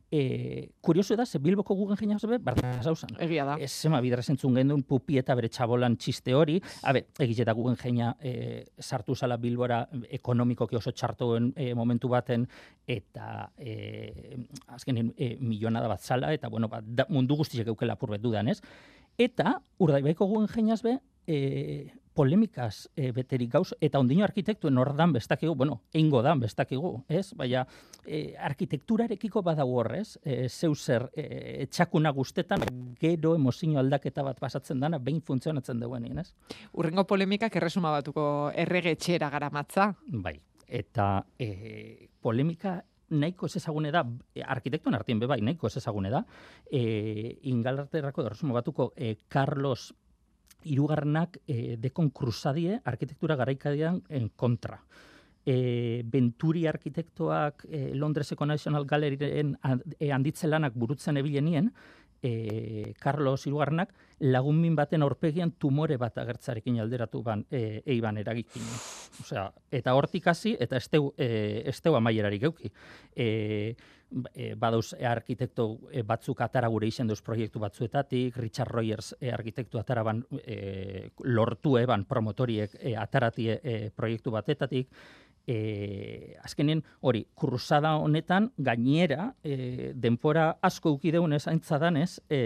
E, 0.10 0.70
kurioso 0.80 1.18
da 1.20 1.26
ze 1.26 1.40
Bilboko 1.44 1.76
gugen 1.76 1.98
jeina 2.00 2.18
zebe 2.20 2.38
barra. 2.40 2.80
Egia 3.20 3.44
da. 3.46 3.58
Ez 3.60 3.72
sema 3.72 4.00
bidra 4.02 4.24
sentzun 4.24 4.56
gendun 4.56 4.84
pupi 4.88 5.18
eta 5.20 5.36
bere 5.36 5.50
txabolan 5.52 5.98
txiste 6.00 6.34
hori. 6.34 6.62
Habe, 6.88 7.04
egite 7.20 7.44
da 7.44 7.54
gugen 7.58 7.76
jeina 7.76 8.14
e, 8.22 8.64
sartu 8.80 9.16
zala 9.16 9.36
Bilbora 9.38 9.82
ekonomikoki 10.20 10.80
oso 10.80 10.96
txartoen 10.96 11.52
e, 11.56 11.74
momentu 11.76 12.08
baten 12.14 12.48
eta 12.88 13.50
e, 13.60 14.38
azkenen 14.78 15.12
e, 15.18 15.36
milionada 15.42 15.92
bat 15.92 16.02
zala 16.02 16.32
eta 16.34 16.48
bueno, 16.48 16.72
ba, 16.72 16.80
mundu 17.10 17.36
guztiak 17.36 17.68
eukela 17.68 18.00
purbet 18.00 18.24
dudan, 18.24 18.48
ez? 18.48 18.62
Eta 19.18 19.58
urdaibaiko 19.84 20.28
guen 20.30 20.48
jeinaz 20.48 20.84
be, 20.86 21.00
e, 21.28 21.92
polemikaz 22.18 22.88
e, 22.96 23.12
beterik 23.14 23.52
gauz, 23.54 23.76
eta 23.84 24.00
ondino 24.02 24.26
arkitektuen 24.26 24.78
ordan 24.82 25.14
bestakigu, 25.14 25.54
bueno, 25.56 25.82
eingo 25.94 26.24
dan 26.26 26.42
bestakigu, 26.42 27.04
ez? 27.14 27.30
Baina, 27.38 27.64
e, 28.06 28.34
arkitekturarekiko 28.50 29.44
badago 29.46 29.78
horrez, 29.84 30.18
e, 30.24 30.48
zeu 30.50 30.74
zer, 30.76 31.10
e, 31.14 31.28
etxakuna 31.68 32.12
guztetan, 32.18 32.66
gero 33.00 33.36
emozio 33.38 33.78
aldaketa 33.78 34.26
bat 34.26 34.42
pasatzen 34.42 34.82
dana, 34.82 34.98
behin 34.98 35.22
funtzionatzen 35.22 35.80
duen, 35.84 36.08
ez? 36.18 36.32
Urrengo 36.74 37.06
polemikak 37.06 37.56
erresuma 37.62 37.94
batuko 38.00 38.28
errege 38.56 38.96
etxera 38.98 39.30
garamatza. 39.30 39.92
Bai, 40.08 40.40
eta 40.68 41.26
e, 41.38 42.10
polemika 42.22 42.80
nahiko 43.10 43.48
ez 43.48 43.56
ezagune 43.62 43.92
da, 43.94 44.04
arkitektuen 44.56 44.98
artien 44.98 45.22
bebai, 45.22 45.40
nahiko 45.46 45.70
ez 45.70 45.78
ezagune 45.80 46.10
da, 46.12 46.24
e, 46.72 47.38
ingalarterako 47.54 48.26
erresuma 48.26 48.58
batuko 48.58 48.92
e, 48.96 49.16
Carlos 49.30 49.94
irugarrenak 50.64 51.38
e, 51.48 51.76
dekon 51.82 52.10
kruzadie 52.12 52.80
arkitektura 52.86 53.36
garaikadian 53.36 54.02
en 54.10 54.30
kontra. 54.36 54.80
E, 55.46 56.04
Venturi 56.12 56.66
arkitektoak 56.68 57.66
e, 57.70 57.94
Londreseko 57.96 58.46
National 58.46 58.86
Galleryren 58.86 59.56
handitzelanak 59.64 60.76
burutzen 60.76 61.18
ebilenien, 61.18 61.72
e, 62.22 62.94
Carlos 63.00 63.46
Irugarnak 63.48 63.94
lagun 64.20 64.60
min 64.62 64.76
baten 64.76 65.04
aurpegian 65.06 65.52
tumore 65.60 65.98
bat 65.98 66.18
agertzarekin 66.18 66.80
alderatu 66.82 67.22
ban 67.24 67.46
e, 67.52 67.82
eiban 67.86 68.18
eragikin. 68.18 68.64
Osea, 69.22 69.52
eta 69.72 69.94
hortik 69.94 70.28
hasi 70.28 70.56
eta 70.60 70.78
esteu 70.78 71.14
e, 71.18 71.64
esteu 71.70 71.96
amaierarik 71.96 72.42
geuki. 72.42 72.72
E, 73.16 73.76
e, 74.34 74.56
badauz 74.56 74.94
e, 74.98 75.06
arkitekto 75.06 75.68
e, 75.92 76.02
batzuk 76.08 76.42
atara 76.42 76.70
gure 76.72 76.88
izen 76.88 77.08
duz 77.08 77.20
proiektu 77.22 77.60
batzuetatik, 77.60 78.38
Richard 78.38 78.72
Rogers 78.72 79.14
e, 79.20 79.32
arkitektu 79.32 79.80
atara 79.80 80.04
ban 80.04 80.24
e, 80.44 81.10
lortu 81.24 81.78
eban 81.78 82.06
promotoriek 82.10 82.78
e, 82.80 82.96
ataratie 82.98 83.60
e, 83.62 83.78
proiektu 83.96 84.34
batetatik, 84.34 84.90
e, 85.48 86.36
azkenen 86.44 86.84
hori, 87.02 87.24
kruzada 87.36 87.96
honetan 87.98 88.52
gainera 88.58 89.32
e, 89.44 89.94
denpora 89.96 90.58
asko 90.62 90.92
ukideun 90.98 91.34
ez 91.34 91.46
aintzadanez, 91.48 92.20
e, 92.30 92.42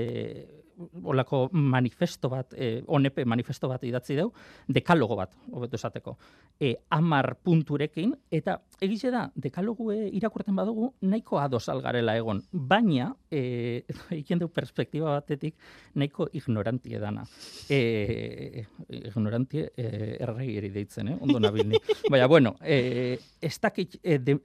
olako 1.03 1.49
manifesto 1.53 2.29
bat, 2.29 2.53
e, 2.57 2.81
onepe 2.87 3.25
manifesto 3.25 3.69
bat 3.71 3.83
idatzi 3.83 4.15
deu, 4.17 4.29
dekalogo 4.67 5.15
bat, 5.19 5.35
hobetu 5.51 5.77
esateko. 5.79 6.17
E, 6.59 6.73
amar 6.97 7.35
punturekin, 7.43 8.13
eta 8.31 8.57
egize 8.81 9.11
da, 9.13 9.25
dekalogu 9.35 9.91
e, 9.93 9.99
irakurten 10.17 10.55
badugu, 10.55 10.91
nahiko 11.01 11.39
ados 11.41 11.67
algarela 11.69 12.15
egon, 12.17 12.41
baina, 12.51 13.11
e, 13.29 13.83
iken 14.21 14.41
du 14.41 14.49
perspektiba 14.53 15.17
batetik, 15.17 15.55
nahiko 15.95 16.27
ignorantie 16.37 16.99
dana. 17.01 17.25
E, 17.69 18.65
ignorantie 18.87 19.69
e, 19.75 20.17
erregi 20.19 20.57
eri 20.61 20.71
deitzen, 20.73 21.13
eh? 21.13 21.17
ondo 21.19 21.39
nabilni. 21.39 21.79
baina, 22.11 22.27
bueno, 22.27 22.55
e, 22.61 23.17
ez 23.41 23.57
dakit, 23.59 23.99
e, 24.03 24.17
de, 24.19 24.37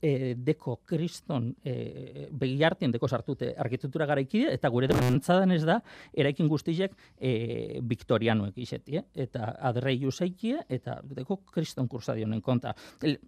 e, 0.00 0.34
deko 0.36 0.80
kriston 0.86 1.50
e, 1.64 2.28
begiartien 2.30 2.92
deko 2.92 3.08
sartute 3.08 3.54
arkitektura 3.58 4.06
garaikide, 4.06 4.52
eta 4.54 4.68
gure 4.72 4.88
dut 5.50 5.58
ez 5.58 5.66
da, 5.66 5.78
eraikin 6.16 6.48
guztiek 6.48 6.94
e, 7.20 7.80
viktorianoek 7.88 8.58
izetie, 8.58 9.04
eta 9.14 9.52
adreiu 9.70 10.12
zeikie, 10.12 10.58
eta 10.68 10.98
deko 11.02 11.40
kriston 11.52 11.88
kursadionen 11.88 12.40
konta. 12.42 12.74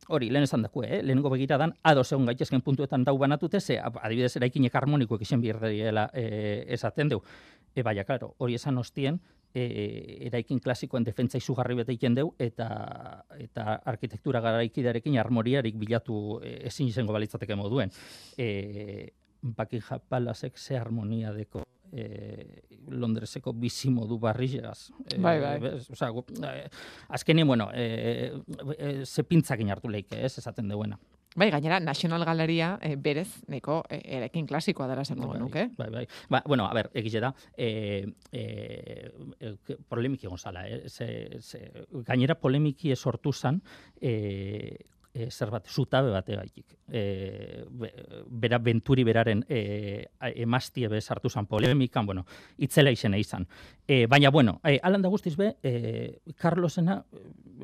hori, 0.09 0.31
lehen 0.31 0.45
esan 0.45 0.63
dakue, 0.63 0.87
eh? 0.87 1.03
lehenengo 1.03 1.31
begiradan, 1.31 1.75
ado 1.83 2.05
egon 2.07 2.27
gaitezken 2.27 2.63
puntuetan 2.63 3.05
dau 3.05 3.17
banatute, 3.19 3.61
ze, 3.61 3.79
adibidez, 3.81 4.37
eraikinek 4.37 4.75
harmonikoek 4.75 5.23
izen 5.23 5.41
bierderiela 5.41 6.11
e, 6.15 6.65
esaten 6.69 7.09
deu. 7.09 7.23
E, 7.75 7.83
baina, 7.83 8.05
klaro, 8.05 8.35
hori 8.39 8.57
esan 8.59 8.79
ostien, 8.79 9.21
e, 9.55 10.27
eraikin 10.29 10.61
klasikoen 10.61 11.05
defentsa 11.07 11.39
izugarri 11.39 11.77
bete 11.79 11.95
egiten 11.95 12.19
deu, 12.19 12.35
eta, 12.39 12.69
eta 13.39 13.81
arkitektura 13.93 14.43
garaikidarekin 14.45 15.19
armoriarik 15.23 15.79
bilatu 15.79 16.41
e, 16.43 16.57
ezin 16.71 16.91
izango 16.91 17.17
balitzateke 17.17 17.59
moduen. 17.59 17.93
E, 18.39 19.11
Baki 19.41 19.79
japalasek 19.81 20.59
ze 20.59 20.77
harmonia 20.77 21.31
deko 21.33 21.63
e, 21.93 22.65
Londreseko 22.91 23.53
bizimodu 23.53 24.19
barrizegaz. 24.19 24.91
E, 25.07 25.19
bai, 25.19 25.39
bai. 25.41 25.79
Osa, 25.93 26.11
e, 26.11 26.69
azkenien, 27.09 27.47
bueno, 27.47 27.71
e, 27.75 28.33
e, 28.79 28.93
ze 29.05 29.25
pintzak 29.25 29.61
inartu 29.61 29.89
leike, 29.89 30.25
ez, 30.25 30.39
esaten 30.39 30.69
deuena. 30.69 30.99
Bai, 31.37 31.51
gainera, 31.51 31.79
National 31.79 32.25
Galeria 32.27 32.73
e, 32.83 32.97
berez, 32.97 33.29
neko, 33.47 33.85
e, 33.89 34.01
erekin 34.19 34.49
klasikoa 34.51 34.89
dara 34.91 35.05
zen 35.05 35.21
bai, 35.23 35.39
nuke. 35.39 35.69
Bai, 35.79 35.89
bai. 35.91 36.07
Ba, 36.29 36.43
bueno, 36.47 36.67
a 36.67 36.75
ber, 36.75 36.91
egize 36.95 37.21
da, 37.23 37.31
e, 37.57 38.17
e, 38.33 38.45
e, 39.39 39.77
polemiki 39.89 40.27
egon 40.27 40.43
zala, 40.43 40.67
eh? 40.67 40.89
ze, 40.89 41.39
ze, 41.39 41.63
gainera 42.07 42.35
polemiki 42.35 42.97
sortu 42.97 43.33
zan, 43.33 43.63
e, 44.01 44.77
e, 45.13 45.31
zer 45.31 45.51
bat, 45.51 45.67
zutabe 45.67 46.11
bate 46.11 46.37
gaitik. 46.37 46.77
E, 46.89 47.65
bera 48.27 48.59
benturi 48.59 49.05
beraren 49.05 49.45
e, 49.49 50.07
emastie 50.43 50.89
be 50.89 51.01
sartu 51.01 51.31
zan 51.31 51.47
polemikan, 51.47 52.07
bueno, 52.07 52.27
itzela 52.59 52.91
izena 52.91 53.19
izan. 53.19 53.47
E, 53.87 54.07
baina, 54.07 54.31
bueno, 54.31 54.61
e, 54.65 54.79
alan 54.83 55.03
da 55.03 55.09
guztiz 55.09 55.37
be, 55.37 55.57
e, 55.63 56.21
Carlosena 56.39 57.01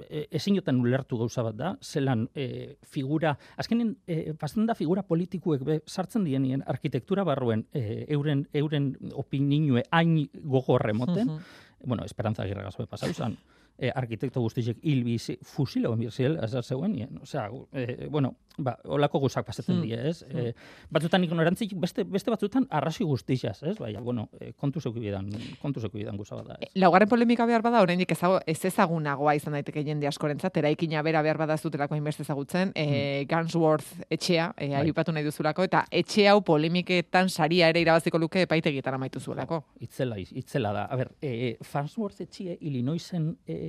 e, 0.09 0.27
ezin 0.31 0.59
joten 0.59 0.81
ulertu 0.81 1.19
gauza 1.19 1.45
bat 1.47 1.57
da, 1.57 1.75
zelan 1.83 2.27
e, 2.35 2.77
figura, 2.83 3.37
azkenen, 3.57 3.97
e, 4.07 4.35
da 4.67 4.75
figura 4.75 5.03
politikuek 5.03 5.63
be, 5.65 5.81
sartzen 5.87 6.25
dienien 6.25 6.65
arkitektura 6.67 7.25
barruen 7.25 7.67
e, 7.73 8.05
euren, 8.09 8.47
euren 8.53 8.95
opininue 9.15 9.85
hain 9.91 10.19
gogorre 10.43 10.93
moten, 10.93 11.31
uh 11.31 11.65
bueno, 11.87 12.05
esperantza 12.05 12.45
girra 12.47 12.71
be 12.77 12.87
pasau 12.87 13.13
zan, 13.15 13.37
e, 13.79 13.91
arkitekto 13.95 14.41
guztiek 14.41 14.79
hilbizi 14.83 15.39
fusilo 15.45 15.95
mirziel 15.97 16.39
azar 16.43 16.65
zeuen, 16.65 16.97
osea, 17.23 17.49
e, 17.73 18.09
bueno, 18.11 18.35
ba, 18.59 18.77
olako 18.85 19.21
guzak 19.27 19.47
pasatzen 19.47 19.77
mm. 19.79 19.83
die, 19.85 19.99
ez? 20.11 20.25
Mm. 20.27 20.39
E, 20.39 20.89
batzutan 20.93 21.25
ignorantzik, 21.25 21.75
beste, 21.81 22.05
beste 22.09 22.33
batzutan 22.33 22.67
arrasi 22.71 23.05
guztiaz, 23.05 23.59
ez? 23.63 23.77
Baina, 23.79 24.01
bueno, 24.01 24.29
e, 24.41 24.53
kontu 24.57 24.81
zeuki 24.81 25.03
bidan, 25.03 25.29
kontu 25.63 25.83
zeuki 25.85 26.01
bidan 26.01 26.17
guzaba 26.17 26.45
da, 26.47 26.59
ez? 26.61 26.71
Laugarren 26.81 27.11
polemika 27.11 27.47
behar 27.49 27.65
bada, 27.65 27.83
oraindik 27.85 28.13
ezago, 28.17 28.41
ez 28.47 28.59
ezagunagoa 28.71 29.37
izan 29.39 29.57
daiteke 29.59 29.85
jende 29.87 30.09
askorentzat, 30.09 30.57
eraikina 30.63 31.03
bera 31.07 31.23
behar 31.27 31.41
bada 31.43 31.59
zutelako 31.59 31.99
inbeste 31.99 32.25
ezagutzen, 32.27 32.73
e, 32.75 32.87
mm. 32.87 33.29
Gunsworth 33.33 34.07
etxea, 34.11 34.51
e, 34.57 34.73
aipatu 34.81 35.15
nahi 35.15 35.27
duzulako, 35.27 35.67
eta 35.69 35.85
etxe 35.91 36.29
hau 36.31 36.41
polemiketan 36.47 37.29
saria 37.29 37.71
ere 37.73 37.85
irabaziko 37.85 38.21
luke 38.23 38.47
epaitegietan 38.47 38.97
amaitu 38.97 39.21
zuelako. 39.21 39.63
itzela, 39.81 40.17
itzela 40.19 40.73
da. 40.73 40.87
A 40.87 40.97
ber, 40.97 41.13
e, 41.21 41.57
Farnsworth 41.63 42.21
etxea, 42.25 42.57
Illinoisen 42.61 43.35
e, 43.47 43.66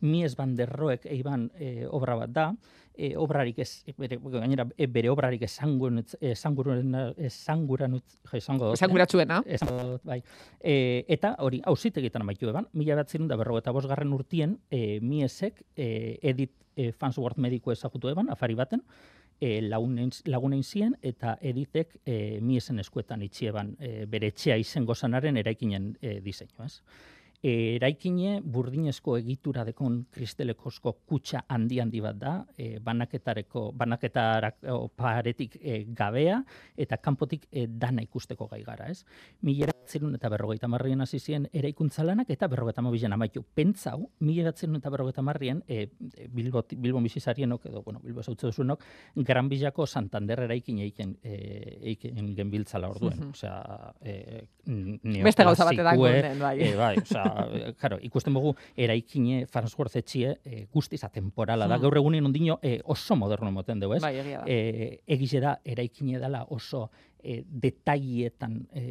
mies 0.00 0.36
banderroek 0.36 1.06
eiban 1.10 1.50
e, 1.58 1.86
obra 1.86 2.16
bat 2.22 2.32
da, 2.32 2.46
e, 3.00 3.14
obrarik 3.16 3.58
ez, 3.64 3.70
bere, 3.98 4.18
gainera, 4.22 4.66
e, 4.76 4.86
bere 4.86 5.10
obrarik 5.10 5.44
esanguran, 5.46 6.02
esanguran, 6.20 6.96
esanguran, 7.16 7.98
esango 8.32 8.72
Esanguratzuena. 8.76 9.40
bai. 10.04 10.20
E, 10.60 11.04
eta 11.08 11.34
hori, 11.40 11.62
hausitegitan 11.64 12.26
amaitu 12.26 12.50
eban, 12.50 12.68
mila 12.72 12.98
bat 13.00 13.14
da 13.28 13.36
berro 13.40 13.58
eta 13.58 13.72
bosgarren 13.72 14.12
urtien, 14.12 14.58
e, 14.70 15.00
miesek 15.00 15.62
e, 15.76 16.18
edit 16.22 16.52
e, 16.76 16.92
Fansworth 16.92 17.38
mediko 17.38 17.72
ezagutu 17.72 18.12
eban, 18.12 18.28
afari 18.30 18.54
baten, 18.54 18.84
e, 19.40 19.60
lagunen 19.62 20.62
zien 20.62 20.96
eta 21.02 21.38
editek 21.40 21.96
e, 22.04 22.40
miesen 22.40 22.78
eskuetan 22.78 23.22
itxieban 23.22 23.74
e, 23.80 24.04
bere 24.06 24.30
etxea 24.34 24.58
izen 24.60 24.84
gozanaren 24.84 25.40
eraikinen 25.40 25.94
e, 26.00 26.18
diseinu, 26.20 26.66
ez? 26.66 26.82
Eraikine 27.42 28.40
burdinezko 28.44 29.16
egitura 29.16 29.64
dekon 29.64 30.02
kristelekosko 30.12 30.92
kutsa 31.08 31.40
handi 31.48 31.78
handi 31.80 32.02
bat 32.04 32.18
da, 32.20 32.34
e, 32.56 32.78
banaketareko, 32.84 33.70
banaketara 33.76 34.50
paretik 34.96 35.56
e, 35.60 35.84
gabea, 35.96 36.40
eta 36.76 36.98
kanpotik 37.00 37.46
e, 37.50 37.66
dana 37.66 38.04
ikusteko 38.04 38.48
gai 38.50 38.60
gara, 38.66 38.90
ez? 38.92 39.04
Mila 39.46 39.72
zirun 39.88 40.14
eta 40.14 40.28
berrogeita 40.30 40.68
marrien 40.68 41.00
hasi 41.00 41.18
ziren 41.18 41.48
eraikuntza 41.52 42.04
lanak 42.04 42.30
eta 42.30 42.48
berrogeita 42.50 42.84
mabizen 42.84 43.16
amaitu. 43.16 43.42
Pentsau, 43.54 44.10
mila 44.20 44.52
zirun 44.52 44.76
eta 44.76 44.92
berrogeita 44.92 45.24
marrien, 45.24 45.64
e, 45.66 45.88
Bilbo, 46.28 46.64
Bilbo 46.76 47.00
misizarienok, 47.00 47.66
edo, 47.72 47.82
bueno, 47.82 48.00
Bilbo 48.04 48.22
zautze 48.22 48.50
duzunok, 48.50 48.84
Gran 49.16 49.48
Bilako 49.48 49.86
Santander 49.86 50.44
eraikin 50.44 50.84
eiken, 50.84 51.16
e, 51.24 51.34
eiken 51.94 52.34
genbiltzala 52.36 52.92
orduen. 52.92 53.16
Mm 53.16 53.22
-hmm. 53.22 53.30
Osea, 53.30 53.94
e, 54.04 54.46
Beste 55.24 55.44
gauza 55.44 55.64
batetan 55.64 55.96
gunden, 55.96 56.38
bai. 56.38 56.54
E, 56.60 56.74
bai, 56.76 56.96
osea, 57.00 57.29
claro, 57.80 57.98
ikusten 58.02 58.34
dugu 58.36 58.54
eraikine 58.76 59.44
Farnsworth 59.50 59.96
etxie 60.00 60.34
e, 60.44 60.64
guztiz 60.72 61.02
atemporala 61.06 61.68
da. 61.68 61.76
Hmm. 61.76 61.86
Gaur 61.86 62.00
egunen 62.00 62.26
ondino 62.30 62.58
e, 62.62 62.78
oso 62.84 63.16
moderno 63.16 63.52
moten 63.54 63.80
dugu, 63.82 63.98
ez? 63.98 64.02
Bai, 64.04 64.16
egia 64.22 64.42
da. 64.42 64.50
E, 64.50 65.00
egize 65.18 65.40
da 65.42 65.54
eraikine 65.64 66.20
dela 66.22 66.44
oso 66.50 66.86
e, 67.22 67.40
detaietan 67.44 68.58
e, 68.74 68.84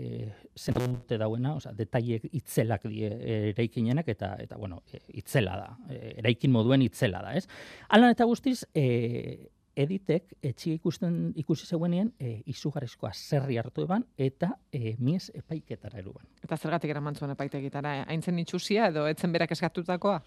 zenute 0.55 1.17
dauena, 1.21 1.55
oza, 1.59 1.73
detaiek 1.75 2.29
itzelak 2.31 2.87
die 2.89 3.09
eraikinenak 3.51 4.09
eta 4.15 4.35
eta 4.41 4.57
bueno, 4.57 4.81
itzela 5.09 5.55
da. 5.59 5.69
Eraikin 6.19 6.53
moduen 6.53 6.83
itzela 6.85 7.23
da, 7.25 7.35
ez? 7.37 7.47
Alan 7.89 8.13
eta 8.13 8.27
guztiz, 8.29 8.63
e, 8.73 9.49
editek 9.79 10.33
etxi 10.43 10.73
ikusten 10.77 11.17
ikusi 11.39 11.67
zeuenien 11.69 12.11
e, 12.19 12.39
izugarrizkoa 12.51 13.11
zerri 13.13 13.57
hartu 13.61 13.85
eban 13.87 14.05
eta 14.17 14.51
e, 14.71 14.95
mies 14.99 15.29
epaiketara 15.35 16.01
eruban. 16.01 16.25
Eta 16.43 16.57
zergatik 16.57 16.91
eraman 16.91 17.15
zuen 17.15 17.31
epaitegitara, 17.35 18.03
haintzen 18.07 18.39
itxusia 18.43 18.89
edo 18.91 19.05
etzen 19.07 19.31
berak 19.35 19.51
eskatutakoa? 19.55 20.19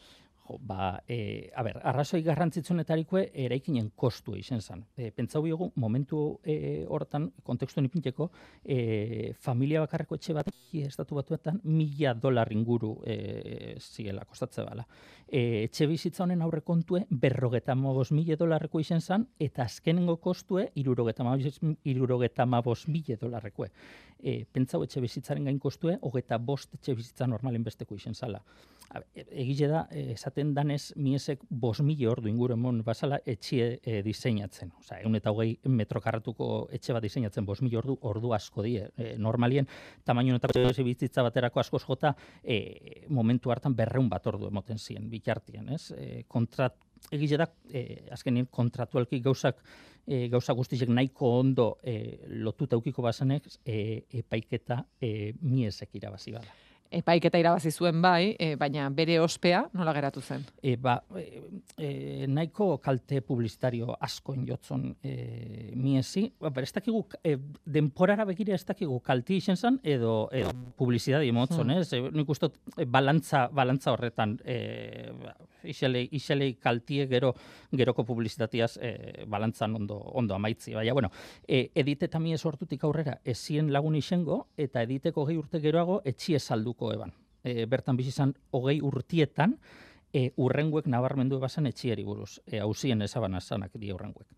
Jo, 0.49 0.57
ba, 0.59 1.05
e, 1.07 1.51
a 1.55 1.63
ber, 1.63 1.77
arrazoi 1.87 2.19
garrantzitsunetarikoe 2.27 3.29
eraikinen 3.45 3.93
kostu 3.95 4.35
izan 4.35 4.61
zen. 4.61 4.81
E, 4.99 5.13
pentsau 5.15 5.45
biogu, 5.45 5.69
momentu 5.79 6.41
e, 6.43 6.83
hortan, 6.91 7.29
kontekstu 7.47 7.85
nipinteko, 7.85 8.27
e, 8.65 9.35
familia 9.39 9.85
bakarreko 9.85 10.19
etxe 10.19 10.35
bat, 10.35 10.51
estatu 10.83 11.21
batuetan, 11.21 11.61
mila 11.63 12.15
dolar 12.19 12.51
inguru 12.51 12.97
e, 13.07 13.77
ziela, 13.79 14.27
kostatze 14.27 14.67
bala. 14.67 14.87
E, 15.29 15.63
etxe 15.69 15.87
bizitza 15.87 16.25
honen 16.27 16.43
aurre 16.43 16.65
kontue, 16.67 17.05
berrogeta 17.09 17.79
mabos 17.79 18.11
mila 18.11 18.35
dolarreko 18.41 18.83
izan 18.83 19.01
zen, 19.01 19.29
eta 19.39 19.63
azkenengo 19.63 20.19
kostue, 20.19 20.73
irurogeta 20.75 22.47
mabos 22.51 22.89
mila 22.91 23.21
dolarrekoe. 23.21 23.71
E, 24.19 24.43
pentsau 24.51 24.83
etxe 24.83 25.01
bizitzaren 25.03 25.47
gain 25.47 25.63
kostue, 25.63 26.01
hogeta 26.03 26.39
bost 26.39 26.75
etxe 26.75 26.99
bizitza 26.99 27.31
normalen 27.31 27.63
besteko 27.63 27.95
izan 27.95 28.19
zala. 28.19 28.43
Egile 29.15 29.69
da, 29.71 29.83
esaten 30.13 30.53
danez, 30.57 30.93
miesek 31.01 31.41
bos 31.49 31.79
mili 31.81 32.07
ordu 32.09 32.29
inguru 32.29 32.57
emon 32.59 32.83
basala 32.85 33.19
etxie 33.25 33.79
e, 33.81 34.01
diseinatzen. 34.05 34.73
Osa, 34.81 34.99
egun 35.01 35.17
eta 35.17 35.33
hogei 35.33 35.55
metro 35.73 36.01
karratuko 36.05 36.49
etxe 36.77 36.93
bat 36.93 37.05
diseinatzen 37.05 37.47
bos 37.49 37.61
mili 37.65 37.79
ordu, 37.81 37.97
ordu 38.09 38.35
asko 38.37 38.65
die. 38.67 38.89
E, 38.97 39.15
normalien, 39.17 39.69
tamaino 40.05 40.37
eta 40.37 40.53
bizitza 40.85 41.25
baterako 41.25 41.61
asko 41.61 41.81
jota, 41.81 42.15
e, 42.45 43.05
momentu 43.09 43.51
hartan 43.51 43.77
berreun 43.77 44.11
bat 44.13 44.27
ordu 44.27 44.51
emoten 44.53 44.79
ziren, 44.79 45.09
bitartien, 45.11 45.71
ez? 45.73 45.87
E, 45.97 46.25
kontrat, 46.29 46.77
egile 47.11 47.41
da, 47.41 47.49
e, 47.73 48.05
azkenien 48.13 48.51
kontratualki 48.51 49.21
gauzak 49.25 49.63
e, 50.07 50.29
gauza 50.29 50.53
guztizek 50.53 50.91
nahiko 50.93 51.39
ondo 51.39 51.79
e, 51.83 52.27
lotuta 52.45 52.77
eukiko 52.77 53.03
basanek 53.03 53.49
e, 53.65 54.05
epaiketa 54.23 54.83
e, 55.01 55.33
miesek 55.41 55.97
irabazi 55.99 56.37
bada 56.37 56.61
epaiketa 56.93 57.41
irabazi 57.41 57.73
zuen 57.73 58.01
bai, 58.03 58.35
e, 58.39 58.55
baina 58.61 58.89
bere 58.95 59.19
ospea 59.21 59.63
nola 59.77 59.95
geratu 59.97 60.23
zen? 60.23 60.45
E, 60.63 60.77
ba, 60.77 60.99
e, 61.19 61.43
e, 61.77 61.91
nahiko 62.29 62.77
kalte 62.85 63.23
publizitario 63.27 63.97
asko 64.01 64.35
injotzon 64.37 64.89
e, 65.03 65.15
miesi, 65.77 66.27
ba, 66.41 66.53
ez 66.63 66.73
dakigu, 66.73 67.05
e, 67.25 67.37
denporara 67.65 68.27
begire 68.29 68.55
ez 68.57 68.65
dakigu 68.69 69.01
kalti 69.05 69.39
izen 69.43 69.57
zen, 69.57 69.81
edo, 69.83 70.29
edo 70.33 70.53
publizidadi 70.79 71.33
motzon, 71.33 71.71
hmm. 71.71 71.81
ez? 71.81 71.93
E, 71.93 72.03
nik 72.13 72.35
ustot, 72.35 72.59
e, 72.77 72.85
balantza, 72.85 73.47
balantza 73.53 73.95
horretan, 73.95 74.37
e, 74.45 74.59
ba, 75.23 75.37
iselei, 75.65 76.09
iselei 76.13 76.55
kaltie 76.55 77.07
gero, 77.07 77.35
geroko 77.73 78.05
publizitatiaz 78.05 78.77
e, 78.83 78.93
balantzan 79.31 79.77
ondo, 79.77 79.99
ondo 80.19 80.35
amaitzi. 80.35 80.75
Baina, 80.75 80.93
bueno, 80.93 81.11
e, 81.47 81.71
edite 81.75 82.09
eta 82.11 82.19
mies 82.19 82.43
hortutik 82.47 82.85
aurrera, 82.85 83.19
ezien 83.25 83.73
lagun 83.73 83.97
isengo, 83.97 84.47
eta 84.57 84.83
editeko 84.83 85.27
gehi 85.29 85.39
urte 85.39 85.61
geroago, 85.63 86.01
etxie 86.05 86.41
salduko 86.41 86.82
eban. 86.91 87.15
E, 87.45 87.67
bertan 87.67 87.97
bizi 87.97 88.11
izan 88.11 88.35
hogei 88.51 88.81
urtietan, 88.83 89.59
e, 90.13 90.31
urrenguek 90.37 90.89
nabarmendu 90.91 91.39
ebasan 91.41 91.71
etxieri 91.71 92.05
buruz. 92.05 92.41
E, 92.47 92.61
hausien 92.61 93.03
ezabana 93.03 93.41
zanak 93.41 93.79
di 93.79 93.93
urrenguek. 93.93 94.29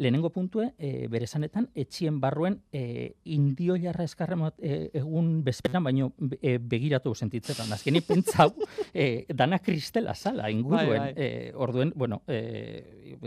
Lehenengo 0.00 0.30
puntue, 0.32 0.70
e, 0.78 1.08
bere 1.12 1.26
zanetan, 1.26 1.66
etxien 1.76 2.20
barruen 2.22 2.54
e, 2.72 3.16
indio 3.28 3.74
jarra 3.76 4.06
eskarra 4.08 4.52
e, 4.56 4.88
egun 4.96 5.42
bezperan, 5.44 5.84
baino 5.84 6.12
e, 6.40 6.56
begiratu 6.56 7.12
sentitzetan. 7.14 7.68
Azkeni 7.74 8.00
pentsau, 8.00 8.54
e, 8.94 9.26
dana 9.28 9.58
kristela 9.58 10.14
zala 10.14 10.48
inguruen. 10.50 10.88
Bai, 10.88 11.12
bai. 11.12 11.12
E, 11.16 11.52
orduen, 11.54 11.92
bueno, 11.94 12.22
e, 12.26 13.18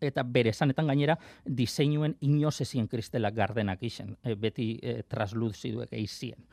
eta 0.00 0.22
bere 0.22 0.52
zanetan 0.52 0.92
gainera, 0.92 1.16
diseinuen 1.46 2.18
inoz 2.20 2.60
ezien 2.60 2.86
kristela 2.86 3.30
gardenak 3.30 3.82
isen. 3.82 4.18
E, 4.22 4.36
beti 4.36 4.74
e, 4.82 5.00
trasluziduek 5.08 5.96
eizien 5.96 6.44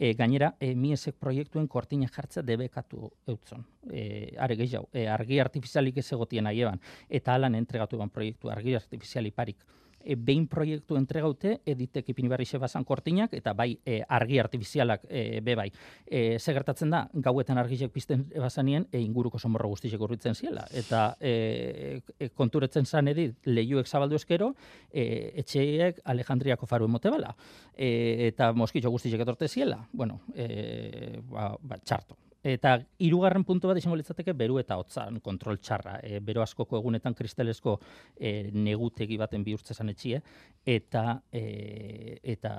e, 0.00 0.14
gainera 0.16 0.54
e, 0.58 0.72
miesek 0.74 1.18
proiektuen 1.20 1.68
kortina 1.68 2.08
jartza 2.08 2.42
debekatu 2.42 3.10
eutzon. 3.28 3.66
E, 3.92 4.32
are 4.40 4.56
gehiago, 4.56 4.88
e, 4.96 5.04
argi 5.12 5.40
artifizialik 5.44 6.00
ez 6.00 6.06
egotien 6.16 6.48
aieban, 6.48 6.80
eta 7.20 7.36
alan 7.36 7.58
entregatu 7.58 8.00
eban 8.00 8.12
proiektu 8.14 8.50
argi 8.50 8.74
artifiziali 8.80 9.30
parik 9.30 9.60
e, 10.04 10.16
behin 10.16 10.46
proiektu 10.50 10.96
entregaute, 10.98 11.60
editek 11.66 12.08
ipini 12.12 12.28
barri 12.28 12.46
basan 12.58 12.84
kortinak, 12.84 13.32
eta 13.34 13.52
bai 13.52 13.78
e, 13.84 14.00
argi 14.08 14.38
artifizialak 14.38 15.04
e, 15.08 15.40
be 15.40 15.54
bai. 15.54 15.70
E, 16.06 16.38
ze 16.38 16.52
gertatzen 16.52 16.90
da, 16.90 17.08
gauetan 17.12 17.58
argizek 17.58 17.92
pizten 17.92 18.26
bazanien, 18.36 18.86
e, 18.92 19.00
inguruko 19.00 19.38
somorro 19.38 19.68
guztizek 19.68 20.00
urritzen 20.00 20.34
ziela. 20.34 20.66
Eta 20.72 21.16
e, 21.20 22.00
e, 22.18 22.28
konturetzen 22.34 22.86
zan 22.86 23.08
edit, 23.08 23.36
lehiuek 23.46 23.86
zabaldu 23.86 24.16
eskero, 24.16 24.54
e, 24.92 25.32
etxeek 25.42 26.02
Alejandriako 26.04 26.66
faru 26.66 26.88
emote 26.90 27.10
bala. 27.10 27.34
E, 27.76 28.28
eta 28.30 28.52
moskitxo 28.52 28.90
guztizek 28.90 29.20
etorte 29.20 29.48
ziela. 29.48 29.84
Bueno, 29.92 30.20
e, 30.34 31.20
ba, 31.30 31.54
ba, 31.60 31.78
txarto. 31.84 32.29
Eta 32.42 32.78
hirugarren 32.98 33.44
puntu 33.44 33.68
bat 33.68 33.76
izango 33.76 33.98
litzateke 34.00 34.32
beru 34.32 34.56
eta 34.60 34.78
hotzan 34.80 35.18
kontrol 35.20 35.58
txarra. 35.60 35.98
E, 36.02 36.20
bero 36.24 36.40
askoko 36.40 36.78
egunetan 36.78 37.12
kristalesko 37.14 37.74
e, 38.16 38.48
negutegi 38.54 39.18
baten 39.20 39.44
bihurtze 39.44 39.74
zan 39.74 39.92
etxie 39.92 40.22
eta 40.64 41.20
e, 41.32 42.16
eta 42.32 42.52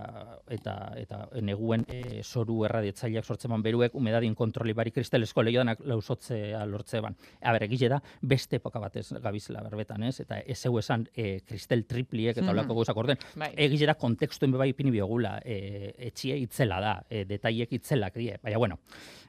eta 0.53 0.75
eta 1.01 1.21
neguen 1.41 1.85
e, 1.89 2.21
soru 2.21 2.59
erradietzaileak 2.67 3.25
sortzeman 3.25 3.63
beruek 3.65 3.95
umedadien 3.97 4.35
kontroli 4.35 4.73
bari 4.77 4.93
kristalesko 4.93 5.41
lehiodanak 5.41 5.81
lausotzea 5.89 6.61
lortze 6.69 7.01
ban. 7.01 7.17
A 7.41 7.55
ber, 7.55 7.65
egile 7.65 7.89
da 7.95 8.01
beste 8.21 8.59
epoka 8.61 8.79
batez 8.79 9.07
gabizela 9.23 9.63
berbetan, 9.65 10.03
ez? 10.03 10.19
Eta 10.21 10.39
ez 10.45 10.59
zeu 10.59 10.77
esan 10.77 11.07
e, 11.15 11.39
kristel 11.47 11.87
tripliek 11.89 12.37
eta 12.37 12.51
holako 12.51 12.75
mm 12.75 12.83
-hmm. 12.83 12.99
orden. 12.99 13.17
Bai. 13.35 13.49
Egile 13.57 13.87
da 13.87 13.95
kontekstuen 13.95 14.51
bebai 14.51 14.69
ipini 14.69 14.91
biogula 14.91 15.39
e, 15.43 15.93
etxie 15.97 16.37
itzela 16.37 16.79
da, 16.79 16.93
e, 17.09 17.25
detaiek 17.25 17.73
itzelak 17.73 18.13
die. 18.13 18.37
Baina 18.43 18.57
bueno, 18.57 18.77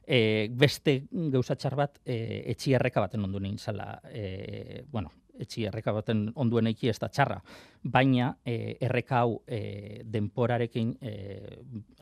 e, 0.07 0.49
beste 0.51 1.03
gauza 1.11 1.57
txar 1.57 1.77
bat 1.77 1.99
e, 2.05 2.43
etxi 2.53 2.75
erreka 2.75 3.01
baten 3.05 3.25
ondu 3.25 3.41
nien 3.41 3.59
zala, 3.59 4.01
e, 4.11 4.85
bueno, 4.91 5.13
etxi 5.41 5.65
erreka 5.69 5.93
baten 5.97 6.27
onduen 6.37 6.69
eki 6.73 6.91
ez 6.93 6.99
da 7.01 7.09
txarra, 7.09 7.39
baina 7.83 8.33
e, 8.45 8.77
erreka 8.81 9.23
hau 9.23 9.41
e, 9.47 10.03
denporarekin 10.05 10.93
e, 11.01 11.15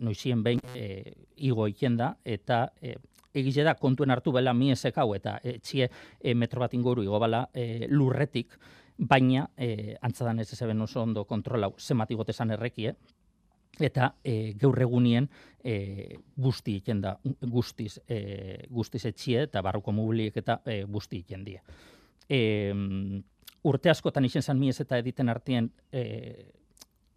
noizien 0.00 0.42
behin 0.42 0.60
e, 0.74 1.14
igo 1.36 1.68
da, 1.96 2.16
eta 2.24 2.72
e, 2.82 2.96
egize 3.34 3.62
da 3.62 3.74
kontuen 3.74 4.10
hartu 4.10 4.32
bela 4.32 4.52
miesek 4.52 4.98
hau, 4.98 5.14
eta 5.14 5.38
etxie 5.42 5.88
e, 6.20 6.34
metro 6.34 6.60
bat 6.60 6.74
inguru 6.74 7.02
igo 7.02 7.18
bala 7.18 7.48
e, 7.54 7.86
lurretik, 7.88 8.58
baina 8.98 9.46
e, 9.56 9.96
antzadan 10.02 10.40
ez 10.40 10.52
ez 10.52 10.62
oso 10.62 11.02
ondo 11.02 11.24
kontrolau 11.24 11.74
zematikotesan 11.78 12.50
errekie, 12.50 12.94
eta 13.78 14.14
e, 14.24 14.52
gaur 14.60 14.80
egunien 14.82 15.28
e, 15.64 16.16
guzti 16.36 16.76
egiten 16.76 17.00
da 17.00 17.14
guztiz 17.40 17.98
e, 18.08 18.66
guztiz 18.68 19.04
etxie 19.06 19.44
eta 19.46 19.62
barruko 19.62 19.92
mobiliek 19.92 20.36
eta 20.42 20.60
e, 20.64 20.82
guzti 20.84 21.20
egiten 21.20 21.44
die. 21.44 21.60
E, 22.28 22.40
urte 23.64 23.90
askotan 23.90 24.24
izen 24.24 24.42
zan 24.42 24.58
miez 24.58 24.80
eta 24.80 24.98
editen 24.98 25.28
artien 25.28 25.70
e, 25.92 26.02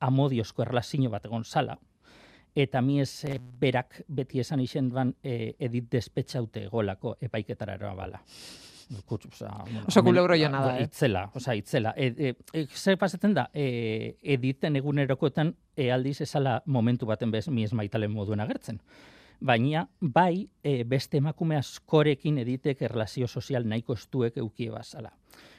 amodiozko 0.04 0.64
erlazio 0.64 1.10
bat 1.10 1.26
egon 1.26 1.43
zala, 1.43 1.78
eta 2.56 2.82
miez 2.82 3.24
e, 3.26 3.39
berak 3.39 4.01
beti 4.08 4.39
esan 4.43 4.62
izen 4.62 4.89
ban 4.93 5.14
e, 5.24 5.54
edit 5.60 5.89
despetxaute 5.91 6.68
golako 6.72 7.16
epaiketara 7.22 7.78
erabala. 7.80 8.22
Kutsu, 9.05 9.29
oza, 9.31 9.49
bueno, 9.63 9.86
oso 9.88 10.03
kulebro 10.03 10.36
jona 10.36 10.61
da, 10.65 10.75
eh? 10.79 10.88
Itzela, 10.88 11.23
oza, 11.36 11.55
itzela. 11.55 11.93
E, 11.97 12.07
e, 12.17 12.34
e, 12.53 12.65
zer 12.67 12.97
pasatzen 12.97 13.34
da, 13.34 13.47
e, 13.53 14.17
editen 14.36 14.75
egunerokoetan 14.79 15.53
e, 15.75 15.89
aldiz 15.91 16.19
esala 16.25 16.61
momentu 16.65 17.09
baten 17.09 17.31
bez 17.31 17.47
mi 17.49 17.63
esmaitalen 17.63 18.11
moduen 18.11 18.43
agertzen. 18.43 18.81
Baina, 19.43 19.88
bai, 19.99 20.47
e, 20.63 20.84
beste 20.88 21.19
emakume 21.19 21.57
askorekin 21.57 22.38
editek 22.43 22.81
erlazio 22.81 23.27
sozial 23.27 23.67
nahiko 23.67 23.97
estuek 23.99 24.38
eukie 24.38 24.69
bazala 24.71 25.11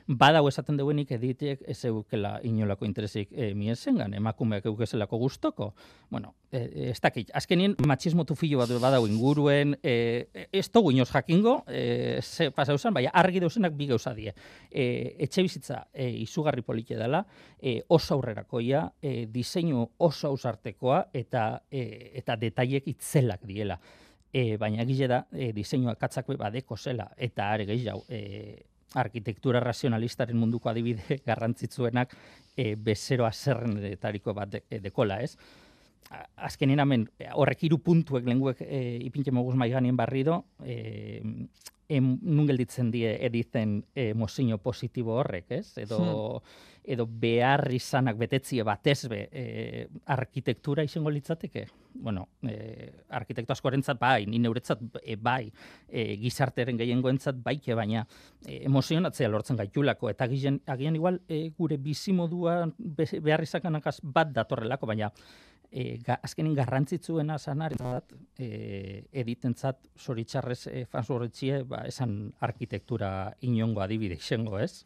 badau 0.07 0.49
esaten 0.49 0.77
duenik 0.77 1.15
editek 1.17 1.63
ez 1.69 1.79
eukela 1.89 2.37
inolako 2.45 2.85
interesik 2.85 3.31
e, 3.33 3.49
eh, 3.49 3.55
miesengan, 3.57 4.13
emakumeak 4.15 4.67
eukezelako 4.67 5.19
gustoko. 5.19 5.73
Bueno, 6.11 6.35
e, 6.53 6.91
ez 6.91 7.01
dakit, 7.01 7.31
azkenien 7.35 7.77
matxismo 7.87 8.25
tufillo 8.29 8.59
bat 8.61 8.75
badau 8.81 9.07
inguruen, 9.09 9.79
e, 9.83 10.29
ez 10.53 10.67
dugu 10.73 10.93
inoz 10.93 11.09
jakingo, 11.11 11.63
e, 11.69 12.21
ze 12.23 12.51
pasa 12.51 12.75
usan, 12.75 12.95
baina 12.95 13.11
argi 13.15 13.41
dauzenak 13.41 13.73
bi 13.77 13.87
gauza 13.87 14.15
die. 14.15 14.35
E, 14.71 15.17
etxe 15.25 15.43
bizitza 15.43 15.87
e, 15.93 16.11
izugarri 16.21 16.63
politia 16.63 16.99
dela, 16.99 17.25
e, 17.61 17.81
oso 17.89 18.15
aurrerakoia, 18.15 18.91
e, 19.01 19.27
diseinu 19.33 19.89
oso 19.99 20.29
ausartekoa 20.29 21.07
eta, 21.15 21.63
e, 21.71 22.13
eta 22.21 22.37
detaiek 22.37 22.93
itzelak 22.93 23.47
diela. 23.49 23.81
E, 24.35 24.57
baina 24.59 24.83
egile 24.83 25.09
da, 25.09 25.25
e, 25.33 25.53
diseinua 25.55 25.95
katzak 25.97 26.27
badeko 26.37 26.77
zela, 26.77 27.09
eta 27.17 27.53
are 27.55 27.65
gehiago, 27.65 28.03
e, 28.11 28.74
arkitektura 29.01 29.61
razionalistaren 29.61 30.39
munduko 30.39 30.71
adibide 30.71 31.19
garrantzitsuenak 31.29 32.15
e, 32.57 32.75
bezeroa 32.77 33.33
zerrenetariko 33.33 34.35
bat 34.35 34.57
de, 34.57 34.65
dekola, 34.85 35.21
ez? 35.23 35.37
A- 36.11 36.27
azkenin 36.49 36.81
hemen, 36.81 37.09
horrek 37.35 37.63
hiru 37.67 37.79
puntuek 37.79 38.27
lenguek 38.27 38.61
e, 38.61 38.99
ipintxe 39.07 39.33
moguz 39.33 39.55
maiganien 39.57 39.97
barrido, 39.97 40.45
e, 40.65 41.23
em, 41.89 42.19
nun 42.23 42.47
gelditzen 42.49 42.91
die 42.91 43.07
editen 43.27 43.83
e, 43.95 44.13
mozino 44.17 44.57
positibo 44.59 45.19
horrek, 45.21 45.51
ez? 45.53 45.77
Edo, 45.79 46.43
edo 46.85 47.05
behar 47.07 47.69
izanak 47.73 48.17
betetzie 48.21 48.63
batez 48.65 49.07
be 49.09 49.19
e, 49.33 49.45
arkitektura 50.13 50.83
izango 50.85 51.11
litzateke. 51.13 51.67
Bueno, 51.95 52.27
e, 52.43 52.91
arkitekto 53.15 53.53
askorentzat 53.55 54.01
bai, 54.01 54.25
ni 54.27 54.39
neuretzat 54.43 54.81
e, 55.03 55.15
bai, 55.17 55.47
e, 55.89 56.17
gizarteren 56.21 56.77
gehiengoentzat 56.81 57.37
baike, 57.45 57.77
baina 57.79 58.03
e, 58.47 58.63
emozionatzea 58.67 59.29
lortzen 59.29 59.57
gaitulako, 59.61 60.11
eta 60.11 60.25
agian, 60.25 60.61
agian 60.67 60.97
igual 60.97 61.21
e, 61.29 61.51
gure 61.57 61.77
bizimodua 61.79 62.63
be- 62.79 63.21
behar 63.23 63.45
izakanakaz 63.47 64.01
bat 64.03 64.33
datorrelako, 64.35 64.87
baina 64.91 65.13
e, 65.75 65.99
ga, 66.07 66.21
azkenin 66.23 66.55
garrantzitzuena 66.55 67.37
zanarentzat, 67.39 68.15
e, 68.39 69.03
editentzat 69.13 69.81
zoritxarrez 69.99 70.61
e, 70.71 70.85
fanzoritxie, 70.91 71.65
ba, 71.67 71.83
esan 71.89 72.31
arkitektura 72.47 73.11
inongo 73.43 73.83
adibide 73.83 74.15
izango, 74.21 74.61
ez? 74.63 74.85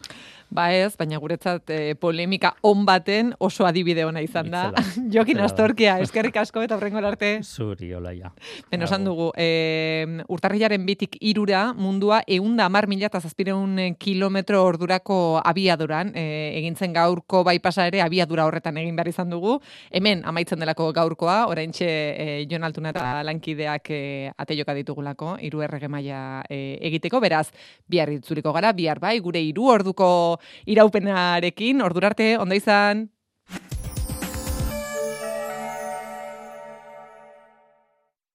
Ba 0.49 0.71
ez, 0.73 0.95
baina 0.97 1.21
guretzat 1.21 1.69
eh, 1.75 1.93
polemika 2.01 2.55
on 2.65 2.87
baten 2.89 3.35
oso 3.45 3.67
adibide 3.69 4.07
ona 4.09 4.23
izan 4.25 4.49
da. 4.51 4.63
Itzela. 4.73 5.11
Jokin. 5.19 5.43
Astorkia, 5.45 5.99
eskerrik 6.05 6.39
asko 6.41 6.65
eta 6.65 6.79
horrengo 6.79 7.03
arte. 7.05 7.35
Zuri, 7.45 7.93
olaia. 7.95 8.33
Ben, 8.71 8.83
esan 8.83 9.05
Agur. 9.05 9.13
dugu, 9.13 9.29
e, 9.37 10.25
urtarrilaren 10.33 10.87
bitik 10.89 11.19
irura 11.21 11.67
mundua 11.77 12.23
eunda 12.27 12.65
amar 12.67 12.89
mila 12.89 13.11
eta 13.11 13.21
zazpireun 13.21 13.77
kilometro 14.01 14.65
ordurako 14.65 15.19
abiaduran, 15.45 16.15
e, 16.17 16.25
egintzen 16.63 16.97
gaurko 16.97 17.45
baipasa 17.45 17.87
ere 17.93 18.01
abiadura 18.05 18.49
horretan 18.49 18.81
egin 18.81 18.97
behar 18.97 19.13
izan 19.13 19.31
dugu. 19.31 19.59
Hemen 19.93 20.25
amaitzen 20.25 20.65
delako 20.79 20.93
gaurkoa, 20.93 21.47
oraintxe 21.49 21.87
e, 21.87 22.47
Jon 22.49 22.63
Altuna 22.65 22.91
eta 22.91 23.23
lankideak 23.25 23.91
e, 23.91 24.31
ateioka 24.39 24.75
ditugulako, 24.75 25.37
hiru 25.41 25.63
errege 25.63 25.89
maila 25.89 26.45
e, 26.49 26.79
egiteko, 26.81 27.21
beraz, 27.21 27.51
bihar 27.89 28.11
itzuliko 28.11 28.53
gara, 28.53 28.73
bihar 28.73 29.01
bai, 29.01 29.19
gure 29.21 29.41
hiru 29.41 29.69
orduko 29.69 30.39
iraupenarekin, 30.67 31.83
ordurarte, 31.83 32.37
ondo 32.39 32.55
izan! 32.55 33.09